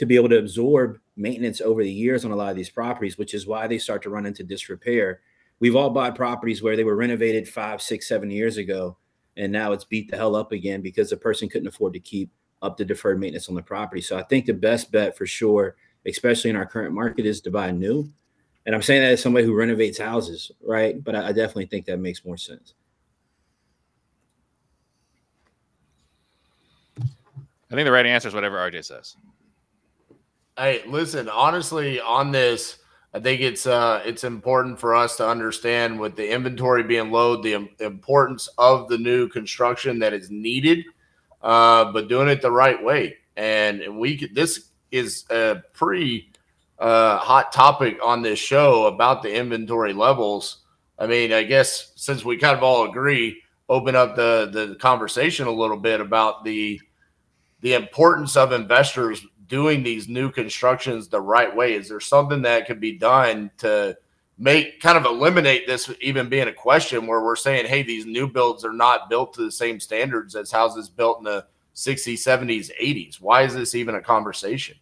to 0.01 0.07
be 0.07 0.15
able 0.15 0.29
to 0.29 0.39
absorb 0.39 0.97
maintenance 1.15 1.61
over 1.61 1.83
the 1.83 1.91
years 1.91 2.25
on 2.25 2.31
a 2.31 2.35
lot 2.35 2.49
of 2.49 2.55
these 2.55 2.71
properties, 2.71 3.19
which 3.19 3.35
is 3.35 3.45
why 3.45 3.67
they 3.67 3.77
start 3.77 4.01
to 4.01 4.09
run 4.09 4.25
into 4.25 4.43
disrepair. 4.43 5.21
We've 5.59 5.75
all 5.75 5.91
bought 5.91 6.15
properties 6.15 6.63
where 6.63 6.75
they 6.75 6.83
were 6.83 6.95
renovated 6.95 7.47
five, 7.47 7.83
six, 7.83 8.07
seven 8.07 8.31
years 8.31 8.57
ago, 8.57 8.97
and 9.37 9.51
now 9.51 9.73
it's 9.73 9.83
beat 9.83 10.09
the 10.09 10.17
hell 10.17 10.35
up 10.35 10.53
again 10.53 10.81
because 10.81 11.11
the 11.11 11.17
person 11.17 11.47
couldn't 11.47 11.67
afford 11.67 11.93
to 11.93 11.99
keep 11.99 12.31
up 12.63 12.77
the 12.77 12.83
deferred 12.83 13.19
maintenance 13.19 13.47
on 13.47 13.53
the 13.53 13.61
property. 13.61 14.01
So 14.01 14.17
I 14.17 14.23
think 14.23 14.47
the 14.47 14.55
best 14.55 14.91
bet 14.91 15.15
for 15.15 15.27
sure, 15.27 15.75
especially 16.07 16.49
in 16.49 16.55
our 16.55 16.65
current 16.65 16.95
market, 16.95 17.27
is 17.27 17.39
to 17.41 17.51
buy 17.51 17.69
new. 17.69 18.11
And 18.65 18.73
I'm 18.73 18.81
saying 18.81 19.03
that 19.03 19.11
as 19.11 19.21
somebody 19.21 19.45
who 19.45 19.53
renovates 19.53 19.99
houses, 19.99 20.51
right? 20.65 21.03
But 21.03 21.13
I 21.13 21.31
definitely 21.31 21.67
think 21.67 21.85
that 21.85 21.99
makes 21.99 22.25
more 22.25 22.37
sense. 22.37 22.73
I 26.97 27.75
think 27.75 27.85
the 27.85 27.91
right 27.91 28.07
answer 28.07 28.29
is 28.29 28.33
whatever 28.33 28.57
RJ 28.57 28.83
says. 28.83 29.15
Hey, 30.57 30.83
listen, 30.85 31.29
honestly, 31.29 31.99
on 32.01 32.31
this, 32.31 32.77
I 33.13 33.19
think 33.19 33.41
it's 33.41 33.67
uh 33.67 34.01
it's 34.05 34.23
important 34.23 34.79
for 34.79 34.95
us 34.95 35.17
to 35.17 35.27
understand 35.27 35.99
with 35.99 36.15
the 36.15 36.29
inventory 36.31 36.83
being 36.83 37.11
low, 37.11 37.41
the 37.41 37.69
importance 37.79 38.47
of 38.57 38.87
the 38.87 38.97
new 38.97 39.27
construction 39.27 39.99
that 39.99 40.13
is 40.13 40.29
needed, 40.29 40.85
uh, 41.41 41.91
but 41.91 42.07
doing 42.07 42.27
it 42.29 42.41
the 42.41 42.51
right 42.51 42.81
way. 42.81 43.17
And 43.35 43.97
we 43.97 44.17
could, 44.17 44.35
this 44.35 44.69
is 44.91 45.25
a 45.29 45.61
pretty 45.73 46.31
uh, 46.79 47.17
hot 47.17 47.51
topic 47.51 47.97
on 48.03 48.21
this 48.21 48.39
show 48.39 48.85
about 48.85 49.23
the 49.23 49.33
inventory 49.33 49.93
levels. 49.93 50.57
I 50.99 51.07
mean, 51.07 51.33
I 51.33 51.43
guess 51.43 51.93
since 51.95 52.23
we 52.23 52.37
kind 52.37 52.55
of 52.57 52.63
all 52.63 52.89
agree, 52.89 53.41
open 53.69 53.95
up 53.95 54.15
the 54.15 54.49
the 54.51 54.75
conversation 54.75 55.47
a 55.47 55.51
little 55.51 55.77
bit 55.77 56.01
about 56.01 56.43
the 56.43 56.79
the 57.61 57.73
importance 57.73 58.35
of 58.35 58.51
investors 58.51 59.25
doing 59.51 59.83
these 59.83 60.07
new 60.07 60.31
constructions 60.31 61.09
the 61.09 61.19
right 61.19 61.53
way? 61.53 61.73
Is 61.73 61.89
there 61.89 61.99
something 61.99 62.41
that 62.43 62.65
could 62.65 62.79
be 62.79 62.97
done 62.97 63.51
to 63.57 63.97
make 64.37 64.79
kind 64.79 64.97
of 64.97 65.03
eliminate 65.03 65.67
this 65.67 65.91
even 65.99 66.29
being 66.29 66.47
a 66.47 66.53
question 66.53 67.05
where 67.05 67.21
we're 67.21 67.35
saying, 67.35 67.65
hey, 67.65 67.83
these 67.83 68.05
new 68.05 68.27
builds 68.27 68.63
are 68.63 68.71
not 68.71 69.09
built 69.09 69.33
to 69.33 69.43
the 69.43 69.51
same 69.51 69.77
standards 69.77 70.37
as 70.37 70.51
houses 70.51 70.89
built 70.89 71.17
in 71.17 71.25
the 71.25 71.45
60s, 71.75 72.13
70s, 72.13 72.71
80s? 72.81 73.19
Why 73.19 73.43
is 73.43 73.53
this 73.53 73.75
even 73.75 73.95
a 73.95 74.01
conversation? 74.01 74.77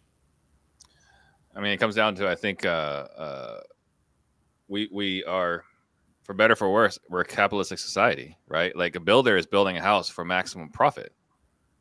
I 1.54 1.60
mean, 1.60 1.72
it 1.72 1.78
comes 1.78 1.96
down 1.96 2.14
to 2.14 2.28
I 2.28 2.36
think 2.36 2.64
uh, 2.64 2.68
uh, 2.68 3.60
we 4.68 4.88
we 4.92 5.24
are, 5.24 5.64
for 6.22 6.32
better 6.32 6.54
for 6.54 6.72
worse, 6.72 6.96
we're 7.08 7.22
a 7.22 7.24
capitalistic 7.24 7.80
society, 7.80 8.38
right? 8.46 8.74
Like 8.76 8.94
a 8.94 9.00
builder 9.00 9.36
is 9.36 9.46
building 9.46 9.76
a 9.76 9.82
house 9.82 10.08
for 10.08 10.24
maximum 10.24 10.68
profit 10.68 11.12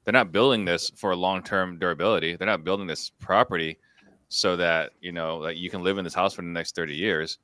they're 0.03 0.13
not 0.13 0.31
building 0.31 0.65
this 0.65 0.91
for 0.95 1.15
long-term 1.15 1.79
durability. 1.79 2.35
They're 2.35 2.47
not 2.47 2.63
building 2.63 2.87
this 2.87 3.11
property 3.19 3.77
so 4.29 4.55
that 4.55 4.91
you 5.01 5.11
know 5.11 5.43
that 5.43 5.57
you 5.57 5.69
can 5.69 5.83
live 5.83 5.97
in 5.97 6.03
this 6.03 6.13
house 6.13 6.33
for 6.33 6.41
the 6.41 6.47
next 6.47 6.75
30 6.75 6.95
years. 6.95 7.39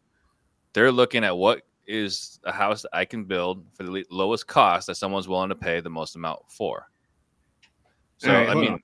They're 0.74 0.92
looking 0.92 1.24
at 1.24 1.36
what 1.36 1.64
is 1.88 2.40
a 2.44 2.52
house 2.52 2.82
that 2.82 2.96
I 2.96 3.06
can 3.06 3.26
build 3.26 3.64
for 3.74 3.84
the 3.84 4.06
lowest 4.10 4.48
cost 4.48 4.88
that 4.88 4.96
someone's 4.96 5.28
willing 5.28 5.50
to 5.50 5.56
pay 5.56 5.80
the 5.80 5.90
most 5.90 6.16
amount 6.16 6.40
for. 6.50 6.90
So 8.18 8.34
right, 8.34 8.50
I 8.50 8.54
mean, 8.56 8.74
on. 8.74 8.84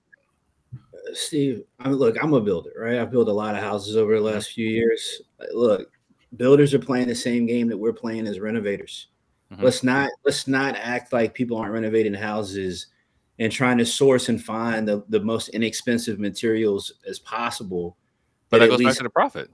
Uh, 0.73 1.13
Steve, 1.13 1.63
I 1.79 1.89
mean, 1.89 1.97
look, 1.97 2.21
I'm 2.21 2.33
a 2.33 2.41
builder, 2.41 2.71
right? 2.77 2.99
I've 2.99 3.11
built 3.11 3.27
a 3.27 3.33
lot 3.33 3.55
of 3.55 3.61
houses 3.61 3.95
over 3.95 4.15
the 4.15 4.21
last 4.21 4.51
few 4.51 4.67
years. 4.67 5.21
Look, 5.53 5.89
builders 6.37 6.73
are 6.73 6.79
playing 6.79 7.07
the 7.07 7.15
same 7.15 7.45
game 7.45 7.67
that 7.69 7.77
we're 7.77 7.93
playing 7.93 8.27
as 8.27 8.39
renovators. 8.39 9.07
Mm-hmm. 9.51 9.63
Let's 9.63 9.83
not 9.83 10.09
let's 10.25 10.47
not 10.47 10.75
act 10.75 11.11
like 11.11 11.33
people 11.33 11.57
aren't 11.57 11.73
renovating 11.73 12.13
houses 12.13 12.87
and 13.39 13.51
trying 13.51 13.77
to 13.77 13.85
source 13.85 14.29
and 14.29 14.43
find 14.43 14.87
the, 14.87 15.03
the 15.09 15.19
most 15.19 15.49
inexpensive 15.49 16.19
materials 16.19 16.93
as 17.07 17.19
possible. 17.19 17.97
But 18.49 18.59
that 18.59 18.69
goes 18.69 18.79
least, 18.79 18.89
back 18.91 18.97
to 18.97 19.03
the 19.03 19.09
profit. 19.09 19.49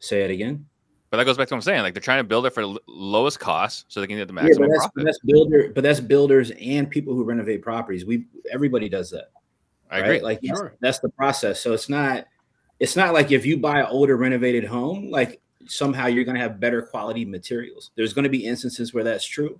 Say 0.00 0.22
it 0.22 0.30
again. 0.30 0.66
But 1.10 1.16
that 1.16 1.24
goes 1.24 1.36
back 1.38 1.48
to 1.48 1.54
what 1.54 1.58
I'm 1.58 1.62
saying. 1.62 1.82
Like 1.82 1.94
they're 1.94 2.00
trying 2.02 2.20
to 2.20 2.24
build 2.24 2.44
it 2.46 2.50
for 2.50 2.62
the 2.62 2.68
l- 2.68 2.78
lowest 2.86 3.40
cost 3.40 3.86
so 3.88 4.00
they 4.00 4.06
can 4.06 4.16
get 4.18 4.28
the 4.28 4.34
Yeah, 4.34 4.42
maximum 4.42 4.68
but 4.68 4.74
that's, 4.74 4.86
profit. 4.86 5.04
that's 5.06 5.18
builder, 5.24 5.72
but 5.74 5.82
that's 5.82 6.00
builders 6.00 6.52
and 6.60 6.88
people 6.90 7.14
who 7.14 7.24
renovate 7.24 7.62
properties. 7.62 8.04
We 8.04 8.26
everybody 8.52 8.88
does 8.88 9.10
that. 9.10 9.30
I 9.90 10.00
right? 10.00 10.04
agree. 10.04 10.20
Like 10.20 10.40
that's- 10.42 10.58
Sure. 10.58 10.74
that's 10.80 10.98
the 11.00 11.08
process. 11.08 11.60
So 11.60 11.72
it's 11.72 11.88
not 11.88 12.26
it's 12.78 12.94
not 12.94 13.14
like 13.14 13.32
if 13.32 13.44
you 13.46 13.56
buy 13.56 13.80
an 13.80 13.86
older 13.86 14.16
renovated 14.16 14.64
home, 14.64 15.10
like 15.10 15.40
somehow 15.66 16.06
you're 16.06 16.24
going 16.24 16.36
to 16.36 16.40
have 16.42 16.60
better 16.60 16.82
quality 16.82 17.24
materials. 17.24 17.90
There's 17.96 18.12
going 18.12 18.22
to 18.24 18.28
be 18.30 18.44
instances 18.44 18.94
where 18.94 19.02
that's 19.02 19.26
true. 19.26 19.58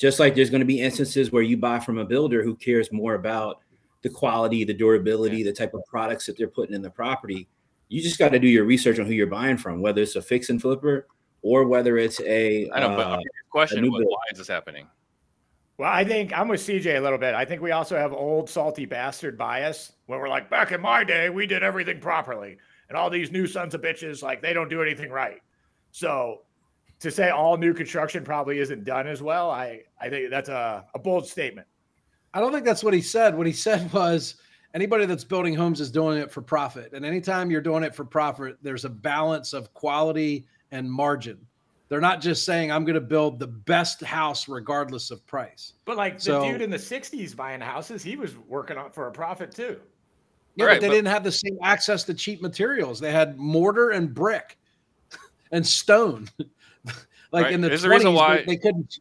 Just 0.00 0.18
like 0.18 0.34
there's 0.34 0.48
going 0.48 0.60
to 0.60 0.66
be 0.66 0.80
instances 0.80 1.30
where 1.30 1.42
you 1.42 1.58
buy 1.58 1.78
from 1.78 1.98
a 1.98 2.04
builder 2.06 2.42
who 2.42 2.56
cares 2.56 2.90
more 2.90 3.14
about 3.14 3.60
the 4.00 4.08
quality, 4.08 4.64
the 4.64 4.72
durability, 4.72 5.42
the 5.42 5.52
type 5.52 5.74
of 5.74 5.84
products 5.84 6.24
that 6.24 6.38
they're 6.38 6.48
putting 6.48 6.74
in 6.74 6.80
the 6.80 6.88
property. 6.88 7.46
You 7.88 8.00
just 8.00 8.18
got 8.18 8.30
to 8.30 8.38
do 8.38 8.48
your 8.48 8.64
research 8.64 8.98
on 8.98 9.04
who 9.04 9.12
you're 9.12 9.26
buying 9.26 9.58
from, 9.58 9.82
whether 9.82 10.00
it's 10.00 10.16
a 10.16 10.22
fix 10.22 10.48
and 10.48 10.58
flipper 10.58 11.06
or 11.42 11.66
whether 11.66 11.98
it's 11.98 12.18
a 12.22 12.70
I 12.70 12.80
know, 12.80 12.96
but 12.96 13.06
uh, 13.06 13.16
the 13.18 13.24
question 13.50 13.82
was, 13.82 14.00
build. 14.00 14.10
why 14.10 14.22
is 14.32 14.38
this 14.38 14.48
happening? 14.48 14.86
Well, 15.76 15.92
I 15.92 16.02
think 16.02 16.36
I'm 16.36 16.48
with 16.48 16.60
CJ 16.60 16.96
a 16.96 17.00
little 17.00 17.18
bit. 17.18 17.34
I 17.34 17.44
think 17.44 17.60
we 17.60 17.72
also 17.72 17.98
have 17.98 18.14
old 18.14 18.48
salty 18.48 18.86
bastard 18.86 19.36
bias 19.36 19.92
where 20.06 20.18
we're 20.18 20.30
like, 20.30 20.48
back 20.48 20.72
in 20.72 20.80
my 20.80 21.04
day, 21.04 21.28
we 21.28 21.46
did 21.46 21.62
everything 21.62 22.00
properly. 22.00 22.56
And 22.88 22.96
all 22.96 23.10
these 23.10 23.30
new 23.30 23.46
sons 23.46 23.74
of 23.74 23.82
bitches, 23.82 24.22
like 24.22 24.40
they 24.40 24.54
don't 24.54 24.70
do 24.70 24.80
anything 24.80 25.10
right. 25.10 25.42
So 25.90 26.42
to 27.00 27.10
say 27.10 27.30
all 27.30 27.56
new 27.56 27.72
construction 27.74 28.24
probably 28.24 28.58
isn't 28.58 28.84
done 28.84 29.06
as 29.06 29.22
well, 29.22 29.50
I, 29.50 29.82
I 30.00 30.08
think 30.08 30.30
that's 30.30 30.48
a, 30.48 30.84
a 30.94 30.98
bold 30.98 31.26
statement. 31.26 31.66
I 32.32 32.40
don't 32.40 32.52
think 32.52 32.64
that's 32.64 32.84
what 32.84 32.94
he 32.94 33.02
said. 33.02 33.36
What 33.36 33.46
he 33.46 33.52
said 33.52 33.92
was 33.92 34.36
anybody 34.74 35.06
that's 35.06 35.24
building 35.24 35.54
homes 35.54 35.80
is 35.80 35.90
doing 35.90 36.18
it 36.18 36.30
for 36.30 36.42
profit. 36.42 36.92
And 36.92 37.04
anytime 37.04 37.50
you're 37.50 37.60
doing 37.60 37.82
it 37.82 37.94
for 37.94 38.04
profit, 38.04 38.58
there's 38.62 38.84
a 38.84 38.90
balance 38.90 39.52
of 39.52 39.72
quality 39.74 40.46
and 40.70 40.90
margin. 40.90 41.38
They're 41.88 42.00
not 42.00 42.20
just 42.20 42.44
saying, 42.44 42.70
I'm 42.70 42.84
going 42.84 42.94
to 42.94 43.00
build 43.00 43.40
the 43.40 43.48
best 43.48 44.00
house 44.02 44.48
regardless 44.48 45.10
of 45.10 45.26
price. 45.26 45.72
But 45.86 45.96
like 45.96 46.20
the 46.20 46.40
dude 46.40 46.62
in 46.62 46.70
the 46.70 46.76
60s 46.76 47.34
buying 47.34 47.60
houses, 47.60 48.02
he 48.02 48.14
was 48.14 48.36
working 48.46 48.76
on 48.76 48.92
for 48.92 49.08
a 49.08 49.10
profit 49.10 49.50
too. 49.52 49.80
Yeah, 50.54 50.66
Right, 50.66 50.74
but 50.74 50.80
they 50.82 50.88
but- 50.88 50.94
didn't 50.94 51.08
have 51.08 51.24
the 51.24 51.32
same 51.32 51.58
access 51.62 52.04
to 52.04 52.14
cheap 52.14 52.42
materials. 52.42 53.00
They 53.00 53.10
had 53.10 53.38
mortar 53.38 53.90
and 53.90 54.14
brick 54.14 54.56
and 55.50 55.66
stone. 55.66 56.28
Like 57.32 57.44
Right. 57.44 57.52
in 57.54 57.60
the 57.60 57.68
There's 57.68 57.82
20s, 57.82 57.86
a 57.86 57.90
reason 57.90 58.10
they- 58.12 58.16
why- 58.16 58.44
they, 58.46 58.56
couldn't. 58.56 59.00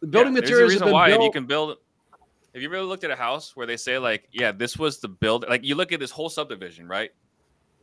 The 0.00 0.06
building 0.06 0.34
Yeah, 0.34 0.40
materials 0.40 0.72
There's 0.72 0.80
have 0.80 0.82
a 0.82 0.84
reason 0.84 0.86
been 0.86 0.92
why 0.94 1.08
if 1.08 1.14
built. 1.14 1.24
you 1.24 1.30
can 1.32 1.46
build. 1.46 1.78
Have 2.54 2.62
you 2.62 2.68
really 2.70 2.86
looked 2.86 3.04
at 3.04 3.10
a 3.10 3.16
house 3.16 3.54
where 3.56 3.66
they 3.66 3.76
say 3.76 3.98
like, 3.98 4.28
yeah, 4.32 4.52
this 4.52 4.76
was 4.78 4.98
the 4.98 5.08
build? 5.08 5.44
Like 5.48 5.64
you 5.64 5.74
look 5.74 5.92
at 5.92 6.00
this 6.00 6.10
whole 6.10 6.28
subdivision, 6.28 6.86
right? 6.88 7.10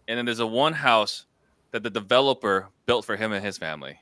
And 0.08 0.18
then 0.18 0.26
there's 0.26 0.40
a 0.40 0.48
one 0.48 0.74
house 0.74 1.26
that 1.72 1.84
the 1.84 1.90
developer 1.90 2.70
built 2.86 3.06
for 3.06 3.16
him 3.16 3.32
and 3.34 3.44
his 3.44 3.58
family. 3.58 4.00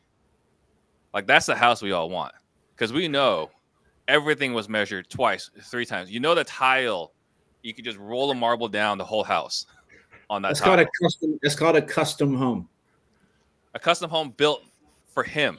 Like 1.14 1.28
that's 1.28 1.46
the 1.46 1.56
house 1.56 1.82
we 1.82 1.92
all 1.92 2.10
want 2.10 2.34
because 2.76 2.92
we 2.94 3.08
know 3.08 3.52
everything 4.08 4.54
was 4.54 4.68
measured 4.70 5.10
twice, 5.10 5.50
three 5.64 5.86
times. 5.86 6.10
You 6.12 6.20
know 6.20 6.36
the 6.36 6.44
tile, 6.46 7.12
you 7.64 7.74
could 7.74 7.86
just 7.86 7.98
roll 7.98 8.32
a 8.32 8.36
marble 8.36 8.68
down 8.68 8.98
the 8.98 9.06
whole 9.06 9.24
house 9.24 9.66
on 10.30 10.42
that 10.42 10.52
It's 10.52 10.62
called 10.62 10.80
a 10.80 10.88
custom 11.02 11.40
It's 11.44 11.56
called 11.56 11.76
a 11.76 11.82
custom 11.82 12.34
home. 12.36 12.68
a 13.74 13.80
custom 13.80 14.10
home 14.10 14.32
built 14.38 14.64
for 15.12 15.24
him. 15.24 15.58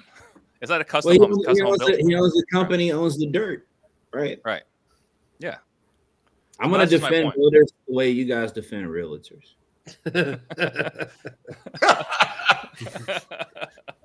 It's 0.60 0.70
not 0.70 0.80
a 0.80 0.84
custom 0.84 1.10
Well, 1.10 1.14
he, 1.14 1.18
home. 1.20 1.32
Owns, 1.32 1.42
a 1.44 1.46
custom 1.46 1.66
he, 1.66 1.70
owns 1.70 1.78
built. 1.78 1.90
the, 1.98 2.04
he 2.08 2.14
owns 2.14 2.32
the 2.34 2.44
company, 2.52 2.92
owns 2.92 3.18
the 3.18 3.26
dirt, 3.26 3.66
right? 4.12 4.40
Right. 4.44 4.62
Yeah. 5.38 5.56
I'm 6.60 6.70
Well, 6.70 6.78
going 6.78 6.88
to 6.88 6.90
that's 6.90 6.90
just 6.90 7.02
my 7.02 7.08
defend 7.08 7.24
point. 7.24 7.36
builders 7.36 7.72
the 7.88 7.94
way 7.94 8.10
you 8.10 8.24
guys 8.24 8.52
defend 8.52 8.86
realtors. 8.86 9.54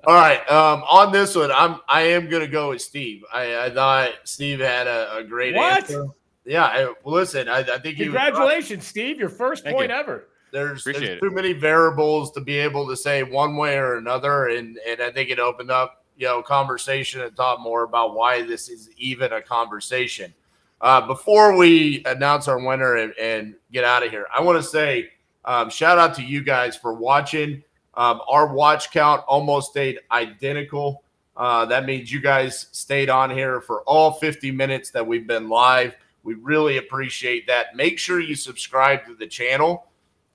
All 0.07 0.13
right. 0.15 0.39
Um, 0.49 0.83
on 0.89 1.11
this 1.11 1.35
one, 1.35 1.51
I'm 1.51 1.79
I 1.87 2.01
am 2.01 2.29
gonna 2.29 2.47
go 2.47 2.69
with 2.69 2.81
Steve. 2.81 3.23
I, 3.31 3.65
I 3.65 3.69
thought 3.69 4.11
Steve 4.23 4.59
had 4.59 4.87
a, 4.87 5.17
a 5.17 5.23
great 5.23 5.53
What? 5.53 5.83
answer. 5.83 6.05
Yeah. 6.45 6.63
I, 6.65 6.93
listen, 7.03 7.47
I, 7.49 7.59
I 7.59 7.77
think 7.79 7.97
he 7.97 8.05
was 8.07 8.15
right. 8.15 8.27
Congratulations, 8.33 8.85
Steve. 8.87 9.19
Your 9.19 9.29
first 9.29 9.63
Thank 9.65 9.75
point 9.75 9.91
you. 9.91 9.95
ever. 9.97 10.27
There's, 10.51 10.83
there's 10.83 11.19
too 11.19 11.31
many 11.31 11.53
variables 11.53 12.31
to 12.31 12.41
be 12.41 12.57
able 12.57 12.87
to 12.87 12.95
say 12.95 13.23
one 13.23 13.57
way 13.57 13.77
or 13.77 13.97
another, 13.97 14.47
and 14.47 14.77
and 14.87 15.01
I 15.01 15.11
think 15.11 15.29
it 15.29 15.39
opened 15.39 15.71
up 15.71 16.03
you 16.17 16.27
know 16.27 16.41
conversation 16.41 17.21
and 17.21 17.35
thought 17.35 17.61
more 17.61 17.83
about 17.83 18.15
why 18.15 18.41
this 18.43 18.69
is 18.69 18.89
even 18.97 19.33
a 19.33 19.41
conversation. 19.41 20.33
Uh, 20.79 21.05
before 21.05 21.55
we 21.57 22.03
announce 22.05 22.47
our 22.47 22.59
winner 22.59 22.97
and, 22.97 23.13
and 23.19 23.55
get 23.71 23.83
out 23.83 24.05
of 24.05 24.11
here, 24.11 24.27
I 24.35 24.41
want 24.41 24.61
to 24.61 24.67
say 24.67 25.09
um, 25.45 25.69
shout 25.69 25.97
out 25.97 26.13
to 26.15 26.23
you 26.23 26.43
guys 26.43 26.75
for 26.75 26.93
watching. 26.93 27.63
Um, 27.95 28.21
our 28.27 28.53
watch 28.53 28.91
count 28.91 29.23
almost 29.27 29.71
stayed 29.71 29.99
identical. 30.11 31.03
Uh, 31.35 31.65
that 31.65 31.85
means 31.85 32.11
you 32.11 32.19
guys 32.19 32.67
stayed 32.71 33.09
on 33.09 33.29
here 33.29 33.61
for 33.61 33.81
all 33.83 34.11
50 34.13 34.51
minutes 34.51 34.91
that 34.91 35.05
we've 35.05 35.25
been 35.25 35.49
live. 35.49 35.95
We 36.23 36.33
really 36.35 36.77
appreciate 36.77 37.47
that. 37.47 37.75
Make 37.75 37.97
sure 37.97 38.19
you 38.19 38.35
subscribe 38.35 39.05
to 39.05 39.15
the 39.15 39.25
channel, 39.25 39.86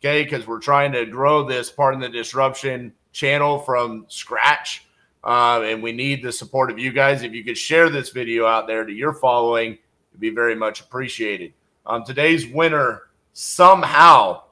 okay? 0.02 0.24
Because 0.24 0.46
we're 0.46 0.58
trying 0.58 0.92
to 0.92 1.06
grow 1.06 1.44
this 1.44 1.70
part 1.70 1.94
of 1.94 2.00
the 2.00 2.08
disruption 2.08 2.92
channel 3.12 3.60
from 3.60 4.04
scratch. 4.08 4.86
Uh, 5.24 5.62
and 5.64 5.82
we 5.82 5.92
need 5.92 6.22
the 6.22 6.32
support 6.32 6.70
of 6.70 6.78
you 6.78 6.92
guys. 6.92 7.22
If 7.22 7.32
you 7.32 7.44
could 7.44 7.56
share 7.56 7.88
this 7.88 8.10
video 8.10 8.44
out 8.46 8.66
there 8.66 8.84
to 8.84 8.92
your 8.92 9.12
following, 9.12 9.78
it'd 10.10 10.20
be 10.20 10.30
very 10.30 10.56
much 10.56 10.80
appreciated. 10.80 11.52
Um, 11.86 12.04
today's 12.04 12.46
winner 12.46 13.02
somehow 13.32 14.42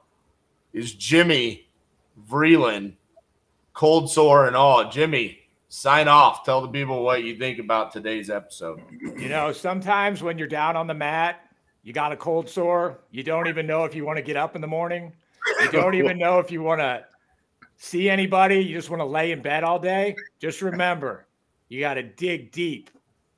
is 0.71 0.93
Jimmy 0.93 1.67
Vreeland, 2.29 2.93
cold 3.73 4.09
sore 4.09 4.47
and 4.47 4.55
all. 4.55 4.89
Jimmy, 4.89 5.39
sign 5.67 6.07
off. 6.07 6.45
Tell 6.45 6.61
the 6.61 6.69
people 6.69 7.03
what 7.03 7.23
you 7.23 7.35
think 7.35 7.59
about 7.59 7.91
today's 7.91 8.29
episode. 8.29 8.81
You 9.01 9.27
know, 9.27 9.51
sometimes 9.51 10.23
when 10.23 10.37
you're 10.37 10.47
down 10.47 10.77
on 10.77 10.87
the 10.87 10.93
mat, 10.93 11.41
you 11.83 11.91
got 11.91 12.13
a 12.13 12.17
cold 12.17 12.47
sore. 12.47 12.99
You 13.11 13.23
don't 13.23 13.47
even 13.47 13.67
know 13.67 13.83
if 13.83 13.93
you 13.93 14.05
want 14.05 14.17
to 14.17 14.23
get 14.23 14.37
up 14.37 14.55
in 14.55 14.61
the 14.61 14.67
morning. 14.67 15.11
You 15.59 15.71
don't 15.71 15.95
even 15.95 16.17
know 16.17 16.39
if 16.39 16.51
you 16.51 16.61
want 16.61 16.79
to 16.81 17.05
see 17.77 18.09
anybody. 18.09 18.59
You 18.59 18.75
just 18.75 18.89
want 18.89 19.01
to 19.01 19.05
lay 19.05 19.31
in 19.31 19.41
bed 19.41 19.63
all 19.63 19.79
day. 19.79 20.15
Just 20.39 20.61
remember, 20.61 21.27
you 21.69 21.79
got 21.79 21.95
to 21.95 22.03
dig 22.03 22.51
deep. 22.51 22.89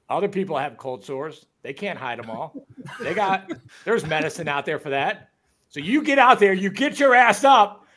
Other 0.09 0.27
people 0.27 0.57
have 0.57 0.77
cold 0.77 1.03
sores. 1.03 1.45
They 1.63 1.73
can't 1.73 1.97
hide 1.97 2.19
them 2.19 2.29
all. 2.29 2.67
They 2.99 3.13
got, 3.13 3.49
there's 3.85 4.05
medicine 4.05 4.47
out 4.47 4.65
there 4.65 4.79
for 4.79 4.89
that. 4.89 5.29
So 5.69 5.79
you 5.79 6.03
get 6.03 6.19
out 6.19 6.39
there, 6.39 6.53
you 6.53 6.69
get 6.69 6.99
your 6.99 7.15
ass 7.15 7.43
up, 7.43 7.87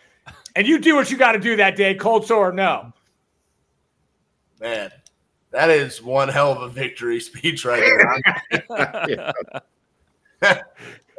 and 0.54 0.66
you 0.66 0.78
do 0.78 0.94
what 0.94 1.10
you 1.10 1.18
got 1.18 1.32
to 1.32 1.38
do 1.38 1.56
that 1.56 1.76
day, 1.76 1.94
cold 1.94 2.26
sore 2.26 2.48
or 2.48 2.52
no. 2.52 2.92
Man, 4.60 4.90
that 5.50 5.68
is 5.68 6.02
one 6.02 6.28
hell 6.28 6.52
of 6.52 6.62
a 6.62 6.68
victory 6.68 7.20
speech 7.20 7.64
right 7.64 7.82
there. 8.68 9.32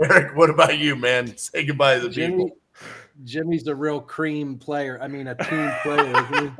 Eric, 0.01 0.35
what 0.35 0.49
about 0.49 0.77
you, 0.77 0.95
man? 0.95 1.35
Say 1.37 1.65
goodbye 1.65 1.95
to 1.95 2.01
the 2.01 2.09
Jimmy, 2.09 2.45
people. 2.45 2.57
Jimmy's 3.23 3.67
a 3.67 3.75
real 3.75 3.99
cream 3.99 4.57
player. 4.57 4.99
I 5.01 5.07
mean, 5.07 5.27
a 5.27 5.35
team 5.35 5.71
player. 5.83 6.55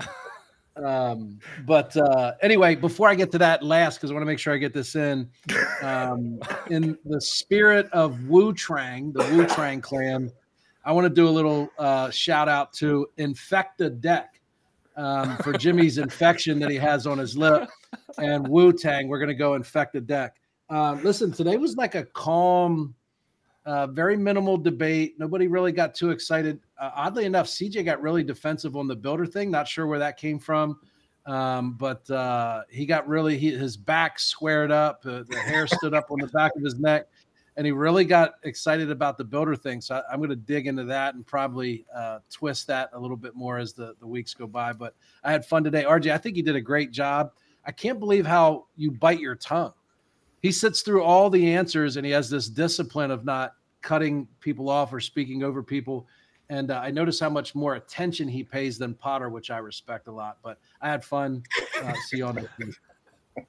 um, 0.86 1.40
but 1.66 1.96
uh, 1.98 2.34
anyway, 2.42 2.76
before 2.76 3.10
I 3.10 3.16
get 3.16 3.32
to 3.34 3.38
that 3.40 3.64
last, 3.64 3.98
because 3.98 4.12
I 4.12 4.14
want 4.14 4.24
to 4.24 4.28
make 4.28 4.40
sure 4.40 4.54
I 4.54 4.58
get 4.58 4.74
this 4.74 4.96
in, 4.96 5.30
um, 5.82 6.40
in 6.70 6.98
the 7.06 7.22
spirit 7.22 7.88
of 7.92 8.28
Wu 8.28 8.54
Trang, 8.54 9.14
the 9.14 9.24
Wu 9.36 9.46
Trang 9.46 9.82
clan, 9.82 10.32
I 10.88 10.94
want 10.94 11.04
to 11.04 11.14
do 11.14 11.28
a 11.28 11.30
little 11.30 11.70
uh, 11.78 12.10
shout 12.12 12.48
out 12.48 12.72
to 12.76 13.08
Infecta 13.18 14.00
Deck 14.00 14.40
um, 14.96 15.36
for 15.38 15.52
Jimmy's 15.52 15.98
infection 15.98 16.60
that 16.60 16.70
he 16.70 16.78
has 16.78 17.06
on 17.06 17.18
his 17.18 17.38
lip, 17.38 17.70
and 18.18 18.48
Wu 18.48 18.72
Tang. 18.72 19.10
We're 19.10 19.20
going 19.20 19.28
to 19.28 19.36
go 19.36 19.52
Infecta 19.52 20.06
Deck. 20.06 20.38
Uh, 20.70 20.98
listen, 21.04 21.32
today 21.32 21.58
was 21.58 21.76
like 21.76 21.96
a 21.96 22.04
calm. 22.06 22.96
Uh, 23.68 23.86
very 23.86 24.16
minimal 24.16 24.56
debate. 24.56 25.20
Nobody 25.20 25.48
really 25.48 25.74
got 25.74 25.94
too 25.94 26.12
excited. 26.12 26.58
Uh, 26.80 26.90
oddly 26.96 27.26
enough, 27.26 27.48
CJ 27.48 27.84
got 27.84 28.02
really 28.02 28.24
defensive 28.24 28.78
on 28.78 28.88
the 28.88 28.96
builder 28.96 29.26
thing. 29.26 29.52
Not 29.52 29.68
sure 29.68 29.88
where 29.88 30.00
that 30.00 30.16
came 30.16 30.40
from, 30.40 30.80
um, 31.26 31.74
but 31.74 32.10
uh, 32.10 32.62
he 32.70 32.86
got 32.86 33.06
really 33.10 33.38
he, 33.38 33.52
his 33.52 33.76
back 33.76 34.20
squared 34.20 34.72
up, 34.72 35.02
uh, 35.06 35.24
the 35.28 35.36
hair 35.36 35.68
stood 35.68 35.94
up 35.94 36.12
on 36.12 36.20
the 36.22 36.28
back 36.28 36.56
of 36.56 36.64
his 36.64 36.80
neck, 36.80 37.08
and 37.58 37.66
he 37.66 37.74
really 37.74 38.06
got 38.06 38.36
excited 38.44 38.90
about 38.90 39.18
the 39.18 39.26
builder 39.26 39.58
thing. 39.58 39.82
So 39.82 40.02
I, 40.10 40.14
am 40.14 40.20
going 40.20 40.30
to 40.30 40.38
dig 40.38 40.68
into 40.68 40.86
that 40.86 41.16
and 41.16 41.28
probably 41.28 41.86
uh, 41.94 42.20
twist 42.32 42.68
that 42.68 42.90
a 42.94 43.00
little 43.00 43.18
bit 43.18 43.36
more 43.36 43.58
as 43.58 43.74
the 43.74 43.96
the 44.00 44.08
weeks 44.08 44.34
go 44.34 44.48
by. 44.48 44.72
But 44.72 44.96
I 45.26 45.32
had 45.34 45.46
fun 45.46 45.66
today, 45.66 45.84
RJ. 45.84 46.14
I 46.14 46.18
think 46.18 46.38
you 46.38 46.44
did 46.44 46.56
a 46.56 46.62
great 46.62 46.92
job. 46.92 47.34
I 47.66 47.74
can't 47.74 48.00
believe 48.00 48.26
how 48.26 48.68
you 48.78 48.92
bite 48.92 49.20
your 49.20 49.36
tongue 49.36 49.74
he 50.42 50.52
sits 50.52 50.82
through 50.82 51.04
all 51.04 51.30
the 51.30 51.54
answers 51.54 51.98
and 51.98 52.06
he 52.06 52.12
has 52.12 52.30
this 52.30 52.48
discipline 52.48 53.12
of 53.12 53.26
not 53.26 53.54
cutting 53.82 54.28
people 54.40 54.70
off 54.70 54.94
or 54.94 55.00
speaking 55.00 55.44
over 55.44 55.64
people. 55.64 56.08
And 56.50 56.72
uh, 56.72 56.80
I 56.80 56.92
notice 56.92 57.20
how 57.20 57.30
much 57.30 57.56
more 57.56 57.76
attention 57.76 58.28
he 58.28 58.44
pays 58.44 58.78
than 58.78 58.94
Potter, 58.94 59.30
which 59.30 59.52
I 59.52 59.58
respect 59.58 60.08
a 60.08 60.12
lot. 60.12 60.38
But 60.42 60.60
I 60.82 60.90
had 60.90 61.04
fun. 61.04 61.44
Uh, 61.82 61.94
see 62.08 62.18
you 62.18 62.26
on 62.26 62.36
next 62.36 62.58
week. 62.58 62.76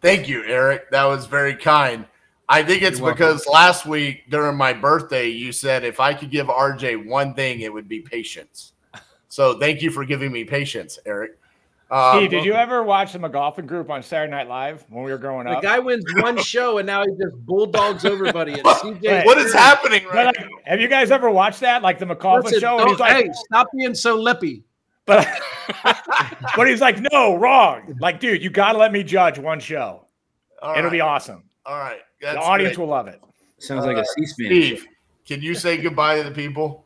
Thank 0.00 0.28
you, 0.28 0.44
Eric. 0.44 0.90
That 0.90 1.04
was 1.04 1.26
very 1.26 1.54
kind. 1.54 2.06
I 2.48 2.62
think 2.62 2.82
it's 2.82 2.98
You're 2.98 3.08
welcome. 3.08 3.26
because 3.26 3.46
last 3.46 3.84
week 3.84 4.30
during 4.30 4.56
my 4.56 4.72
birthday, 4.72 5.28
you 5.28 5.52
said 5.52 5.84
if 5.84 6.00
I 6.00 6.14
could 6.14 6.30
give 6.30 6.46
RJ 6.46 7.06
one 7.06 7.34
thing, 7.34 7.60
it 7.60 7.72
would 7.72 7.88
be 7.88 8.00
patience. 8.00 8.72
So 9.28 9.58
thank 9.58 9.82
you 9.82 9.90
for 9.90 10.06
giving 10.06 10.32
me 10.32 10.44
patience, 10.44 10.98
Eric. 11.04 11.38
Um, 11.90 12.18
Steve, 12.18 12.30
did 12.30 12.44
you 12.44 12.52
ever 12.52 12.82
watch 12.82 13.14
the 13.14 13.18
McLaughlin 13.18 13.66
group 13.66 13.88
on 13.88 14.02
Saturday 14.02 14.30
Night 14.30 14.46
Live 14.46 14.84
when 14.90 15.04
we 15.04 15.10
were 15.10 15.16
growing 15.16 15.46
up? 15.46 15.62
The 15.62 15.66
guy 15.66 15.78
wins 15.78 16.04
one 16.16 16.36
show 16.42 16.78
and 16.78 16.86
now 16.86 17.02
he 17.02 17.10
just 17.12 17.34
bulldogs 17.46 18.04
everybody. 18.04 18.52
And 18.52 18.62
CJ, 18.62 19.24
what 19.24 19.38
is 19.38 19.54
happening 19.54 20.04
right 20.06 20.26
like, 20.26 20.48
have 20.64 20.80
you 20.80 20.88
guys 20.88 21.10
ever 21.10 21.30
watched 21.30 21.60
that, 21.60 21.82
like 21.82 21.98
the 21.98 22.04
McLaughlin 22.04 22.44
Listen, 22.44 22.60
show? 22.60 22.78
And 22.78 22.90
he's 22.90 22.98
like, 22.98 23.12
hey, 23.12 23.30
stop 23.32 23.68
being 23.74 23.94
so 23.94 24.16
lippy. 24.16 24.64
but, 25.06 25.26
but 26.56 26.68
he's 26.68 26.82
like, 26.82 26.98
no, 27.10 27.36
wrong. 27.36 27.96
Like, 28.00 28.20
dude, 28.20 28.42
you 28.42 28.50
got 28.50 28.72
to 28.72 28.78
let 28.78 28.92
me 28.92 29.02
judge 29.02 29.38
one 29.38 29.58
show. 29.58 30.04
All 30.60 30.72
It'll 30.72 30.84
right. 30.84 30.92
be 30.92 31.00
awesome. 31.00 31.44
All 31.64 31.78
right. 31.78 32.00
The 32.20 32.38
audience 32.38 32.76
great. 32.76 32.84
will 32.84 32.90
love 32.90 33.08
it. 33.08 33.20
Sounds 33.58 33.80
All 33.80 33.86
like 33.86 33.96
right. 33.96 34.04
a 34.04 34.26
C-SPAN. 34.26 34.46
Steve, 34.46 34.86
can 35.26 35.40
you 35.40 35.54
say 35.54 35.78
goodbye 35.78 36.18
to 36.18 36.24
the 36.24 36.34
people? 36.34 36.84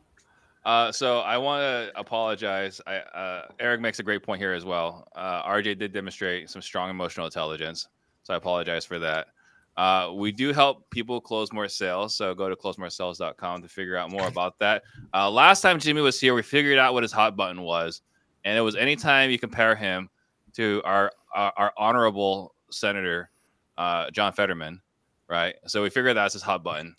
Uh, 0.65 0.91
so 0.91 1.19
I 1.19 1.37
want 1.37 1.61
to 1.61 1.99
apologize. 1.99 2.79
I, 2.87 2.97
uh, 2.97 3.47
Eric 3.59 3.81
makes 3.81 3.99
a 3.99 4.03
great 4.03 4.23
point 4.23 4.41
here 4.41 4.53
as 4.53 4.63
well. 4.63 5.07
Uh, 5.15 5.43
RJ 5.43 5.77
did 5.77 5.91
demonstrate 5.91 6.49
some 6.49 6.61
strong 6.61 6.89
emotional 6.89 7.25
intelligence, 7.25 7.87
so 8.23 8.33
I 8.33 8.37
apologize 8.37 8.85
for 8.85 8.97
that. 8.99 9.27
Uh, 9.75 10.11
we 10.13 10.31
do 10.31 10.53
help 10.53 10.89
people 10.89 11.19
close 11.19 11.51
more 11.51 11.67
sales, 11.67 12.15
so 12.15 12.33
go 12.33 12.47
to 12.47 12.55
closemoresales.com 12.55 13.61
to 13.61 13.67
figure 13.67 13.97
out 13.97 14.11
more 14.11 14.27
about 14.27 14.57
that. 14.59 14.83
Uh, 15.13 15.29
last 15.29 15.61
time 15.61 15.79
Jimmy 15.79 16.01
was 16.01 16.19
here, 16.19 16.33
we 16.33 16.41
figured 16.41 16.77
out 16.77 16.93
what 16.93 17.03
his 17.03 17.11
hot 17.11 17.35
button 17.35 17.61
was, 17.61 18.01
and 18.45 18.57
it 18.57 18.61
was 18.61 18.75
anytime 18.75 19.31
you 19.31 19.39
compare 19.39 19.75
him 19.75 20.09
to 20.53 20.81
our 20.85 21.11
our, 21.33 21.51
our 21.57 21.73
honorable 21.77 22.53
senator 22.69 23.31
uh, 23.77 24.09
John 24.11 24.31
Fetterman, 24.31 24.79
right? 25.27 25.55
So 25.65 25.81
we 25.81 25.89
figured 25.89 26.15
that's 26.15 26.33
his 26.33 26.43
hot 26.43 26.63
button, 26.63 26.95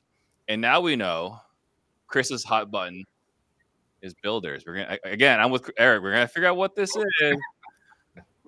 and 0.48 0.60
now 0.60 0.80
we 0.80 0.96
know 0.96 1.38
Chris's 2.08 2.44
hot 2.44 2.70
button 2.70 3.04
is 4.04 4.14
builders. 4.22 4.64
We're 4.66 4.74
gonna 4.84 4.98
again. 5.04 5.40
I'm 5.40 5.50
with 5.50 5.68
Eric. 5.78 6.02
We're 6.02 6.12
gonna 6.12 6.28
figure 6.28 6.48
out 6.48 6.56
what 6.56 6.76
this 6.76 6.94
is. 7.20 7.36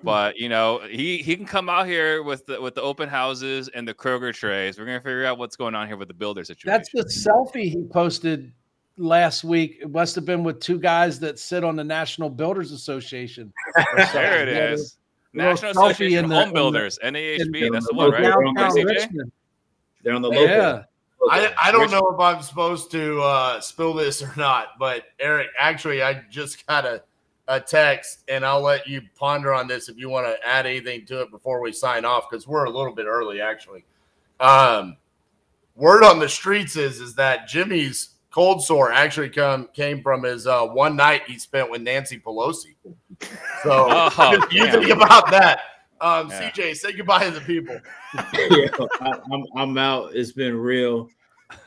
But 0.02 0.36
you 0.36 0.50
know, 0.50 0.80
he 0.88 1.18
he 1.18 1.34
can 1.36 1.46
come 1.46 1.70
out 1.70 1.86
here 1.86 2.22
with 2.22 2.44
the 2.46 2.60
with 2.60 2.74
the 2.74 2.82
open 2.82 3.08
houses 3.08 3.68
and 3.68 3.88
the 3.88 3.94
Kroger 3.94 4.32
trays. 4.32 4.78
We're 4.78 4.84
gonna 4.84 5.00
figure 5.00 5.24
out 5.24 5.38
what's 5.38 5.56
going 5.56 5.74
on 5.74 5.86
here 5.88 5.96
with 5.96 6.08
the 6.08 6.14
builder 6.14 6.44
situation. 6.44 6.68
That's 6.70 6.90
the 6.92 7.04
selfie 7.04 7.70
he 7.70 7.82
posted 7.90 8.52
last 8.98 9.42
week. 9.42 9.78
It 9.80 9.90
must 9.90 10.14
have 10.14 10.26
been 10.26 10.44
with 10.44 10.60
two 10.60 10.78
guys 10.78 11.18
that 11.20 11.38
sit 11.38 11.64
on 11.64 11.76
the 11.76 11.82
National 11.82 12.28
Builders 12.28 12.72
Association. 12.72 13.50
there 14.12 14.46
it 14.46 14.54
Yeah, 14.54 14.72
is. 14.72 14.98
National 15.32 15.70
Association 15.70 16.26
of 16.26 16.30
Home 16.30 16.48
the- 16.50 16.54
Builders, 16.54 16.98
NAHB. 17.02 17.72
That's 17.72 17.88
the 17.88 17.94
one, 17.94 18.10
right? 18.10 18.22
Downtown 18.22 18.74
Richmond. 18.84 19.32
They're 20.02 20.14
on 20.14 20.22
the 20.22 20.28
local. 20.28 20.44
Yeah. 20.46 20.82
I, 21.30 21.52
I 21.60 21.72
don't 21.72 21.90
know 21.90 22.08
if 22.10 22.20
I'm 22.20 22.42
supposed 22.42 22.90
to 22.92 23.20
uh, 23.20 23.60
spill 23.60 23.94
this 23.94 24.22
or 24.22 24.32
not, 24.36 24.78
but 24.78 25.04
Eric, 25.18 25.48
actually, 25.58 26.02
I 26.02 26.22
just 26.30 26.66
got 26.66 26.84
a, 26.84 27.02
a 27.48 27.60
text, 27.60 28.22
and 28.28 28.44
I'll 28.44 28.60
let 28.60 28.86
you 28.86 29.02
ponder 29.18 29.52
on 29.52 29.66
this 29.66 29.88
if 29.88 29.96
you 29.96 30.08
want 30.08 30.26
to 30.26 30.36
add 30.46 30.66
anything 30.66 31.06
to 31.06 31.22
it 31.22 31.30
before 31.30 31.60
we 31.60 31.72
sign 31.72 32.04
off, 32.04 32.30
because 32.30 32.46
we're 32.46 32.64
a 32.64 32.70
little 32.70 32.94
bit 32.94 33.06
early, 33.06 33.40
actually. 33.40 33.84
Um, 34.40 34.96
word 35.74 36.04
on 36.04 36.18
the 36.18 36.28
streets 36.28 36.76
is 36.76 37.00
is 37.00 37.14
that 37.14 37.48
Jimmy's 37.48 38.10
cold 38.30 38.62
sore 38.62 38.92
actually 38.92 39.30
come 39.30 39.68
came 39.72 40.02
from 40.02 40.22
his 40.22 40.46
uh, 40.46 40.66
one 40.66 40.96
night 40.96 41.22
he 41.26 41.38
spent 41.38 41.70
with 41.70 41.82
Nancy 41.82 42.18
Pelosi. 42.18 42.74
So 43.62 43.86
Oh, 43.88 44.46
you 44.50 44.70
think 44.70 44.90
about 44.90 45.30
that. 45.30 45.60
Um, 46.00 46.28
Yeah. 46.30 46.50
CJ, 46.50 46.76
say 46.76 46.92
goodbye 46.92 47.24
to 47.24 47.30
the 47.30 47.40
people. 47.40 47.78
yeah, 48.14 48.68
I, 49.00 49.18
I'm, 49.32 49.44
I'm 49.56 49.78
out. 49.78 50.14
It's 50.14 50.32
been 50.32 50.56
real. 50.56 51.08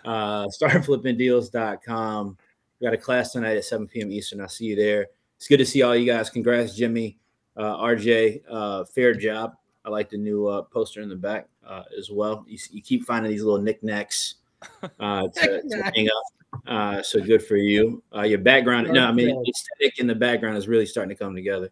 Uh, 0.05 0.47
startflippingdeals.com. 0.47 2.37
We 2.79 2.85
got 2.85 2.93
a 2.93 2.97
class 2.97 3.31
tonight 3.31 3.57
at 3.57 3.65
7 3.65 3.87
p.m. 3.87 4.11
Eastern. 4.11 4.41
I'll 4.41 4.49
see 4.49 4.65
you 4.65 4.75
there. 4.75 5.07
It's 5.37 5.47
good 5.47 5.57
to 5.57 5.65
see 5.65 5.81
all 5.81 5.95
you 5.95 6.05
guys. 6.05 6.29
Congrats, 6.29 6.75
Jimmy, 6.75 7.17
uh, 7.57 7.77
RJ. 7.77 8.41
Uh, 8.49 8.85
fair 8.85 9.13
job. 9.13 9.53
I 9.85 9.89
like 9.89 10.09
the 10.09 10.17
new 10.17 10.47
uh, 10.47 10.63
poster 10.63 11.01
in 11.01 11.09
the 11.09 11.15
back 11.15 11.47
uh, 11.65 11.83
as 11.97 12.11
well. 12.11 12.45
You, 12.47 12.57
you 12.71 12.81
keep 12.81 13.05
finding 13.05 13.31
these 13.31 13.43
little 13.43 13.61
knickknacks 13.61 14.35
uh, 14.99 15.27
to, 15.27 15.61
to 15.61 15.91
hang 15.95 16.07
up. 16.07 16.23
Uh, 16.67 17.01
so 17.01 17.21
good 17.21 17.43
for 17.43 17.55
you. 17.55 18.03
Uh, 18.15 18.23
your 18.23 18.39
background, 18.39 18.89
no, 18.91 19.05
I 19.05 19.11
mean, 19.11 19.27
the 19.27 19.49
aesthetic 19.49 19.99
in 19.99 20.07
the 20.07 20.15
background 20.15 20.57
is 20.57 20.67
really 20.67 20.85
starting 20.85 21.09
to 21.09 21.15
come 21.15 21.35
together. 21.35 21.69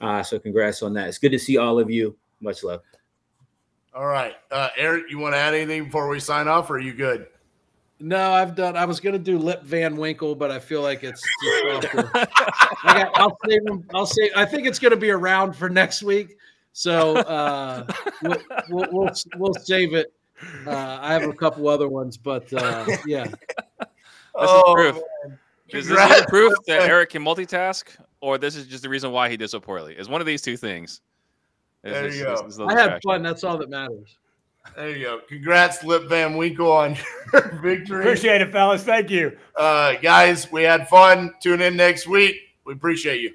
Uh, 0.00 0.22
so 0.22 0.38
congrats 0.38 0.82
on 0.82 0.92
that. 0.94 1.08
It's 1.08 1.18
good 1.18 1.32
to 1.32 1.38
see 1.38 1.56
all 1.56 1.78
of 1.78 1.90
you. 1.90 2.16
Much 2.40 2.62
love. 2.62 2.82
All 3.94 4.06
right. 4.06 4.34
Uh, 4.50 4.68
Eric, 4.76 5.04
you 5.10 5.18
want 5.18 5.34
to 5.34 5.38
add 5.38 5.54
anything 5.54 5.84
before 5.84 6.08
we 6.08 6.20
sign 6.20 6.48
off, 6.48 6.68
or 6.70 6.74
are 6.76 6.78
you 6.80 6.92
good? 6.92 7.26
No, 7.98 8.32
I've 8.32 8.54
done. 8.54 8.76
I 8.76 8.84
was 8.84 9.00
gonna 9.00 9.18
do 9.18 9.38
Lip 9.38 9.62
Van 9.62 9.96
Winkle, 9.96 10.34
but 10.34 10.50
I 10.50 10.58
feel 10.58 10.82
like 10.82 11.02
it's 11.02 11.22
too. 11.22 11.80
I 12.14 12.28
got, 12.84 13.10
I'll 13.18 13.38
save 13.48 13.64
them. 13.64 13.88
I'll 13.94 14.04
save. 14.04 14.32
I 14.36 14.44
think 14.44 14.66
it's 14.66 14.78
gonna 14.78 14.96
be 14.96 15.08
around 15.10 15.54
for 15.56 15.70
next 15.70 16.02
week, 16.02 16.36
so 16.74 17.16
uh, 17.16 17.86
we'll, 18.22 18.36
we'll 18.68 18.88
we'll 18.92 19.10
we'll 19.38 19.54
save 19.54 19.94
it. 19.94 20.12
Uh, 20.66 20.98
I 21.00 21.14
have 21.14 21.22
a 21.22 21.32
couple 21.32 21.66
other 21.68 21.88
ones, 21.88 22.18
but 22.18 22.52
uh, 22.52 22.84
yeah, 23.06 23.24
This 23.24 23.34
Oh, 24.34 24.76
is 24.78 24.92
proof. 24.92 25.02
man. 25.26 25.38
Is 25.70 25.88
this 25.88 25.96
Congrats. 25.96 26.26
proof 26.28 26.52
that 26.66 26.82
Eric 26.82 27.08
can 27.10 27.24
multitask, 27.24 27.84
or 28.20 28.38
this 28.38 28.56
is 28.56 28.66
just 28.66 28.82
the 28.82 28.88
reason 28.88 29.12
why 29.12 29.28
he 29.28 29.36
did 29.36 29.48
so 29.50 29.60
poorly? 29.60 29.94
It's 29.96 30.08
one 30.08 30.20
of 30.20 30.26
these 30.26 30.42
two 30.42 30.56
things. 30.56 31.00
It's 31.84 31.92
There 31.92 32.04
you 32.04 32.10
this- 32.10 32.22
go. 32.40 32.46
this 32.46 32.58
little 32.58 32.68
I 32.70 32.72
had 32.74 32.78
distraction. 32.94 33.10
fun. 33.10 33.22
That's 33.22 33.44
all 33.44 33.58
that 33.58 33.70
matters. 33.70 34.16
There 34.74 34.90
you 34.90 35.04
go. 35.04 35.20
Congrats, 35.28 35.84
Lip 35.84 36.08
Van 36.08 36.36
Winkle, 36.36 36.72
on 36.72 36.96
your 37.32 37.60
victory. 37.62 38.00
Appreciate 38.00 38.40
it, 38.40 38.50
fellas. 38.50 38.82
Thank 38.82 39.10
you. 39.10 39.36
Uh, 39.54 39.94
guys, 40.02 40.50
we 40.50 40.64
had 40.64 40.88
fun. 40.88 41.32
Tune 41.40 41.60
in 41.60 41.76
next 41.76 42.08
week. 42.08 42.34
We 42.64 42.72
appreciate 42.72 43.20
you. 43.20 43.34